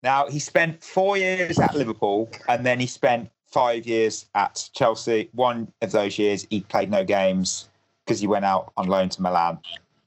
Now, 0.02 0.28
he 0.28 0.38
spent 0.38 0.82
four 0.82 1.16
years 1.16 1.58
at 1.58 1.74
Liverpool 1.74 2.28
and 2.48 2.66
then 2.66 2.80
he 2.80 2.86
spent 2.86 3.30
five 3.46 3.86
years 3.86 4.26
at 4.34 4.68
Chelsea. 4.72 5.28
One 5.32 5.72
of 5.82 5.92
those 5.92 6.18
years, 6.18 6.46
he 6.50 6.60
played 6.60 6.90
no 6.90 7.04
games 7.04 7.68
because 8.04 8.20
he 8.20 8.26
went 8.26 8.44
out 8.44 8.72
on 8.76 8.86
loan 8.86 9.08
to 9.10 9.22
Milan. 9.22 9.58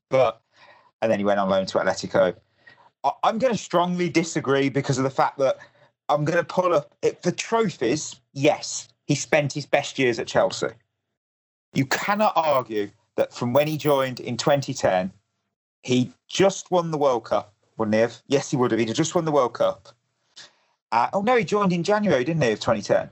But, 0.10 0.42
and 1.02 1.12
then 1.12 1.20
he 1.20 1.26
went 1.26 1.40
on 1.40 1.50
loan 1.50 1.66
to 1.68 1.78
Atletico. 1.78 2.36
I'm 3.24 3.38
going 3.38 3.54
to 3.54 3.60
strongly 3.60 4.10
disagree 4.10 4.70
because 4.70 4.98
of 4.98 5.04
the 5.04 5.10
fact 5.10 5.38
that 5.38 5.58
I'm 6.10 6.26
going 6.26 6.38
to 6.38 6.44
pull 6.44 6.74
up 6.74 6.96
it, 7.02 7.22
for 7.22 7.32
trophies. 7.32 8.20
Yes, 8.34 8.90
he 9.06 9.16
spent 9.16 9.54
his 9.54 9.66
best 9.66 10.00
years 10.00 10.20
at 10.20 10.28
Chelsea. 10.28 10.68
You 11.74 11.86
cannot 11.86 12.34
argue 12.36 12.90
that 13.16 13.34
from 13.34 13.54
when 13.54 13.68
he 13.68 13.78
joined 13.78 14.20
in 14.20 14.38
2010, 14.38 15.12
he 15.86 16.12
just 16.28 16.72
won 16.72 16.92
the 16.92 16.98
World 16.98 17.26
Cup, 17.26 17.54
wouldn't 17.78 17.94
he 17.94 18.02
have? 18.02 18.18
Yes, 18.28 18.50
he 18.50 18.58
would 18.58 18.72
have. 18.72 18.80
He'd 18.80 18.90
have 18.90 18.98
just 18.98 19.14
won 19.14 19.24
the 19.24 19.32
World 19.32 19.54
Cup. 19.54 19.90
Uh, 20.92 21.10
oh, 21.14 21.22
no, 21.22 21.38
he 21.38 21.44
joined 21.44 21.72
in 21.72 21.84
January, 21.84 22.24
didn't 22.24 22.42
he, 22.42 22.52
of 22.52 22.60
2010? 22.60 23.10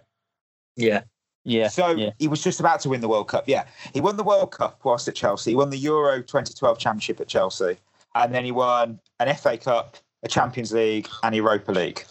Yeah. 0.75 1.03
Yeah, 1.45 1.67
So 1.67 1.91
yeah, 1.91 2.12
he 2.19 2.29
was 2.29 2.41
just 2.41 2.62
about 2.62 2.79
to 2.81 2.89
win 2.89 3.01
the 3.01 3.09
World 3.09 3.27
Cup. 3.27 3.43
Yeah, 3.47 3.65
he 3.93 3.99
won 3.99 4.15
the 4.15 4.23
World 4.23 4.51
Cup 4.51 4.79
whilst 4.86 5.09
at 5.09 5.15
Chelsea. 5.15 5.51
He 5.51 5.55
won 5.57 5.69
the 5.69 5.77
Euro 5.77 6.19
2012 6.21 6.79
Championship 6.79 7.19
at 7.19 7.27
Chelsea, 7.27 7.77
and 8.15 8.33
then 8.33 8.45
he 8.45 8.53
won 8.53 8.97
an 9.19 9.36
FA 9.36 9.57
Cup, 9.57 9.97
a 10.23 10.29
Champions 10.29 10.71
League, 10.71 11.09
and 11.21 11.36
Europa 11.36 11.73
League. 11.73 12.05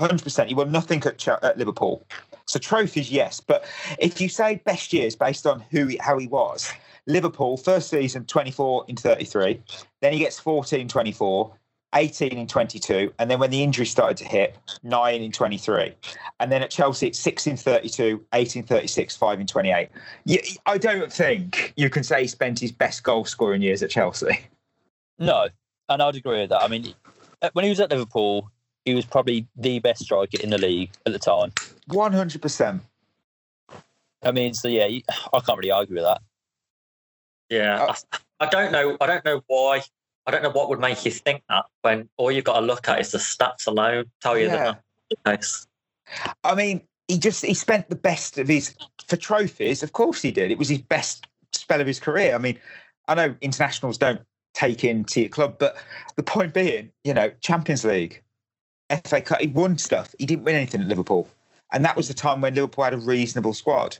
100%. 0.00 0.46
He 0.46 0.54
won 0.54 0.70
nothing 0.70 1.02
at, 1.06 1.18
Ch- 1.18 1.28
at 1.28 1.58
Liverpool. 1.58 2.04
So 2.46 2.60
trophies, 2.60 3.10
yes, 3.10 3.40
but 3.40 3.64
if 3.98 4.20
you 4.20 4.28
say 4.28 4.62
best 4.64 4.92
years 4.92 5.16
based 5.16 5.44
on 5.44 5.58
who 5.72 5.88
he, 5.88 5.96
how 5.96 6.16
he 6.16 6.28
was, 6.28 6.72
Liverpool 7.08 7.56
first 7.56 7.88
season 7.88 8.24
24 8.26 8.84
in 8.86 8.96
33, 8.96 9.60
then 10.00 10.12
he 10.12 10.18
gets 10.20 10.38
14 10.38 10.86
24, 10.86 11.52
18 11.94 12.38
in 12.38 12.46
22, 12.46 13.12
and 13.18 13.30
then 13.30 13.38
when 13.38 13.50
the 13.50 13.62
injury 13.62 13.86
started 13.86 14.16
to 14.18 14.24
hit, 14.24 14.56
9 14.82 15.22
in 15.22 15.32
23. 15.32 15.94
And 16.38 16.52
then 16.52 16.62
at 16.62 16.70
Chelsea, 16.70 17.08
it's 17.08 17.18
6 17.18 17.46
in 17.46 17.56
32, 17.56 18.24
8 18.34 18.56
in 18.56 18.62
36, 18.62 19.16
5 19.16 19.40
in 19.40 19.46
28. 19.46 19.88
You, 20.26 20.38
I 20.66 20.76
don't 20.76 21.12
think 21.12 21.72
you 21.76 21.88
can 21.88 22.04
say 22.04 22.22
he 22.22 22.28
spent 22.28 22.58
his 22.58 22.72
best 22.72 23.02
goal 23.02 23.24
scoring 23.24 23.62
years 23.62 23.82
at 23.82 23.90
Chelsea. 23.90 24.40
no, 25.18 25.48
and 25.88 26.02
I'd 26.02 26.14
agree 26.14 26.40
with 26.40 26.50
that. 26.50 26.62
I 26.62 26.68
mean, 26.68 26.94
uh, 27.40 27.50
when 27.54 27.64
he 27.64 27.70
was 27.70 27.80
at 27.80 27.90
Liverpool, 27.90 28.50
he 28.84 28.94
was 28.94 29.06
probably 29.06 29.46
the 29.56 29.78
best 29.78 30.02
striker 30.02 30.38
in 30.42 30.50
the 30.50 30.58
league 30.58 30.90
at 31.06 31.12
the 31.12 31.18
time. 31.18 31.52
100%. 31.90 32.80
I 34.22 34.32
mean, 34.32 34.52
so 34.52 34.68
yeah, 34.68 34.84
I 34.84 35.40
can't 35.40 35.58
really 35.58 35.70
argue 35.70 35.94
with 35.94 36.04
that. 36.04 36.20
Yeah, 37.50 37.82
uh, 37.84 37.94
I, 38.40 38.46
I 38.46 38.48
don't 38.48 38.72
know. 38.72 38.96
I 39.00 39.06
don't 39.06 39.24
know 39.24 39.42
why. 39.46 39.82
I 40.26 40.30
don't 40.30 40.42
know 40.42 40.50
what 40.50 40.68
would 40.68 40.80
make 40.80 41.04
you 41.04 41.10
think 41.10 41.42
that 41.48 41.64
when 41.82 42.08
all 42.18 42.30
you've 42.30 42.44
got 42.44 42.60
to 42.60 42.66
look 42.66 42.88
at 42.88 43.00
is 43.00 43.12
the 43.12 43.18
stats 43.18 43.66
alone 43.66 44.04
tell 44.20 44.36
you 44.38 44.46
Yeah. 44.46 44.56
that 44.56 44.82
that's 45.24 45.24
the 45.24 45.30
case. 45.30 45.66
I 46.44 46.54
mean, 46.54 46.82
he 47.08 47.18
just 47.18 47.44
he 47.44 47.54
spent 47.54 47.88
the 47.88 47.96
best 47.96 48.36
of 48.38 48.48
his 48.48 48.74
for 49.06 49.16
trophies. 49.16 49.82
Of 49.82 49.92
course, 49.92 50.20
he 50.20 50.30
did. 50.30 50.50
It 50.50 50.58
was 50.58 50.68
his 50.68 50.82
best 50.82 51.26
spell 51.52 51.80
of 51.80 51.86
his 51.86 51.98
career. 51.98 52.34
I 52.34 52.38
mean, 52.38 52.58
I 53.08 53.14
know 53.14 53.34
internationals 53.40 53.96
don't 53.96 54.20
take 54.52 54.84
into 54.84 55.20
your 55.20 55.30
club, 55.30 55.56
but 55.58 55.76
the 56.16 56.22
point 56.22 56.52
being, 56.52 56.90
you 57.04 57.14
know, 57.14 57.30
Champions 57.40 57.84
League, 57.84 58.22
FA 59.04 59.20
Cup, 59.22 59.40
he 59.40 59.46
won 59.46 59.78
stuff. 59.78 60.14
He 60.18 60.26
didn't 60.26 60.44
win 60.44 60.56
anything 60.56 60.82
at 60.82 60.88
Liverpool, 60.88 61.26
and 61.72 61.84
that 61.86 61.96
was 61.96 62.08
the 62.08 62.14
time 62.14 62.42
when 62.42 62.54
Liverpool 62.54 62.84
had 62.84 62.94
a 62.94 62.98
reasonable 62.98 63.54
squad. 63.54 63.96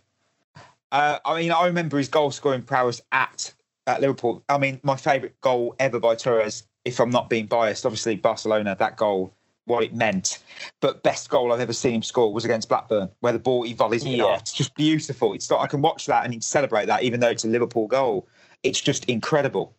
Uh, 0.93 1.19
I 1.25 1.41
mean, 1.41 1.53
I 1.53 1.67
remember 1.67 1.99
his 1.99 2.09
goal 2.09 2.31
scoring 2.31 2.63
prowess 2.63 3.01
at 3.13 3.53
at 3.87 4.01
Liverpool. 4.01 4.43
I 4.49 4.59
mean, 4.59 4.81
my 4.83 4.97
favourite 4.97 5.41
goal 5.41 5.75
ever 5.79 5.99
by 5.99 6.15
Torres, 6.15 6.65
if 6.85 7.01
I'm 7.01 7.11
not 7.11 7.31
being 7.31 7.47
biased, 7.47 7.87
obviously 7.87 8.17
Barcelona, 8.17 8.77
that 8.79 8.97
goal, 8.97 9.33
what 9.65 9.83
it 9.83 9.95
meant. 9.95 10.39
But 10.81 11.03
best 11.03 11.31
goal 11.31 11.53
I've 11.53 11.61
ever 11.61 11.73
seen 11.73 11.95
him 11.95 12.03
score 12.03 12.33
was 12.33 12.45
against 12.45 12.69
Blackburn, 12.69 13.09
where 13.21 13.33
the 13.33 13.39
ball 13.39 13.63
he 13.63 13.73
volleys 13.73 14.05
it 14.05 14.11
Yeah. 14.11 14.37
It's 14.37 14.53
just 14.53 14.75
beautiful. 14.75 15.33
It's 15.35 15.49
not, 15.49 15.61
I 15.61 15.67
can 15.67 15.81
watch 15.83 16.07
that 16.07 16.25
and 16.25 16.45
celebrate 16.45 16.87
that, 16.87 17.03
even 17.03 17.21
though 17.21 17.31
it's 17.31 17.45
a 17.45 17.49
Liverpool 17.49 17.87
goal. 17.87 18.29
It's 18.63 18.81
just 18.81 19.05
incredible. 19.07 19.75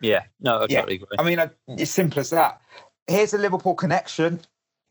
Yeah, 0.00 0.24
no, 0.40 0.58
I 0.58 0.66
Yeah. 0.68 0.80
totally 0.80 0.96
agree. 0.96 1.16
I 1.18 1.22
mean, 1.24 1.40
I, 1.40 1.50
it's 1.68 1.90
simple 1.90 2.20
as 2.20 2.30
that. 2.30 2.60
here's 3.08 3.32
a 3.34 3.38
Liverpool 3.38 3.74
connection. 3.74 4.40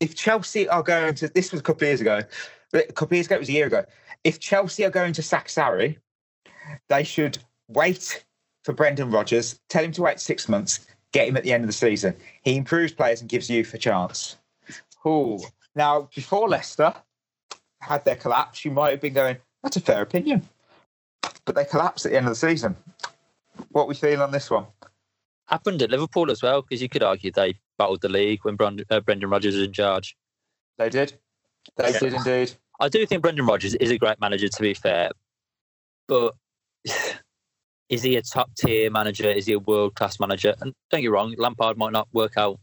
If 0.00 0.14
Chelsea 0.14 0.68
are 0.68 0.82
going 0.82 1.14
to, 1.16 1.28
this 1.28 1.52
was 1.52 1.60
a 1.60 1.62
couple 1.62 1.84
of 1.84 1.88
years 1.88 2.00
ago, 2.00 2.22
a 2.72 2.82
couple 2.92 3.06
of 3.06 3.12
years 3.12 3.26
ago, 3.26 3.36
it 3.36 3.40
was 3.40 3.48
a 3.48 3.52
year 3.52 3.66
ago. 3.66 3.84
If 4.24 4.40
Chelsea 4.40 4.84
are 4.84 4.90
going 4.90 5.12
to 5.14 5.22
sack 5.22 5.48
Sarri, 5.48 5.98
they 6.88 7.04
should 7.04 7.38
wait 7.68 8.24
for 8.64 8.72
Brendan 8.72 9.10
Rodgers, 9.10 9.58
tell 9.68 9.84
him 9.84 9.92
to 9.92 10.02
wait 10.02 10.20
six 10.20 10.48
months, 10.48 10.86
get 11.12 11.28
him 11.28 11.36
at 11.36 11.44
the 11.44 11.52
end 11.52 11.64
of 11.64 11.68
the 11.68 11.72
season. 11.72 12.14
He 12.42 12.56
improves 12.56 12.92
players 12.92 13.20
and 13.20 13.30
gives 13.30 13.48
youth 13.48 13.72
a 13.72 13.78
chance. 13.78 14.36
Ooh. 15.06 15.38
Now, 15.74 16.08
before 16.14 16.48
Leicester 16.48 16.92
had 17.80 18.04
their 18.04 18.16
collapse, 18.16 18.64
you 18.64 18.70
might 18.70 18.90
have 18.90 19.00
been 19.00 19.14
going, 19.14 19.36
that's 19.62 19.76
a 19.76 19.80
fair 19.80 20.02
opinion. 20.02 20.46
But 21.44 21.54
they 21.54 21.64
collapsed 21.64 22.04
at 22.04 22.12
the 22.12 22.18
end 22.18 22.26
of 22.26 22.32
the 22.32 22.36
season. 22.36 22.76
What 23.70 23.88
we 23.88 23.94
feel 23.94 24.22
on 24.22 24.30
this 24.30 24.50
one? 24.50 24.66
Happened 25.46 25.80
at 25.80 25.90
Liverpool 25.90 26.30
as 26.30 26.42
well, 26.42 26.60
because 26.60 26.82
you 26.82 26.88
could 26.88 27.02
argue 27.02 27.30
they 27.30 27.58
battled 27.78 28.02
the 28.02 28.08
league 28.08 28.40
when 28.42 28.58
uh, 28.90 29.00
Brendan 29.00 29.30
Rodgers 29.30 29.54
was 29.54 29.64
in 29.64 29.72
charge. 29.72 30.16
They 30.76 30.90
did. 30.90 31.14
They 31.76 31.92
Yeah. 31.92 31.98
did 31.98 32.12
indeed. 32.14 32.52
I 32.80 32.88
do 32.88 33.04
think 33.06 33.22
Brendan 33.22 33.46
Rodgers 33.46 33.74
is 33.74 33.90
a 33.90 33.98
great 33.98 34.20
manager, 34.20 34.48
to 34.48 34.62
be 34.62 34.74
fair, 34.74 35.10
but 36.06 36.34
is 37.88 38.02
he 38.02 38.16
a 38.16 38.22
top 38.22 38.50
tier 38.54 38.90
manager? 38.90 39.28
Is 39.28 39.46
he 39.46 39.52
a 39.54 39.58
world 39.58 39.94
class 39.94 40.20
manager? 40.20 40.54
And 40.60 40.72
don't 40.90 41.00
get 41.00 41.08
me 41.08 41.08
wrong, 41.08 41.34
Lampard 41.38 41.76
might 41.76 41.92
not 41.92 42.08
work 42.12 42.36
out, 42.36 42.60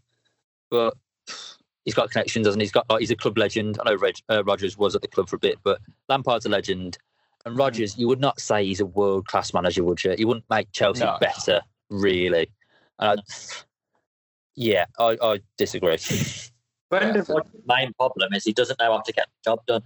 but 0.71 0.95
he's 1.83 1.93
got 1.93 2.11
connections, 2.11 2.45
doesn't 2.45 2.59
he? 2.59 2.63
He's 2.65 2.71
got 2.71 2.89
like, 2.89 3.01
he's 3.01 3.11
a 3.11 3.15
club 3.15 3.37
legend. 3.37 3.77
I 3.83 3.89
know 3.89 3.95
Reg, 3.97 4.15
uh, 4.29 4.43
Rodgers 4.43 4.77
was 4.77 4.95
at 4.95 5.01
the 5.01 5.07
club 5.07 5.27
for 5.29 5.35
a 5.35 5.39
bit, 5.39 5.57
but 5.63 5.79
Lampard's 6.09 6.45
a 6.45 6.49
legend. 6.49 6.97
And 7.45 7.57
Rodgers, 7.57 7.97
you 7.97 8.07
would 8.07 8.19
not 8.21 8.39
say 8.39 8.65
he's 8.65 8.79
a 8.79 8.85
world 8.87 9.27
class 9.27 9.53
manager, 9.53 9.83
would 9.83 10.03
you? 10.03 10.15
He 10.17 10.25
wouldn't 10.25 10.49
make 10.49 10.71
Chelsea 10.71 11.03
No. 11.05 11.17
better, 11.19 11.61
really. 11.91 12.49
And 12.99 13.19
I, 13.19 13.23
yeah, 14.55 14.85
I, 14.97 15.17
I 15.21 15.39
disagree. 15.57 15.97
Brendan 16.99 17.25
Rodgers' 17.27 17.61
main 17.67 17.93
problem 17.93 18.33
is 18.33 18.43
he 18.43 18.53
doesn't 18.53 18.79
know 18.79 18.91
how 18.93 19.01
to 19.01 19.11
get 19.13 19.27
the 19.27 19.51
job 19.51 19.65
done. 19.67 19.83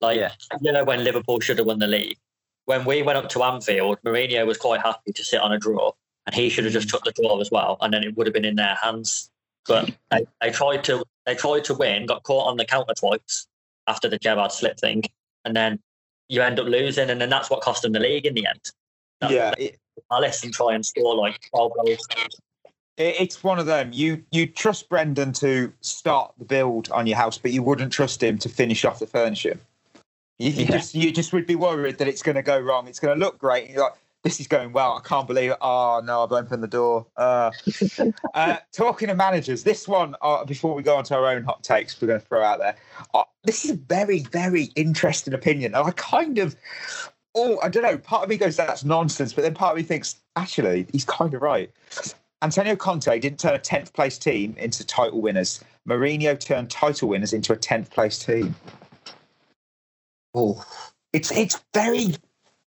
Like, 0.00 0.18
Yeah. 0.18 0.32
you 0.60 0.72
know, 0.72 0.84
when 0.84 1.04
Liverpool 1.04 1.40
should 1.40 1.58
have 1.58 1.66
won 1.66 1.78
the 1.78 1.86
league, 1.86 2.18
when 2.66 2.84
we 2.84 3.02
went 3.02 3.18
up 3.18 3.28
to 3.30 3.42
Anfield, 3.42 3.98
Mourinho 4.04 4.46
was 4.46 4.58
quite 4.58 4.80
happy 4.80 5.12
to 5.12 5.24
sit 5.24 5.40
on 5.40 5.52
a 5.52 5.58
draw, 5.58 5.92
and 6.26 6.34
he 6.34 6.48
should 6.48 6.64
have 6.64 6.72
just 6.72 6.88
took 6.88 7.04
the 7.04 7.12
draw 7.12 7.40
as 7.40 7.50
well, 7.50 7.78
and 7.80 7.92
then 7.92 8.04
it 8.04 8.16
would 8.16 8.26
have 8.26 8.34
been 8.34 8.44
in 8.44 8.56
their 8.56 8.76
hands. 8.82 9.30
But 9.66 9.90
they, 10.10 10.26
they 10.40 10.50
tried 10.50 10.84
to 10.84 11.04
they 11.26 11.34
tried 11.34 11.64
to 11.64 11.74
win, 11.74 12.06
got 12.06 12.22
caught 12.22 12.46
on 12.46 12.56
the 12.56 12.64
counter 12.64 12.94
twice 12.94 13.46
after 13.86 14.08
the 14.08 14.18
Gerrard 14.18 14.52
slip 14.52 14.78
thing, 14.78 15.02
and 15.44 15.54
then 15.56 15.78
you 16.28 16.42
end 16.42 16.60
up 16.60 16.66
losing, 16.66 17.10
and 17.10 17.20
then 17.20 17.28
that's 17.30 17.50
what 17.50 17.60
cost 17.62 17.82
them 17.82 17.92
the 17.92 18.00
league 18.00 18.26
in 18.26 18.34
the 18.34 18.46
end. 18.46 18.60
That's 19.20 19.32
Yeah, 19.32 19.52
it, 19.58 19.78
Palace 20.10 20.44
and 20.44 20.54
try 20.54 20.74
and 20.74 20.86
score 20.86 21.14
like 21.16 21.40
twelve 21.50 21.72
goals. 21.74 22.06
It- 22.98 23.16
it's 23.20 23.42
one 23.44 23.58
of 23.58 23.66
them. 23.66 23.90
You 23.92 24.22
you 24.30 24.46
trust 24.46 24.88
Brendan 24.88 25.32
to 25.34 25.72
start 25.80 26.34
the 26.38 26.44
build 26.44 26.90
on 26.90 27.06
your 27.06 27.16
house, 27.16 27.38
but 27.38 27.52
you 27.52 27.62
wouldn't 27.62 27.92
trust 27.92 28.22
him 28.22 28.38
to 28.38 28.48
finish 28.48 28.84
off 28.84 28.98
the 28.98 29.06
furniture. 29.06 29.58
You, 30.38 30.50
you 30.50 30.64
Yeah. 30.64 30.70
just 30.78 30.94
you 30.94 31.10
just 31.12 31.32
would 31.32 31.46
be 31.46 31.54
worried 31.56 31.98
that 31.98 32.08
it's 32.08 32.22
going 32.22 32.36
to 32.36 32.42
go 32.42 32.58
wrong. 32.58 32.86
It's 32.88 33.00
going 33.00 33.18
to 33.18 33.24
look 33.24 33.38
great. 33.38 33.70
You're 33.70 33.82
like, 33.84 33.94
this 34.24 34.40
is 34.40 34.48
going 34.48 34.72
well. 34.72 35.00
I 35.02 35.08
can't 35.08 35.26
believe 35.26 35.52
it. 35.52 35.58
Oh 35.60 36.00
no, 36.04 36.22
I've 36.24 36.32
opened 36.32 36.62
the 36.62 36.68
door. 36.68 37.06
Uh, 37.16 37.50
uh, 38.34 38.56
talking 38.72 39.10
of 39.10 39.16
managers, 39.16 39.62
this 39.64 39.86
one 39.88 40.16
uh, 40.22 40.44
before 40.44 40.74
we 40.74 40.82
go 40.82 40.96
on 40.96 41.04
to 41.04 41.14
our 41.14 41.26
own 41.26 41.44
hot 41.44 41.62
takes, 41.62 42.00
we're 42.00 42.08
going 42.08 42.20
to 42.20 42.26
throw 42.26 42.42
out 42.42 42.58
there. 42.58 42.76
Uh, 43.14 43.22
this 43.44 43.64
is 43.64 43.70
a 43.72 43.74
very 43.76 44.20
very 44.32 44.64
interesting 44.74 45.34
opinion, 45.34 45.74
and 45.74 45.86
I 45.86 45.92
kind 45.92 46.38
of. 46.38 46.56
Oh, 47.34 47.60
I 47.62 47.68
don't 47.68 47.84
know. 47.84 47.98
Part 47.98 48.24
of 48.24 48.28
me 48.28 48.36
goes, 48.36 48.56
that's 48.56 48.84
nonsense. 48.84 49.32
But 49.32 49.42
then 49.42 49.54
part 49.54 49.72
of 49.72 49.76
me 49.76 49.84
thinks, 49.84 50.16
actually, 50.34 50.86
he's 50.90 51.04
kind 51.04 51.34
of 51.34 51.42
right. 51.42 51.70
Antonio 52.42 52.76
Conte 52.76 53.18
didn't 53.18 53.40
turn 53.40 53.54
a 53.54 53.58
10th 53.58 53.92
place 53.92 54.16
team 54.18 54.54
into 54.58 54.86
title 54.86 55.20
winners. 55.20 55.60
Mourinho 55.88 56.38
turned 56.38 56.70
title 56.70 57.08
winners 57.08 57.32
into 57.32 57.52
a 57.52 57.56
10th 57.56 57.90
place 57.90 58.18
team. 58.18 58.54
Oh, 60.34 60.64
it's 61.12 61.32
it's 61.32 61.58
very, 61.74 62.14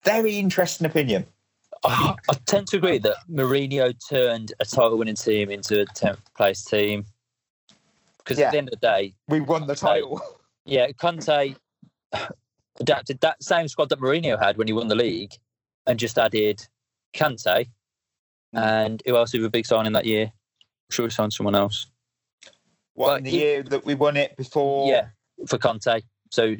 very 0.05 0.37
interesting 0.37 0.85
opinion. 0.87 1.25
I, 1.83 2.15
I 2.29 2.33
tend 2.45 2.67
to 2.67 2.77
agree 2.77 2.97
that 2.99 3.17
Mourinho 3.29 3.93
turned 4.09 4.53
a 4.59 4.65
title 4.65 4.97
winning 4.97 5.15
team 5.15 5.49
into 5.49 5.81
a 5.81 5.85
10th 5.85 6.19
place 6.35 6.63
team. 6.63 7.05
Because 8.19 8.39
Yeah. 8.39 8.47
at 8.47 8.51
the 8.53 8.57
end 8.57 8.67
of 8.69 8.79
the 8.79 8.87
day, 8.87 9.15
We 9.27 9.41
won 9.41 9.67
the 9.67 9.75
title. 9.75 10.21
yeah, 10.65 10.91
Conte 10.93 11.55
adapted 12.79 13.19
that 13.21 13.41
same 13.43 13.67
squad 13.67 13.89
that 13.89 13.99
Mourinho 13.99 14.41
had 14.41 14.57
when 14.57 14.67
he 14.67 14.73
won 14.73 14.87
the 14.87 14.95
league 14.95 15.33
and 15.85 15.99
just 15.99 16.17
added 16.17 16.65
Kante. 17.13 17.67
And 18.57 19.01
who 19.05 19.15
else 19.15 19.31
did 19.31 19.43
a 19.43 19.49
big 19.49 19.65
signing 19.65 19.93
that 19.93 20.05
year? 20.05 20.25
I'm 20.25 20.91
sure 20.91 21.05
he 21.05 21.11
signed 21.11 21.31
someone 21.33 21.55
else. 21.55 21.87
What, 22.95 23.07
But 23.07 23.17
in 23.19 23.23
the 23.25 23.29
he- 23.29 23.39
year 23.39 23.63
that 23.63 23.85
we 23.85 23.93
won 23.95 24.17
it 24.17 24.35
before? 24.35 24.89
Yeah, 24.89 25.09
for 25.47 25.57
Conte. 25.59 26.01
So, 26.31 26.55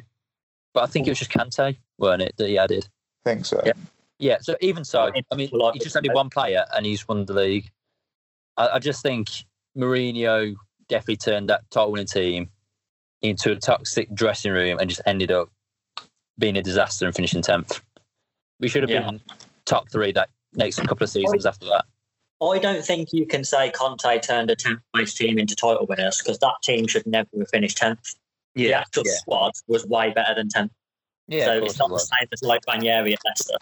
but 0.74 0.84
I 0.84 0.86
think 0.86 1.06
it 1.06 1.10
was 1.10 1.18
just 1.18 1.32
Kante, 1.32 1.76
weren't 1.98 2.22
it, 2.22 2.34
that 2.36 2.48
he 2.48 2.56
added? 2.56 2.86
I 3.26 3.30
think 3.30 3.44
so. 3.46 3.60
Yeah. 3.66 3.72
Yeah, 4.20 4.38
so 4.40 4.56
even 4.60 4.84
so, 4.84 5.10
I 5.30 5.34
mean, 5.36 5.50
Like- 5.52 5.74
he 5.74 5.80
just 5.80 5.96
added 5.96 6.12
one 6.12 6.30
player 6.30 6.64
and 6.74 6.86
he's 6.86 7.06
won 7.08 7.24
the 7.24 7.34
league. 7.34 7.70
I, 8.56 8.68
I 8.74 8.78
just 8.78 9.02
think 9.02 9.28
Mourinho 9.76 10.54
definitely 10.88 11.16
turned 11.18 11.48
that 11.50 11.68
title 11.70 11.92
winning 11.92 12.06
team 12.06 12.50
into 13.22 13.50
a 13.52 13.56
toxic 13.56 14.12
dressing 14.14 14.52
room 14.52 14.78
and 14.78 14.88
just 14.88 15.02
ended 15.06 15.30
up 15.32 15.50
being 16.38 16.56
a 16.56 16.62
disaster 16.62 17.06
and 17.06 17.14
finishing 17.14 17.42
10th. 17.42 17.80
We 18.60 18.68
should 18.68 18.82
have 18.82 18.90
Yeah. 18.90 19.08
been 19.10 19.20
top 19.66 19.88
three 19.90 20.12
that 20.12 20.30
next 20.54 20.78
couple 20.80 21.04
of 21.04 21.10
seasons 21.10 21.46
after 21.46 21.66
that. 21.66 21.84
I 22.40 22.58
don't 22.58 22.84
think 22.84 23.12
you 23.12 23.26
can 23.26 23.44
say 23.44 23.70
Conte 23.70 24.20
turned 24.20 24.50
a 24.50 24.56
10th 24.56 24.80
place 24.94 25.14
team 25.14 25.38
into 25.38 25.56
title 25.56 25.86
winners 25.86 26.18
because 26.18 26.38
that 26.38 26.54
team 26.62 26.86
should 26.86 27.06
never 27.06 27.28
have 27.38 27.48
finished 27.48 27.78
10th. 27.78 28.16
The 28.54 28.72
actual 28.74 29.02
yeah. 29.06 29.12
squad 29.14 29.52
was 29.66 29.86
way 29.86 30.12
better 30.12 30.34
than 30.34 30.48
10th. 30.48 30.70
Yeah, 31.26 31.46
so 31.46 31.64
it's 31.64 31.78
not 31.78 31.90
it 31.90 31.94
the 31.94 31.98
same 31.98 32.28
as 32.32 32.42
like 32.42 32.60
Ranieri 32.66 33.12
at 33.12 33.20
Leicester. 33.24 33.56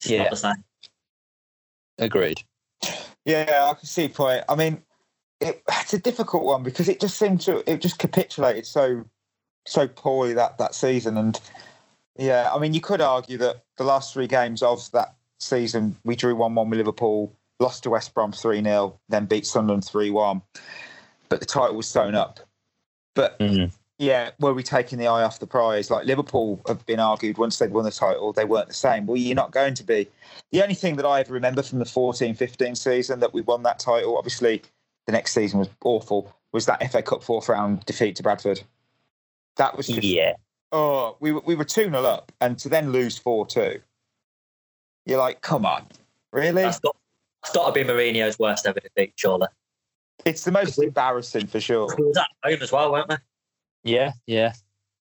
It's 0.00 0.10
Yeah. 0.10 0.22
not 0.22 0.30
the 0.30 0.36
same. 0.36 0.64
Agreed. 1.98 2.42
Yeah, 3.24 3.68
I 3.70 3.74
can 3.74 3.86
see 3.86 4.08
point. 4.08 4.44
I 4.48 4.54
mean, 4.56 4.82
it, 5.40 5.62
it's 5.68 5.94
a 5.94 5.98
difficult 5.98 6.44
one 6.44 6.62
because 6.62 6.88
it 6.88 7.00
just 7.00 7.18
seemed 7.18 7.40
to 7.42 7.70
it 7.70 7.80
just 7.80 7.98
capitulated 7.98 8.66
so 8.66 9.04
so 9.66 9.86
poorly 9.86 10.32
that 10.34 10.58
that 10.58 10.74
season, 10.74 11.16
and 11.16 11.40
yeah, 12.16 12.50
I 12.52 12.58
mean, 12.58 12.74
you 12.74 12.80
could 12.80 13.00
argue 13.00 13.38
that 13.38 13.64
the 13.76 13.84
last 13.84 14.12
three 14.12 14.26
games 14.26 14.62
of 14.62 14.90
that 14.92 15.14
season, 15.40 15.96
we 16.04 16.16
drew 16.16 16.34
one 16.36 16.54
one 16.54 16.70
with 16.70 16.78
Liverpool, 16.78 17.32
lost 17.58 17.82
to 17.84 17.90
West 17.90 18.14
Brom 18.14 18.32
three 18.32 18.62
0 18.62 18.98
then 19.08 19.26
beat 19.26 19.46
Sunderland 19.46 19.84
three 19.84 20.10
one, 20.10 20.42
but 21.28 21.40
the 21.40 21.46
title 21.46 21.76
was 21.76 21.88
sewn 21.88 22.14
up. 22.14 22.40
But 23.14 23.38
Mm. 23.38 23.72
yeah, 23.98 24.30
were 24.38 24.54
we 24.54 24.62
taking 24.62 24.98
the 24.98 25.06
eye 25.08 25.22
off 25.24 25.38
the 25.40 25.46
prize? 25.46 25.90
Like 25.90 26.06
Liverpool 26.06 26.60
have 26.68 26.84
been 26.86 27.00
argued 27.00 27.38
once 27.38 27.58
they'd 27.58 27.72
won 27.72 27.84
the 27.84 27.90
title, 27.90 28.32
they 28.32 28.44
weren't 28.44 28.68
the 28.68 28.74
same. 28.74 29.06
Well, 29.06 29.16
you're 29.16 29.34
not 29.34 29.50
going 29.50 29.74
to 29.74 29.84
be. 29.84 30.08
The 30.52 30.62
only 30.62 30.74
thing 30.74 30.96
that 30.96 31.06
I 31.06 31.20
ever 31.20 31.32
remember 31.32 31.62
from 31.62 31.78
the 31.80 31.84
14 31.84 32.34
15 32.34 32.74
season 32.76 33.20
that 33.20 33.34
we 33.34 33.40
won 33.42 33.62
that 33.64 33.78
title, 33.78 34.16
obviously 34.16 34.62
the 35.06 35.12
next 35.12 35.32
season 35.32 35.58
was 35.58 35.68
awful, 35.84 36.34
was 36.52 36.66
that 36.66 36.82
FA 36.90 37.02
Cup 37.02 37.22
fourth 37.22 37.48
round 37.48 37.84
defeat 37.86 38.16
to 38.16 38.22
Bradford. 38.22 38.62
That 39.56 39.76
was 39.76 39.86
just, 39.88 40.02
Yeah. 40.02 40.34
oh, 40.72 41.16
we, 41.20 41.32
were- 41.32 41.42
we 41.44 41.54
were 41.54 41.64
2 41.64 41.84
0 41.90 42.04
up 42.04 42.32
and 42.40 42.58
to 42.60 42.68
then 42.68 42.92
lose 42.92 43.18
4 43.18 43.46
2. 43.46 43.80
You're 45.06 45.18
like, 45.18 45.40
come 45.40 45.66
on, 45.66 45.86
really? 46.32 46.62
That's 46.62 46.80
got, 46.80 46.96
that's 47.42 47.54
got 47.54 47.74
to 47.74 47.84
be 47.84 47.88
Mourinho's 47.88 48.38
worst 48.38 48.66
ever 48.66 48.80
defeat, 48.80 49.12
surely. 49.16 49.48
It's 50.24 50.44
the 50.44 50.52
most 50.52 50.78
embarrassing 50.78 51.46
for 51.46 51.60
sure. 51.60 51.94
We 51.96 52.04
was 52.04 52.16
at 52.16 52.26
home 52.44 52.62
as 52.62 52.70
well, 52.72 52.92
weren't 52.92 53.08
we? 53.08 53.16
Yeah, 53.84 54.12
yeah. 54.26 54.52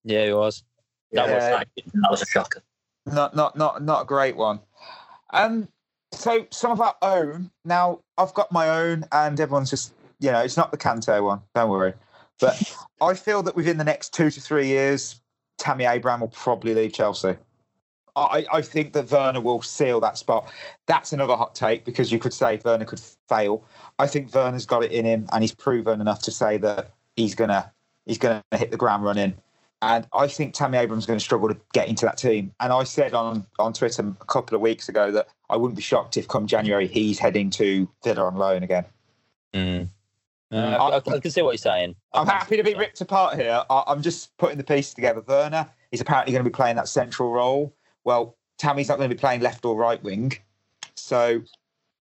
Yeah, 0.06 0.22
it 0.22 0.34
was. 0.36 0.64
That 1.12 1.24
was 1.26 1.44
Yeah. 1.44 1.50
that, 1.58 1.68
that 1.76 2.12
was 2.12 2.22
a 2.22 2.26
shocker. 2.26 2.62
not 3.06 3.36
not 3.36 3.58
not 3.58 3.84
not 3.84 4.04
a 4.04 4.06
great 4.06 4.38
one. 4.38 4.60
Um, 5.32 5.68
so 6.14 6.48
some 6.52 6.72
of 6.72 6.80
our 6.80 6.96
own. 7.02 7.52
Now 7.66 8.00
I've 8.18 8.34
got 8.34 8.52
my 8.52 8.70
own, 8.70 9.06
and 9.12 9.40
everyone's 9.40 9.70
just 9.70 9.94
you 10.20 10.32
know 10.32 10.40
it's 10.40 10.56
not 10.56 10.72
the 10.72 10.78
Canto 10.78 11.22
one. 11.24 11.42
Don't 11.54 11.70
worry. 11.70 11.94
But 12.40 12.62
I 13.02 13.14
feel 13.16 13.44
that 13.44 13.56
within 13.56 13.78
the 13.78 13.84
next 13.84 14.14
two 14.14 14.32
to 14.32 14.40
three 14.40 14.68
years, 14.68 15.20
Tammy 15.58 15.86
Abraham 15.86 16.22
will 16.22 16.30
probably 16.30 16.74
leave 16.74 16.94
Chelsea. 16.94 17.36
I, 18.20 18.46
I 18.52 18.62
think 18.62 18.94
that 18.94 19.12
Werner 19.12 19.42
will 19.42 19.62
seal 19.62 20.00
that 20.02 20.18
spot. 20.18 20.52
That's 20.88 21.14
another 21.14 21.36
hot 21.36 21.56
take 21.56 21.86
because 21.86 22.12
you 22.12 22.20
could 22.20 22.34
say 22.34 22.60
Werner 22.64 22.86
could 22.86 23.02
fail. 23.28 23.64
I 23.98 24.08
think 24.08 24.34
Werner's 24.34 24.66
got 24.66 24.84
it 24.84 24.92
in 24.92 25.06
him, 25.06 25.28
and 25.32 25.44
he's 25.44 25.54
proven 25.54 26.02
enough 26.02 26.22
to 26.24 26.32
say 26.32 26.58
that 26.58 26.92
he's 27.16 27.36
gonna 27.36 27.72
he's 28.06 28.18
gonna 28.18 28.44
hit 28.56 28.72
the 28.72 28.78
ground 28.78 29.04
running. 29.04 29.36
And 29.82 30.08
I 30.14 30.28
think 30.28 30.54
Tammy 30.54 30.78
Abrams 30.78 31.04
is 31.04 31.08
going 31.08 31.20
to 31.20 31.24
struggle 31.24 31.48
to 31.48 31.58
get 31.74 31.88
into 31.88 32.06
that 32.06 32.18
team. 32.18 32.54
And 32.60 32.74
I 32.74 32.84
said 32.84 33.14
on, 33.14 33.46
on 33.60 33.72
Twitter 33.72 34.02
a 34.20 34.26
couple 34.26 34.56
of 34.56 34.62
weeks 34.62 34.90
ago 34.90 35.10
that 35.12 35.30
I 35.50 35.56
wouldn't 35.56 35.78
be 35.78 35.82
shocked 35.82 36.18
if 36.18 36.28
come 36.28 36.48
January 36.48 36.86
he's 36.86 37.18
heading 37.18 37.50
to 37.52 37.88
Villa 38.04 38.26
on 38.26 38.36
loan 38.36 38.64
again. 38.64 38.84
Mm. 39.54 39.90
Uh, 40.52 40.58
I, 40.58 40.90
I, 40.90 40.98
I 40.98 41.20
can 41.20 41.32
see 41.32 41.42
what 41.42 41.52
you're 41.52 41.58
saying. 41.58 41.96
I'm 42.14 42.28
happy 42.28 42.58
to 42.58 42.64
be 42.64 42.74
ripped 42.74 43.00
apart 43.00 43.40
here. 43.40 43.64
I, 43.70 43.84
I'm 43.88 44.02
just 44.02 44.36
putting 44.38 44.58
the 44.58 44.64
piece 44.64 44.94
together. 44.94 45.24
Werner 45.26 45.70
is 45.92 46.02
apparently 46.02 46.34
going 46.34 46.44
to 46.44 46.50
be 46.50 46.54
playing 46.54 46.76
that 46.76 46.90
central 46.90 47.32
role. 47.32 47.74
Well, 48.04 48.38
Tammy's 48.58 48.90
not 48.90 48.98
going 48.98 49.10
to 49.10 49.16
be 49.16 49.20
playing 49.20 49.42
left 49.42 49.66
or 49.66 49.76
right 49.76 50.02
wing. 50.04 50.34
So 50.96 51.42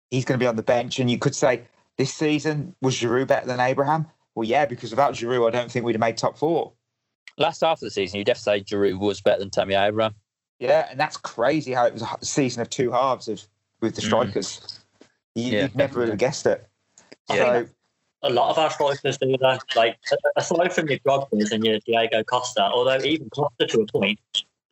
he's 0.10 0.26
going 0.26 0.40
to 0.40 0.44
be 0.44 0.48
on 0.48 0.56
the 0.56 0.64
bench. 0.64 1.00
And 1.00 1.10
you 1.10 1.18
could 1.18 1.36
say 1.36 1.64
this 1.98 2.14
season. 2.14 2.76
Was 2.82 2.96
Giroud 2.96 3.28
better 3.28 3.48
than 3.48 3.60
Abraham? 3.60 4.08
Well, 4.36 4.48
yeah, 4.48 4.66
because 4.66 4.92
without 4.92 5.14
Giroud, 5.14 5.48
I 5.48 5.52
don't 5.52 5.72
think 5.72 5.86
we'd 5.86 5.96
have 5.96 6.00
made 6.00 6.18
top 6.18 6.38
four. 6.38 6.74
Last 7.38 7.62
half 7.62 7.78
of 7.78 7.82
the 7.82 7.92
season, 7.92 8.18
you'd 8.18 8.26
definitely 8.26 8.64
say 8.66 8.76
Giroud 8.76 9.00
was 9.00 9.22
better 9.22 9.40
than 9.40 9.50
Tammy 9.50 9.76
Abraham. 9.76 10.16
Yeah, 10.60 10.88
and 10.92 11.00
that's 11.00 11.18
crazy 11.18 11.74
how 11.74 11.86
it 11.86 11.94
was 11.94 12.04
a 12.04 12.26
season 12.26 12.62
of 12.62 12.70
two 12.70 12.92
halves 12.92 13.28
of, 13.28 13.42
with 13.82 13.96
the 13.96 14.02
mm. 14.02 14.06
strikers. 14.06 14.80
You, 15.36 15.52
Yeah. 15.52 15.62
You'd 15.64 15.76
never 15.76 16.00
would 16.00 16.10
have 16.10 16.18
guessed 16.18 16.46
it. 16.46 16.68
I 17.30 17.38
So, 17.38 17.68
a 18.24 18.30
lot 18.30 18.52
of 18.52 18.58
our 18.60 18.70
strikers 18.70 19.18
do 19.18 19.36
that. 19.38 19.62
Like 19.76 19.98
aside 20.36 20.74
from 20.74 20.88
your 20.88 21.00
Drogba's 21.00 21.52
and 21.52 21.66
your 21.66 21.80
Diego 21.80 22.24
Costa, 22.24 22.64
although 22.64 23.04
even 23.04 23.30
Costa 23.30 23.66
to 23.66 23.82
a 23.82 23.88
point, 23.88 24.20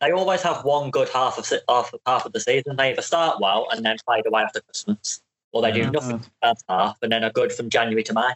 they 0.01 0.11
always 0.11 0.41
have 0.41 0.63
one 0.63 0.91
good 0.91 1.09
half 1.09 1.37
of 1.37 1.45
se- 1.45 1.61
half, 1.67 1.93
half 2.05 2.25
of 2.25 2.33
the 2.33 2.39
season. 2.39 2.75
They 2.77 2.91
either 2.91 3.01
start 3.01 3.39
well 3.41 3.67
and 3.71 3.85
then 3.85 3.97
fade 4.07 4.25
away 4.25 4.41
after 4.43 4.61
Christmas, 4.61 5.21
or 5.51 5.61
they 5.61 5.71
do 5.71 5.83
Mhm. 5.83 5.91
nothing 5.93 6.11
in 6.11 6.19
the 6.21 6.31
first 6.47 6.63
half 6.69 6.97
and 7.01 7.11
then 7.11 7.23
are 7.23 7.31
good 7.31 7.51
from 7.51 7.69
January 7.69 8.03
to 8.03 8.13
May. 8.13 8.33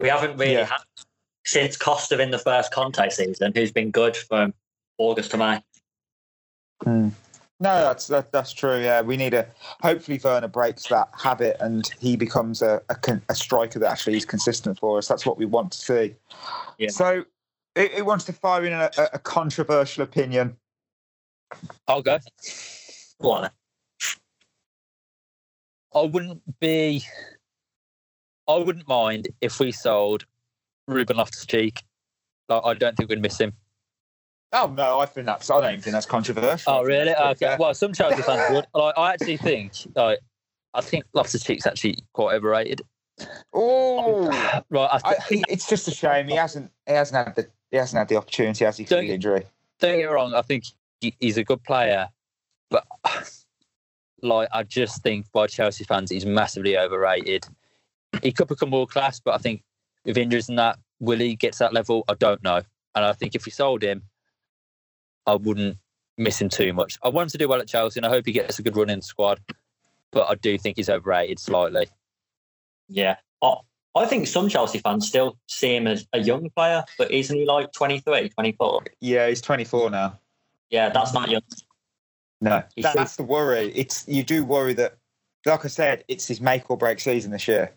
We 0.00 0.08
haven't 0.08 0.36
really 0.38 0.54
Yeah. 0.54 0.64
had 0.66 0.80
since 1.44 1.76
Costa 1.76 2.20
in 2.20 2.30
the 2.30 2.38
first 2.38 2.72
Conte 2.72 3.08
season, 3.10 3.52
who's 3.54 3.72
been 3.72 3.90
good 3.90 4.16
from 4.16 4.54
August 4.98 5.32
to 5.32 5.36
May. 5.36 5.62
no, 6.86 7.10
that's 7.60 8.06
that, 8.08 8.32
that's 8.32 8.52
true. 8.52 8.78
Yeah, 8.80 9.02
we 9.02 9.16
need 9.16 9.34
a. 9.34 9.46
Hopefully, 9.82 10.20
Werner 10.22 10.48
breaks 10.48 10.86
that 10.88 11.08
habit 11.16 11.56
and 11.60 11.88
he 12.00 12.16
becomes 12.16 12.62
a, 12.62 12.82
a, 12.88 12.96
a 13.28 13.34
striker 13.34 13.78
that 13.78 13.90
actually 13.90 14.16
is 14.16 14.24
consistent 14.24 14.78
for 14.78 14.98
us. 14.98 15.06
That's 15.08 15.24
what 15.26 15.38
we 15.38 15.46
want 15.46 15.72
to 15.72 15.78
see. 15.78 16.16
Yeah. 16.78 16.90
So, 16.90 17.24
it, 17.76 17.92
it 17.92 18.06
wants 18.06 18.24
to 18.26 18.32
fire 18.32 18.64
in 18.64 18.72
a, 18.72 18.90
a- 18.98 19.10
a 19.14 19.18
controversial 19.18 20.02
opinion. 20.02 20.56
I'll 21.88 22.02
go. 22.02 22.18
Go 23.20 23.30
on. 23.32 23.50
I 25.94 26.00
wouldn't 26.02 26.42
be. 26.60 27.04
I 28.48 28.56
wouldn't 28.56 28.88
mind 28.88 29.28
if 29.40 29.60
we 29.60 29.72
sold 29.72 30.24
Ruben 30.88 31.16
Loftus 31.16 31.46
Cheek. 31.46 31.82
Like, 32.48 32.62
I 32.64 32.74
don't 32.74 32.96
think 32.96 33.08
we'd 33.10 33.20
miss 33.20 33.38
him. 33.40 33.52
Oh 34.52 34.72
no, 34.76 34.98
I 35.00 35.06
think 35.06 35.26
that's. 35.26 35.50
I 35.50 35.60
don't 35.60 35.82
think 35.82 35.92
that's 35.92 36.06
controversial. 36.06 36.72
Oh, 36.72 36.82
really? 36.82 37.14
Okay. 37.14 37.36
Yeah. 37.46 37.56
Well, 37.58 37.72
some 37.74 37.92
Chelsea 37.92 38.22
fans 38.22 38.42
would. 38.54 38.66
Like, 38.74 38.94
I 38.98 39.12
actually 39.12 39.36
think, 39.38 39.72
like, 39.94 40.18
I 40.74 40.80
think 40.80 41.04
Loftus 41.14 41.42
Cheek's 41.42 41.66
actually 41.66 41.96
quite 42.12 42.34
overrated. 42.34 42.82
Oh, 43.54 44.26
Right. 44.70 44.88
I 44.92 45.00
I, 45.04 45.14
th- 45.28 45.44
he- 45.46 45.52
it's 45.52 45.68
just 45.68 45.88
a 45.88 45.90
shame 45.90 46.28
he 46.28 46.34
hasn't. 46.34 46.70
He 46.86 46.92
hasn't 46.92 47.26
had 47.26 47.34
the. 47.36 47.46
He 47.70 47.76
hasn't 47.78 47.98
had 47.98 48.08
the 48.08 48.16
opportunity, 48.16 48.64
has 48.66 48.76
he? 48.76 48.84
For 48.84 48.96
the 48.96 49.12
injury. 49.12 49.46
don't 49.80 49.92
get 49.92 49.98
me 49.98 50.04
wrong. 50.04 50.34
I 50.34 50.42
think 50.42 50.64
he's 51.02 51.36
a 51.36 51.44
good 51.44 51.62
player, 51.64 52.08
but 52.70 52.86
like, 54.22 54.48
I 54.52 54.62
just 54.62 55.02
think 55.02 55.30
by 55.32 55.46
Chelsea 55.46 55.84
fans, 55.84 56.10
he's 56.10 56.26
massively 56.26 56.78
overrated. 56.78 57.46
He 58.22 58.32
could 58.32 58.48
become 58.48 58.70
world 58.70 58.90
class, 58.90 59.20
but 59.20 59.34
I 59.34 59.38
think 59.38 59.62
with 60.04 60.16
injuries 60.16 60.48
and 60.48 60.58
that, 60.58 60.78
will 61.00 61.18
he 61.18 61.34
get 61.34 61.54
to 61.54 61.58
that 61.60 61.74
level? 61.74 62.04
I 62.08 62.14
don't 62.14 62.42
know. 62.42 62.62
And 62.94 63.04
I 63.04 63.12
think 63.12 63.34
if 63.34 63.44
we 63.44 63.52
sold 63.52 63.82
him, 63.82 64.02
I 65.26 65.34
wouldn't 65.34 65.78
miss 66.18 66.40
him 66.40 66.48
too 66.48 66.72
much. 66.72 66.98
I 67.02 67.08
want 67.08 67.26
him 67.26 67.30
to 67.30 67.38
do 67.38 67.48
well 67.48 67.60
at 67.60 67.68
Chelsea, 67.68 67.98
and 67.98 68.06
I 68.06 68.10
hope 68.10 68.26
he 68.26 68.32
gets 68.32 68.58
a 68.58 68.62
good 68.62 68.76
run 68.76 68.90
in 68.90 69.00
the 69.00 69.04
squad. 69.04 69.40
But 70.10 70.28
I 70.28 70.34
do 70.34 70.58
think 70.58 70.76
he's 70.76 70.90
overrated 70.90 71.38
slightly. 71.38 71.86
Yeah. 72.88 73.16
I, 73.40 73.54
I 73.94 74.06
think 74.06 74.26
some 74.26 74.48
Chelsea 74.48 74.78
fans 74.78 75.08
still 75.08 75.38
see 75.46 75.74
him 75.74 75.86
as 75.86 76.06
a 76.12 76.20
young 76.20 76.50
player, 76.50 76.84
but 76.98 77.10
isn't 77.10 77.36
he 77.36 77.46
like 77.46 77.72
23, 77.72 78.28
24? 78.28 78.84
Yeah, 79.00 79.28
he's 79.28 79.40
24 79.40 79.90
now. 79.90 80.18
Yeah, 80.72 80.88
that's 80.88 81.12
not 81.14 81.28
young. 81.30 81.42
No, 82.40 82.62
that, 82.78 82.94
that's 82.94 83.14
the 83.16 83.22
worry. 83.22 83.70
It's 83.76 84.08
you 84.08 84.24
do 84.24 84.42
worry 84.44 84.72
that, 84.74 84.96
like 85.46 85.64
I 85.64 85.68
said, 85.68 86.02
it's 86.08 86.26
his 86.26 86.40
make 86.40 86.68
or 86.70 86.76
break 86.76 86.98
season 86.98 87.30
this 87.30 87.46
year, 87.46 87.70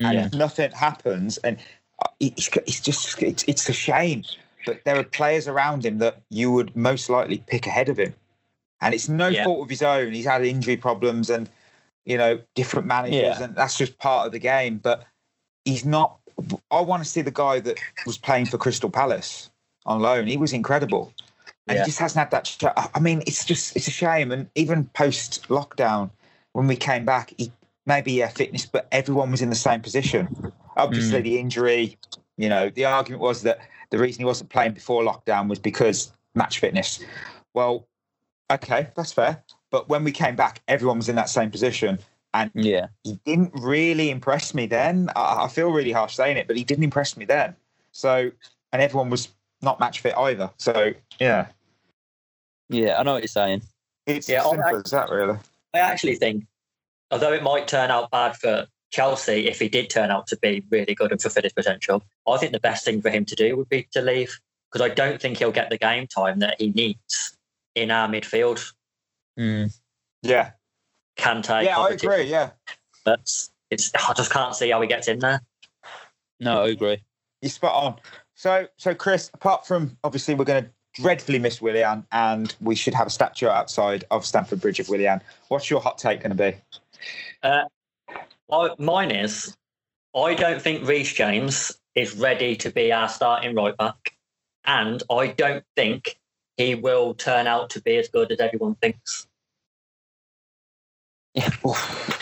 and 0.00 0.18
Yeah. 0.18 0.26
if 0.26 0.34
nothing 0.34 0.72
happens, 0.72 1.38
and 1.38 1.56
uh, 2.04 2.08
it's, 2.18 2.48
it's 2.66 2.80
just 2.80 3.22
it's, 3.22 3.44
it's 3.44 3.66
a 3.68 3.72
shame. 3.72 4.24
But 4.66 4.84
there 4.84 4.98
are 4.98 5.04
players 5.04 5.48
around 5.48 5.86
him 5.86 5.98
that 5.98 6.20
you 6.28 6.52
would 6.52 6.76
most 6.76 7.08
likely 7.08 7.42
pick 7.46 7.66
ahead 7.66 7.88
of 7.88 7.98
him, 7.98 8.14
and 8.82 8.92
it's 8.92 9.08
no 9.08 9.28
Yeah. 9.28 9.44
fault 9.44 9.62
of 9.62 9.70
his 9.70 9.80
own. 9.80 10.12
He's 10.12 10.26
had 10.26 10.44
injury 10.44 10.76
problems 10.76 11.30
and 11.30 11.48
you 12.04 12.18
know 12.18 12.40
different 12.56 12.86
managers, 12.88 13.38
Yeah. 13.38 13.44
and 13.44 13.54
that's 13.54 13.78
just 13.78 13.96
part 13.98 14.26
of 14.26 14.32
the 14.32 14.38
game. 14.40 14.78
But 14.78 15.06
he's 15.64 15.84
not. 15.84 16.18
I 16.70 16.80
want 16.80 17.02
to 17.02 17.08
see 17.08 17.22
the 17.22 17.30
guy 17.30 17.60
that 17.60 17.78
was 18.06 18.18
playing 18.18 18.46
for 18.46 18.58
Crystal 18.58 18.90
Palace 18.90 19.50
on 19.86 20.00
loan. 20.00 20.26
He 20.26 20.36
was 20.36 20.52
incredible 20.52 21.12
and 21.70 21.76
Yeah. 21.76 21.84
he 21.84 21.88
just 21.88 22.00
hasn't 22.00 22.18
had 22.18 22.30
that. 22.32 22.90
I 22.94 22.98
mean, 22.98 23.22
it's 23.28 23.44
just 23.44 23.76
it's 23.76 23.86
a 23.86 23.92
shame. 23.92 24.32
And 24.32 24.50
even 24.56 24.86
post 24.86 25.46
lockdown, 25.48 26.10
when 26.52 26.66
we 26.66 26.74
came 26.74 27.04
back, 27.04 27.32
he 27.38 27.52
maybe 27.86 28.12
yeah 28.12 28.28
fitness, 28.28 28.66
but 28.66 28.88
everyone 28.90 29.30
was 29.30 29.40
in 29.40 29.50
the 29.50 29.56
same 29.56 29.80
position. 29.80 30.52
Obviously, 30.76 31.20
mm. 31.20 31.24
the 31.24 31.38
injury. 31.38 31.96
You 32.36 32.48
know, 32.48 32.70
the 32.70 32.86
argument 32.86 33.22
was 33.22 33.42
that 33.42 33.60
the 33.90 33.98
reason 33.98 34.20
he 34.20 34.24
wasn't 34.24 34.50
playing 34.50 34.72
before 34.72 35.04
lockdown 35.04 35.48
was 35.48 35.60
because 35.60 36.12
match 36.34 36.58
fitness. 36.58 36.98
Well, 37.54 37.86
okay, 38.50 38.88
that's 38.96 39.12
fair. 39.12 39.42
But 39.70 39.88
when 39.88 40.02
we 40.02 40.10
came 40.10 40.34
back, 40.34 40.62
everyone 40.66 40.96
was 40.96 41.08
in 41.08 41.14
that 41.16 41.28
same 41.28 41.52
position, 41.52 42.00
and 42.34 42.50
Yeah. 42.54 42.88
he 43.04 43.20
didn't 43.24 43.52
really 43.54 44.10
impress 44.10 44.54
me 44.54 44.66
then. 44.66 45.10
I, 45.14 45.44
I 45.44 45.48
feel 45.48 45.70
really 45.70 45.92
harsh 45.92 46.16
saying 46.16 46.36
it, 46.36 46.48
but 46.48 46.56
he 46.56 46.64
didn't 46.64 46.82
impress 46.82 47.16
me 47.16 47.26
then. 47.26 47.54
So, 47.92 48.32
and 48.72 48.82
everyone 48.82 49.10
was 49.10 49.28
not 49.62 49.78
match 49.78 50.00
fit 50.00 50.16
either. 50.16 50.50
So, 50.56 50.94
yeah, 51.20 51.46
Yeah. 52.70 52.98
I 52.98 53.02
know 53.02 53.12
what 53.14 53.22
you're 53.22 53.28
saying. 53.28 53.62
it's 54.06 54.28
Yeah, 54.28 54.40
as 54.40 54.46
I- 54.46 54.50
simple 54.50 54.82
as 54.84 54.90
that, 54.92 55.10
really. 55.10 55.38
I 55.74 55.78
actually 55.80 56.16
think, 56.16 56.46
although 57.10 57.32
it 57.32 57.42
might 57.42 57.68
turn 57.68 57.90
out 57.90 58.10
bad 58.10 58.36
for 58.36 58.66
Chelsea 58.90 59.46
if 59.46 59.60
he 59.60 59.68
did 59.68 59.88
turn 59.88 60.10
out 60.10 60.26
to 60.28 60.36
be 60.38 60.64
really 60.70 60.94
good 60.94 61.12
and 61.12 61.20
fulfill 61.22 61.44
his 61.44 61.52
potential, 61.52 62.02
I 62.26 62.38
think 62.38 62.52
the 62.52 62.58
best 62.60 62.84
thing 62.84 63.02
for 63.02 63.10
him 63.10 63.24
to 63.26 63.36
do 63.36 63.56
would 63.56 63.68
be 63.68 63.86
to 63.92 64.02
leave 64.02 64.40
because 64.72 64.84
I 64.88 64.92
don't 64.92 65.20
think 65.20 65.38
he'll 65.38 65.52
get 65.52 65.70
the 65.70 65.78
game 65.78 66.06
time 66.06 66.40
that 66.40 66.56
he 66.60 66.70
needs 66.70 67.36
in 67.76 67.90
our 67.90 68.08
midfield. 68.08 68.72
Mm. 69.38 69.72
Yeah, 70.22 70.52
Kante, 71.16 71.64
yeah, 71.64 71.78
I 71.78 71.90
agree. 71.90 72.24
Yeah, 72.24 72.50
That's 73.04 73.50
it's. 73.70 73.92
I 73.94 74.12
just 74.14 74.32
can't 74.32 74.54
see 74.56 74.70
how 74.70 74.80
he 74.80 74.88
gets 74.88 75.06
in 75.08 75.20
there. 75.20 75.40
No, 76.40 76.64
I 76.64 76.68
agree. 76.68 77.02
you're 77.42 77.50
spot 77.50 77.74
on. 77.74 77.96
So, 78.34 78.66
so 78.76 78.94
Chris, 78.94 79.30
apart 79.34 79.66
from 79.66 79.96
obviously 80.02 80.34
we're 80.34 80.44
going 80.46 80.64
to 80.64 80.70
dreadfully 80.94 81.38
miss 81.38 81.60
Willian, 81.62 82.06
and 82.12 82.54
we 82.60 82.74
should 82.74 82.94
have 82.94 83.06
a 83.06 83.10
statue 83.10 83.48
outside 83.48 84.04
of 84.10 84.26
Stamford 84.26 84.60
Bridge 84.60 84.80
of 84.80 84.88
Willian. 84.88 85.20
What's 85.48 85.70
your 85.70 85.80
hot 85.80 85.98
take 85.98 86.20
going 86.22 86.36
to 86.36 86.52
be? 86.52 86.56
Uh, 87.42 87.64
I- 88.52 88.74
mine 88.78 89.10
is, 89.10 89.56
I 90.14 90.34
don't 90.34 90.60
think 90.60 90.86
Reece 90.86 91.12
James 91.12 91.72
is 91.94 92.16
ready 92.16 92.56
to 92.56 92.70
be 92.70 92.92
our 92.92 93.08
starting 93.08 93.54
right 93.54 93.76
back, 93.76 94.14
and 94.64 95.02
I 95.10 95.28
don't 95.28 95.64
think 95.76 96.18
he 96.56 96.74
will 96.74 97.14
turn 97.14 97.46
out 97.46 97.70
to 97.70 97.80
be 97.82 97.96
as 97.96 98.08
good 98.08 98.30
as 98.32 98.40
everyone 98.40 98.74
thinks. 98.76 99.26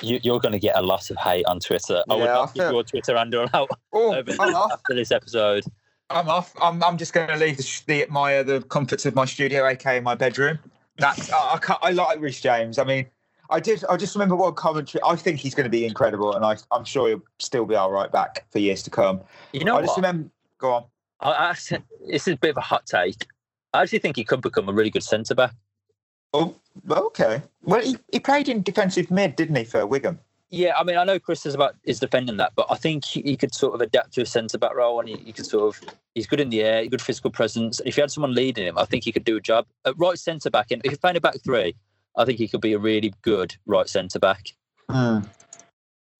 You, 0.03 0.21
you're 0.23 0.39
going 0.39 0.53
to 0.53 0.59
get 0.59 0.77
a 0.77 0.83
lot 0.83 1.11
of 1.11 1.16
hate 1.16 1.45
on 1.47 1.61
Twitter. 1.61 2.05
I 2.09 2.14
would 2.14 2.25
Yeah, 2.25 2.33
I 2.39 2.45
not 2.45 2.55
give 2.55 2.71
your 2.71 2.85
Twitter 2.85 3.16
handle 3.16 3.49
out 3.55 3.69
Oh, 3.93 4.14
over 4.14 4.33
after 4.41 4.95
this 4.95 5.11
episode. 5.11 5.64
I'm 6.11 6.28
off. 6.28 6.54
I'm, 6.61 6.82
I'm 6.82 6.96
just 6.96 7.12
going 7.12 7.28
to 7.28 7.36
leave 7.36 7.56
the, 7.56 7.82
the 7.86 8.06
my 8.11 8.38
uh, 8.38 8.42
the 8.42 8.62
comforts 8.62 9.04
of 9.06 9.14
my 9.14 9.24
studio, 9.24 9.66
aka 9.66 10.00
my 10.00 10.14
bedroom. 10.14 10.59
That's 10.96 11.30
I, 11.30 11.54
I, 11.54 11.59
can't, 11.59 11.78
I 11.82 11.90
like 11.90 12.20
Reece 12.20 12.40
James. 12.40 12.78
I 12.78 12.84
mean, 12.84 13.06
I 13.50 13.61
did. 13.61 13.84
I 13.88 13.96
just 13.96 14.14
remember 14.14 14.36
one 14.36 14.54
commentary. 14.54 15.02
I 15.04 15.16
think 15.16 15.38
he's 15.38 15.54
going 15.54 15.64
to 15.64 15.70
be 15.70 15.84
incredible, 15.84 16.34
and 16.34 16.44
I, 16.44 16.56
I'm 16.72 16.84
sure 16.84 17.09
he'll 17.09 17.22
still 17.38 17.66
be 17.66 17.74
our 17.74 17.92
right 17.92 18.11
back 18.11 18.46
for 18.50 18.59
years 18.59 18.82
to 18.84 18.90
come. 18.90 19.20
You 19.52 19.64
know 19.64 19.76
I 19.76 19.82
just 19.82 19.90
what? 19.90 19.96
remember. 19.98 20.30
Go 20.59 20.72
on. 20.72 20.84
I, 21.20 21.30
I, 21.30 21.52
this 22.06 22.26
is 22.26 22.34
a 22.34 22.36
bit 22.36 22.50
of 22.50 22.56
a 22.56 22.62
hot 22.62 22.86
take. 22.86 23.26
I 23.74 23.82
actually 23.82 23.98
think 23.98 24.16
he 24.16 24.24
could 24.24 24.40
become 24.40 24.68
a 24.68 24.72
really 24.72 24.90
good 24.90 25.02
centre 25.02 25.34
back. 25.34 25.54
Oh, 26.32 26.54
okay. 26.90 27.42
Well, 27.62 27.82
he, 27.82 27.96
he 28.12 28.20
played 28.20 28.48
in 28.48 28.62
defensive 28.62 29.11
mid, 29.11 29.36
didn't 29.36 29.56
he, 29.56 29.64
for 29.64 29.86
Wigan? 29.86 30.18
Yeah, 30.51 30.72
I 30.78 30.82
mean, 30.84 30.96
I 30.96 31.05
know 31.05 31.18
Chris 31.18 31.44
is 31.44 31.55
about 31.55 31.76
is 31.84 32.01
defending 32.01 32.38
that, 32.38 32.53
but 32.57 32.66
I 32.70 32.76
think 32.76 33.05
he, 33.05 33.20
he 33.20 33.36
could 33.36 33.55
sort 33.55 33.74
of 33.74 33.82
adapt 33.82 34.14
to 34.14 34.22
a 34.22 34.26
centre 34.26 34.57
back 34.57 34.74
role, 34.74 34.99
and 34.99 35.09
he, 35.09 35.16
he 35.16 35.32
could 35.32 35.44
sort 35.44 35.76
of 35.76 35.94
he's 36.14 36.26
good 36.26 36.40
in 36.40 36.49
the 36.49 36.62
air, 36.62 36.86
good 36.86 37.03
physical 37.03 37.30
presence. 37.30 37.80
If 37.84 37.96
you 37.96 38.03
had 38.03 38.11
someone 38.11 38.34
leading 38.34 38.66
him, 38.66 38.78
I 38.78 38.86
think 38.86 39.05
he 39.05 39.12
could 39.12 39.24
do 39.24 39.36
a 39.36 39.40
job 39.42 39.66
at 39.84 39.94
right 39.99 40.18
centre 40.18 40.49
back. 40.51 40.70
And 40.70 40.80
if 40.84 40.90
you're 40.92 40.99
playing 40.99 41.18
a 41.18 41.20
back 41.20 41.36
three, 41.44 41.74
I 42.16 42.24
think 42.24 42.38
he 42.38 42.49
could 42.49 42.62
be 42.62 42.72
a 42.72 42.78
really 42.78 43.12
good 43.22 43.55
right 43.66 43.88
centre 43.88 44.18
back. 44.18 44.46
Hmm. 44.90 45.18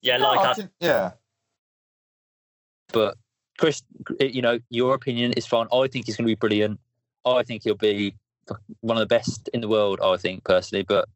Yeah, 0.03 0.19
No, 0.19 0.29
like 0.33 0.41
I 0.41 0.51
I, 0.51 0.55
think- 0.55 0.71
yeah. 0.81 1.13
But 2.93 3.17
Chris, 3.59 3.83
you 4.21 4.43
know, 4.43 4.61
your 4.71 4.95
opinion 4.95 5.33
is 5.33 5.47
fine. 5.47 5.67
I 5.73 5.89
think 5.89 6.07
he's 6.07 6.17
going 6.17 6.27
to 6.27 6.31
be 6.31 6.35
brilliant. 6.37 6.79
I 7.25 7.43
think 7.43 7.65
he'll 7.65 7.75
be 7.75 8.15
one 8.81 8.97
of 8.97 9.01
the 9.01 9.07
best 9.15 9.49
in 9.53 9.61
the 9.61 9.69
world. 9.69 10.01
I 10.03 10.17
think 10.17 10.45
personally, 10.45 10.85
but 10.85 11.09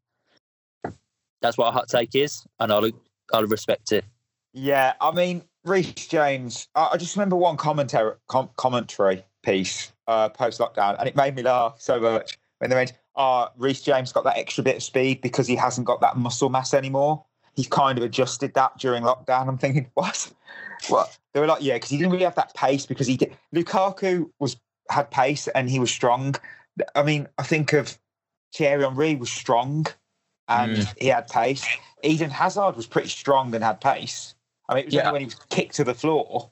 that's 1.43 1.57
what 1.57 1.67
a 1.67 1.71
hot 1.71 1.87
take 1.87 2.15
is, 2.15 2.47
and 2.59 2.71
I'll 2.71 2.89
I'll 3.31 3.45
respect 3.45 3.91
it. 3.91 4.05
Yeah, 4.53 4.93
I 4.99 5.11
mean, 5.11 5.43
Reece 5.63 6.07
James. 6.07 6.67
I, 6.73 6.91
I 6.93 6.97
just 6.97 7.15
remember 7.15 7.35
one 7.35 7.57
commentary 7.57 8.15
com- 8.27 8.49
commentary 8.57 9.23
piece 9.43 9.91
uh, 10.07 10.29
post 10.29 10.59
lockdown, 10.59 10.97
and 10.97 11.07
it 11.07 11.15
made 11.15 11.35
me 11.35 11.43
laugh 11.43 11.75
so 11.79 11.99
much 11.99 12.39
when 12.57 12.71
they 12.71 12.75
went, 12.75 12.93
"Oh, 13.15 13.49
Reece 13.57 13.81
James 13.83 14.11
got 14.11 14.23
that 14.23 14.37
extra 14.37 14.63
bit 14.63 14.77
of 14.77 14.83
speed 14.83 15.21
because 15.21 15.45
he 15.45 15.55
hasn't 15.55 15.85
got 15.85 16.01
that 16.01 16.17
muscle 16.17 16.49
mass 16.49 16.73
anymore." 16.73 17.23
he's 17.55 17.67
kind 17.67 17.97
of 17.97 18.03
adjusted 18.03 18.53
that 18.55 18.77
during 18.77 19.03
lockdown. 19.03 19.47
I'm 19.47 19.57
thinking, 19.57 19.89
what? 19.93 20.31
What? 20.87 21.17
They 21.33 21.39
were 21.39 21.47
like, 21.47 21.63
yeah, 21.63 21.75
because 21.75 21.89
he 21.89 21.97
didn't 21.97 22.11
really 22.11 22.25
have 22.25 22.35
that 22.35 22.53
pace 22.55 22.85
because 22.85 23.07
he 23.07 23.17
did. 23.17 23.35
Lukaku 23.55 24.29
was 24.39 24.57
had 24.89 25.09
pace 25.11 25.47
and 25.49 25.69
he 25.69 25.79
was 25.79 25.91
strong. 25.91 26.35
I 26.95 27.03
mean, 27.03 27.27
I 27.37 27.43
think 27.43 27.73
of 27.73 27.97
Thierry 28.53 28.83
Henry 28.83 29.15
was 29.15 29.31
strong 29.31 29.87
and 30.47 30.77
Mm. 30.77 30.93
he 30.99 31.07
had 31.07 31.27
pace. 31.27 31.65
Eden 32.03 32.29
Hazard 32.29 32.75
was 32.75 32.85
pretty 32.85 33.09
strong 33.09 33.53
and 33.55 33.63
had 33.63 33.79
pace. 33.81 34.35
I 34.69 34.73
mean, 34.75 34.81
it 34.83 34.85
was 34.87 34.93
Yeah. 34.95 35.01
only 35.01 35.11
when 35.13 35.21
he 35.21 35.25
was 35.25 35.35
kicked 35.49 35.75
to 35.75 35.83
the 35.83 35.93
floor 35.93 36.51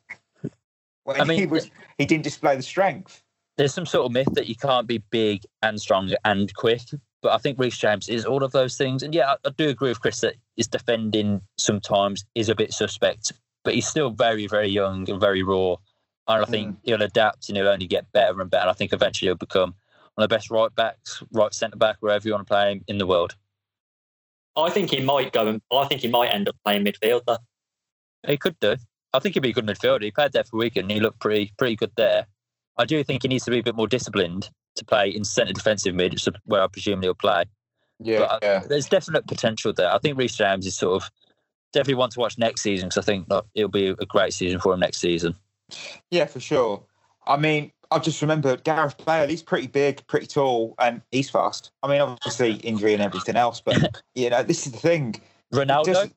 when 1.03 1.19
I 1.21 1.23
mean- 1.23 1.39
he 1.39 1.45
was 1.45 1.69
he 1.97 2.05
didn't 2.05 2.23
display 2.23 2.55
the 2.55 2.61
strength. 2.63 3.21
There's 3.57 3.73
some 3.73 3.85
sort 3.85 4.05
of 4.05 4.11
myth 4.11 4.29
that 4.33 4.47
you 4.47 4.55
can't 4.55 4.87
be 4.87 4.99
big 5.09 5.43
and 5.61 5.79
strong 5.79 6.11
and 6.25 6.53
quick, 6.55 6.81
but 7.21 7.31
I 7.33 7.37
think 7.37 7.59
Reece 7.59 7.77
James 7.77 8.09
is 8.09 8.25
all 8.25 8.43
of 8.43 8.51
those 8.53 8.75
things. 8.77 9.03
And 9.03 9.13
yeah, 9.13 9.31
I, 9.33 9.35
I 9.45 9.49
do 9.55 9.69
agree 9.69 9.89
with 9.89 10.01
Chris 10.01 10.21
that 10.21 10.35
his 10.55 10.67
defending 10.67 11.41
sometimes 11.57 12.25
is 12.33 12.49
a 12.49 12.55
bit 12.55 12.73
suspect, 12.73 13.33
but 13.63 13.75
he's 13.75 13.87
still 13.87 14.09
very, 14.09 14.47
very 14.47 14.69
young 14.69 15.07
and 15.09 15.19
very 15.19 15.43
raw. 15.43 15.75
And 16.27 16.41
I 16.43 16.45
think 16.45 16.77
he'll 16.83 17.01
adapt 17.01 17.49
and 17.49 17.57
he'll 17.57 17.67
only 17.67 17.87
get 17.87 18.11
better 18.13 18.39
and 18.39 18.49
better. 18.49 18.61
And 18.61 18.69
I 18.69 18.73
think 18.73 18.93
eventually 18.93 19.27
he'll 19.27 19.35
become 19.35 19.75
one 20.15 20.23
of 20.23 20.29
the 20.29 20.35
best 20.35 20.49
right 20.49 20.73
backs, 20.73 21.21
right 21.31 21.53
centre 21.53 21.77
back, 21.77 21.97
wherever 21.99 22.25
you 22.27 22.33
want 22.33 22.47
to 22.47 22.51
play 22.51 22.71
him 22.71 22.83
in 22.87 22.97
the 22.99 23.07
world. 23.07 23.35
I 24.55 24.69
think 24.69 24.89
he 24.91 25.01
might 25.01 25.31
go 25.31 25.47
and 25.47 25.61
I 25.71 25.85
think 25.85 26.01
he 26.01 26.07
might 26.07 26.33
end 26.33 26.49
up 26.49 26.55
playing 26.65 26.85
midfielder. 26.85 27.37
He 28.27 28.37
could 28.37 28.59
do. 28.59 28.75
I 29.13 29.19
think 29.19 29.35
he'd 29.35 29.41
be 29.41 29.49
a 29.49 29.53
good 29.53 29.65
midfielder. 29.65 30.03
He 30.03 30.11
played 30.11 30.33
there 30.33 30.43
for 30.43 30.57
Wigan. 30.57 30.83
and 30.83 30.91
He 30.91 30.99
looked 30.99 31.19
pretty 31.19 31.53
pretty 31.57 31.75
good 31.75 31.91
there. 31.97 32.27
I 32.77 32.85
do 32.85 33.03
think 33.03 33.23
he 33.23 33.27
needs 33.27 33.45
to 33.45 33.51
be 33.51 33.59
a 33.59 33.63
bit 33.63 33.75
more 33.75 33.87
disciplined 33.87 34.49
to 34.75 34.85
play 34.85 35.09
in 35.09 35.23
centre 35.23 35.53
defensive 35.53 35.93
mid, 35.93 36.13
which 36.13 36.27
is 36.27 36.33
where 36.45 36.61
I 36.63 36.67
presume 36.67 37.01
he'll 37.01 37.13
play. 37.13 37.43
Yeah, 37.99 38.19
But, 38.19 38.43
uh, 38.43 38.59
There's 38.67 38.87
definite 38.87 39.27
potential 39.27 39.73
there. 39.73 39.93
I 39.93 39.99
think 39.99 40.17
Reece 40.17 40.35
James 40.35 40.65
is 40.65 40.75
sort 40.75 41.03
of 41.03 41.11
definitely 41.73 41.95
one 41.95 42.09
to 42.11 42.19
watch 42.19 42.37
next 42.37 42.61
season 42.61 42.89
because 42.89 43.03
I 43.03 43.05
think 43.05 43.27
look, 43.29 43.47
it'll 43.53 43.69
be 43.69 43.87
a 43.87 44.05
great 44.05 44.33
season 44.33 44.59
for 44.59 44.73
him 44.73 44.79
next 44.79 44.99
season. 44.99 45.35
Yeah, 46.09 46.25
for 46.25 46.39
sure. 46.39 46.83
I 47.27 47.37
mean, 47.37 47.71
I 47.91 47.99
just 47.99 48.21
remember 48.21 48.55
Gareth 48.57 49.03
Bale. 49.05 49.27
He's 49.27 49.43
pretty 49.43 49.67
big, 49.67 50.05
pretty 50.07 50.27
tall, 50.27 50.75
and 50.79 51.01
he's 51.11 51.29
fast. 51.29 51.71
I 51.83 51.89
mean, 51.89 52.01
obviously 52.01 52.53
injury 52.55 52.93
and 52.93 53.01
everything 53.01 53.35
else, 53.35 53.61
but 53.61 54.01
you 54.15 54.29
know, 54.29 54.43
this 54.43 54.65
is 54.65 54.71
the 54.71 54.79
thing. 54.79 55.21
Ronaldo, 55.53 55.85
Just- 55.85 56.11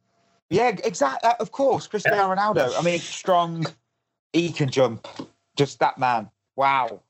yeah, 0.51 0.69
exactly. 0.85 1.29
Uh, 1.29 1.35
of 1.41 1.51
course, 1.51 1.87
Cristiano 1.87 2.35
Ronaldo. 2.35 2.73
I 2.79 2.83
mean, 2.83 3.01
strong. 3.01 3.67
He 4.33 4.53
can 4.53 4.69
jump. 4.69 5.07
Just 5.57 5.79
that 5.81 5.99
man. 5.99 6.31
Wow. 6.57 7.01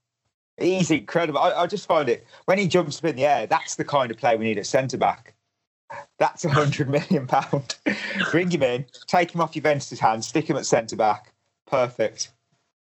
He's 0.59 0.91
incredible. 0.91 1.41
I, 1.41 1.51
I 1.53 1.67
just 1.67 1.87
find 1.87 2.09
it 2.09 2.27
when 2.45 2.59
he 2.59 2.69
jumps 2.69 2.99
up 2.99 3.07
in 3.07 3.17
the 3.17 3.27
air. 3.27 3.47
That's 3.47 3.75
the 3.75 3.85
kind 3.85 4.11
of 4.11 4.17
play 4.17 4.37
we 4.37 4.45
need 4.45 4.59
at 4.59 4.67
centre 4.67 4.97
back. 4.97 5.35
That's 6.19 6.45
a 6.45 6.51
hundred 6.51 6.89
million 6.89 7.27
pound. 7.27 7.77
Bring 8.31 8.51
him 8.51 8.63
in, 8.63 8.87
take 9.07 9.35
him 9.35 9.41
off 9.41 9.53
Juventus' 9.53 9.99
hands, 9.99 10.27
stick 10.27 10.49
him 10.49 10.57
at 10.57 10.67
centre 10.67 10.97
back. 10.97 11.33
Perfect. 11.67 12.33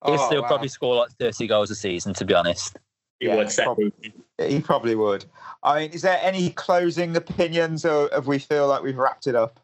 He'll 0.04 0.14
Oh, 0.14 0.26
still 0.26 0.42
wow. 0.42 0.48
probably 0.48 0.68
score 0.68 0.96
like 0.96 1.10
30 1.12 1.46
goals 1.46 1.70
a 1.70 1.74
season, 1.74 2.14
to 2.14 2.24
be 2.24 2.34
honest. 2.34 2.76
He 3.20 3.26
Yeah, 3.26 3.36
would 3.36 3.50
probably. 3.56 3.92
He 4.38 4.60
probably 4.60 4.94
would. 4.94 5.24
I 5.62 5.80
mean, 5.80 5.90
is 5.92 6.02
there 6.02 6.18
any 6.20 6.50
closing 6.50 7.16
opinions, 7.16 7.84
or 7.84 8.08
have 8.12 8.26
we 8.26 8.38
feel 8.38 8.66
like 8.66 8.82
we've 8.82 8.96
wrapped 8.98 9.26
it 9.26 9.34
up? 9.34 9.60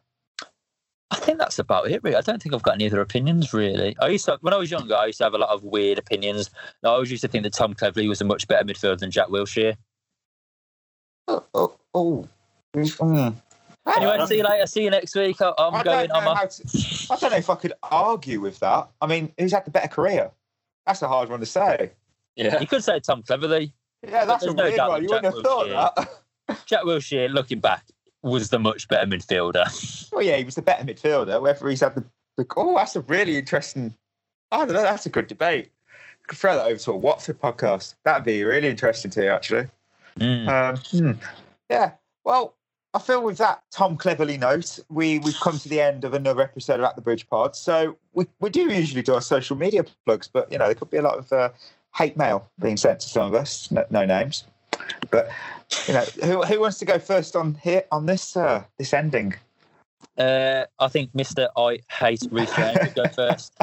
I 1.12 1.16
think 1.16 1.38
that's 1.38 1.58
about 1.58 1.90
it, 1.90 2.02
really. 2.04 2.16
I 2.16 2.20
don't 2.20 2.40
think 2.40 2.54
I've 2.54 2.62
got 2.62 2.74
any 2.74 2.86
other 2.86 3.00
opinions, 3.00 3.52
really. 3.52 3.96
I 4.00 4.08
used 4.08 4.26
to, 4.26 4.38
when 4.42 4.54
I 4.54 4.56
was 4.56 4.70
younger, 4.70 4.94
I 4.94 5.06
used 5.06 5.18
to 5.18 5.24
have 5.24 5.34
a 5.34 5.38
lot 5.38 5.50
of 5.50 5.64
weird 5.64 5.98
opinions. 5.98 6.50
I 6.84 6.88
always 6.88 7.10
used 7.10 7.22
to 7.22 7.28
think 7.28 7.42
that 7.42 7.52
Tom 7.52 7.74
Cleverley 7.74 8.08
was 8.08 8.20
a 8.20 8.24
much 8.24 8.46
better 8.46 8.64
midfielder 8.64 8.98
than 8.98 9.10
Jack 9.10 9.26
Wilshere. 9.26 9.76
Oh, 11.26 11.44
oh, 11.52 11.76
oh. 11.94 12.28
Mm. 12.76 13.34
Anyway, 13.86 14.26
see 14.26 14.36
you 14.36 14.44
later. 14.44 14.66
See 14.66 14.84
you 14.84 14.90
next 14.90 15.14
week. 15.16 15.40
I- 15.40 15.52
I'm 15.58 15.74
I 15.74 15.82
going 15.82 16.08
don't 16.08 16.16
on 16.16 16.24
know 16.24 16.30
my. 16.34 16.36
how 16.40 16.46
to, 16.46 17.06
I 17.10 17.16
don't 17.16 17.30
know 17.30 17.36
if 17.38 17.50
I 17.50 17.54
could 17.56 17.72
argue 17.82 18.40
with 18.40 18.58
that. 18.60 18.88
I 19.00 19.06
mean, 19.06 19.32
who's 19.38 19.52
had 19.52 19.64
the 19.64 19.70
better 19.70 19.88
career? 19.88 20.30
That's 20.86 21.02
a 21.02 21.08
hard 21.08 21.28
one 21.30 21.40
to 21.40 21.46
say. 21.46 21.92
Yeah. 22.36 22.60
You 22.60 22.66
could 22.66 22.84
say 22.84 23.00
Tom 23.00 23.22
Cleverley. 23.22 23.72
Yeah, 24.06 24.24
that's 24.24 24.44
a 24.44 24.52
no 24.54 24.64
weird 24.64 24.76
doubt 24.76 24.90
one. 24.90 25.00
that 25.00 25.08
You 25.08 25.14
wouldn't 25.14 25.34
Jack 25.34 25.34
have 25.34 25.44
thought 25.44 25.96
that. 26.46 26.66
Jack 26.66 26.82
Wilshere, 26.84 27.30
looking 27.30 27.60
back, 27.60 27.84
was 28.22 28.50
the 28.50 28.58
much 28.58 28.88
better 28.88 29.06
midfielder. 29.06 30.10
well, 30.12 30.22
yeah, 30.22 30.36
he 30.36 30.44
was 30.44 30.54
the 30.54 30.62
better 30.62 30.84
midfielder. 30.84 31.40
Whether 31.40 31.68
he's 31.68 31.80
had 31.80 31.94
the, 31.94 32.04
the 32.36 32.46
oh, 32.56 32.76
that's 32.76 32.96
a 32.96 33.00
really 33.02 33.36
interesting. 33.36 33.94
I 34.52 34.58
don't 34.58 34.72
know. 34.74 34.82
That's 34.82 35.06
a 35.06 35.10
good 35.10 35.26
debate. 35.26 35.70
Could 36.26 36.38
throw 36.38 36.54
that 36.56 36.66
over 36.66 36.76
to 36.78 36.92
a 36.92 36.96
Watford 36.96 37.40
podcast. 37.40 37.94
That'd 38.04 38.24
be 38.24 38.42
really 38.44 38.68
interesting 38.68 39.10
to 39.12 39.22
you, 39.24 39.30
actually. 39.30 39.66
Mm. 40.18 40.48
Um, 40.48 40.76
hmm. 40.90 41.20
Yeah. 41.68 41.92
Well, 42.24 42.54
I 42.92 42.98
feel 42.98 43.22
with 43.22 43.38
that 43.38 43.62
Tom 43.70 43.96
Cleverley 43.96 44.38
note, 44.38 44.80
we 44.88 45.20
we've 45.20 45.38
come 45.38 45.58
to 45.58 45.68
the 45.68 45.80
end 45.80 46.04
of 46.04 46.12
another 46.12 46.42
episode 46.42 46.80
of 46.80 46.84
At 46.84 46.96
the 46.96 47.02
Bridge 47.02 47.28
Pod. 47.28 47.54
So 47.54 47.96
we, 48.14 48.26
we 48.40 48.50
do 48.50 48.62
usually 48.62 49.02
do 49.02 49.14
our 49.14 49.20
social 49.20 49.56
media 49.56 49.84
plugs, 50.04 50.28
but 50.28 50.50
you 50.50 50.58
know 50.58 50.66
there 50.66 50.74
could 50.74 50.90
be 50.90 50.96
a 50.96 51.02
lot 51.02 51.18
of 51.18 51.32
uh, 51.32 51.50
hate 51.94 52.16
mail 52.16 52.48
being 52.60 52.76
sent 52.76 53.00
to 53.00 53.08
some 53.08 53.26
of 53.26 53.34
us. 53.34 53.70
No, 53.70 53.84
no 53.90 54.04
names, 54.04 54.44
but 55.10 55.30
you 55.86 55.94
know 55.94 56.04
who 56.24 56.42
who 56.42 56.60
wants 56.60 56.78
to 56.78 56.84
go 56.84 56.98
first 56.98 57.36
on 57.36 57.54
here 57.62 57.84
on 57.92 58.06
this 58.06 58.36
uh, 58.36 58.64
this 58.76 58.92
ending? 58.92 59.34
Uh, 60.18 60.64
I 60.80 60.88
think 60.88 61.12
Mr. 61.12 61.48
I 61.56 61.78
hate 61.92 62.26
Reece 62.30 62.54
James 62.56 62.78
would 62.80 62.94
go 62.94 63.08
first. 63.08 63.54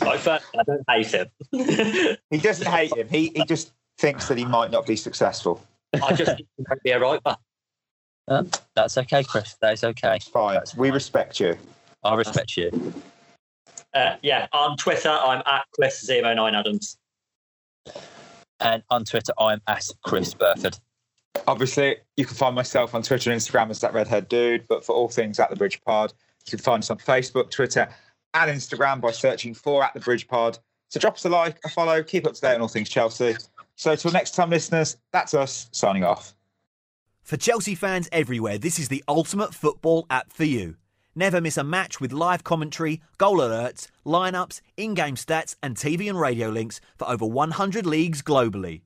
Like, 0.00 0.20
first, 0.20 0.44
I 0.56 0.62
don't 0.62 0.84
hate 0.88 1.08
him. 1.08 2.16
He 2.30 2.38
doesn't 2.38 2.68
hate 2.68 2.96
him. 2.96 3.08
He 3.08 3.32
he 3.34 3.44
just 3.46 3.72
thinks 3.96 4.28
that 4.28 4.38
he 4.38 4.44
might 4.44 4.70
not 4.70 4.86
be 4.86 4.94
successful. 4.94 5.60
I 5.92 6.12
just 6.12 6.36
think 6.36 6.46
he 6.56 6.64
might 6.68 6.80
be 6.84 6.90
a 6.90 7.00
right 7.00 7.20
back. 7.24 7.38
That's 8.74 8.98
okay, 8.98 9.24
Chris. 9.24 9.54
That 9.60 9.72
is 9.72 9.84
okay. 9.84 10.18
Fine. 10.32 10.60
We 10.76 10.90
respect 10.90 11.40
you. 11.40 11.56
I 12.04 12.14
respect 12.14 12.56
you. 12.56 12.92
Uh, 13.94 14.16
yeah, 14.22 14.46
on 14.52 14.76
Twitter, 14.76 15.08
I'm 15.08 15.42
at 15.46 15.64
Chris09Adams. 15.78 16.96
And 18.60 18.82
on 18.90 19.04
Twitter, 19.04 19.32
I'm 19.38 19.60
at 19.66 19.84
Chris 20.04 20.34
Burford. 20.34 20.78
Obviously, 21.46 21.96
you 22.16 22.24
can 22.24 22.34
find 22.34 22.54
myself 22.54 22.94
on 22.94 23.02
Twitter 23.02 23.30
and 23.30 23.40
Instagram 23.40 23.70
as 23.70 23.80
that 23.80 23.94
redhead 23.94 24.28
dude. 24.28 24.66
But 24.68 24.84
for 24.84 24.94
all 24.94 25.08
things 25.08 25.38
at 25.38 25.50
the 25.50 25.56
Bridge 25.56 25.80
Pod, 25.84 26.12
you 26.46 26.50
can 26.50 26.58
find 26.58 26.82
us 26.82 26.90
on 26.90 26.98
Facebook, 26.98 27.50
Twitter, 27.50 27.88
and 28.34 28.50
Instagram 28.50 29.00
by 29.00 29.12
searching 29.12 29.54
for 29.54 29.82
at 29.82 29.94
the 29.94 30.00
Bridge 30.00 30.28
Pod. 30.28 30.58
So 30.90 31.00
drop 31.00 31.14
us 31.14 31.24
a 31.24 31.28
like, 31.28 31.58
a 31.64 31.68
follow, 31.68 32.02
keep 32.02 32.26
up 32.26 32.34
to 32.34 32.40
date 32.40 32.54
on 32.54 32.62
all 32.62 32.68
things 32.68 32.88
Chelsea. 32.88 33.36
So 33.76 33.94
till 33.94 34.10
next 34.10 34.34
time, 34.34 34.50
listeners, 34.50 34.96
that's 35.12 35.34
us 35.34 35.68
signing 35.72 36.04
off. 36.04 36.34
For 37.28 37.36
Chelsea 37.36 37.74
fans 37.74 38.08
everywhere, 38.10 38.56
this 38.56 38.78
is 38.78 38.88
the 38.88 39.04
ultimate 39.06 39.52
football 39.52 40.06
app 40.08 40.32
for 40.32 40.44
you. 40.44 40.76
Never 41.14 41.42
miss 41.42 41.58
a 41.58 41.62
match 41.62 42.00
with 42.00 42.10
live 42.10 42.42
commentary, 42.42 43.02
goal 43.18 43.40
alerts, 43.40 43.86
lineups, 44.06 44.62
in 44.78 44.94
game 44.94 45.14
stats, 45.14 45.54
and 45.62 45.76
TV 45.76 46.08
and 46.08 46.18
radio 46.18 46.48
links 46.48 46.80
for 46.96 47.06
over 47.06 47.26
100 47.26 47.84
leagues 47.84 48.22
globally. 48.22 48.80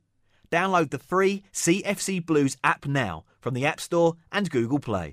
Download 0.50 0.90
the 0.90 0.98
free 0.98 1.44
CFC 1.52 2.26
Blues 2.26 2.56
app 2.64 2.84
now 2.84 3.24
from 3.40 3.54
the 3.54 3.64
App 3.64 3.78
Store 3.78 4.16
and 4.32 4.50
Google 4.50 4.80
Play. 4.80 5.10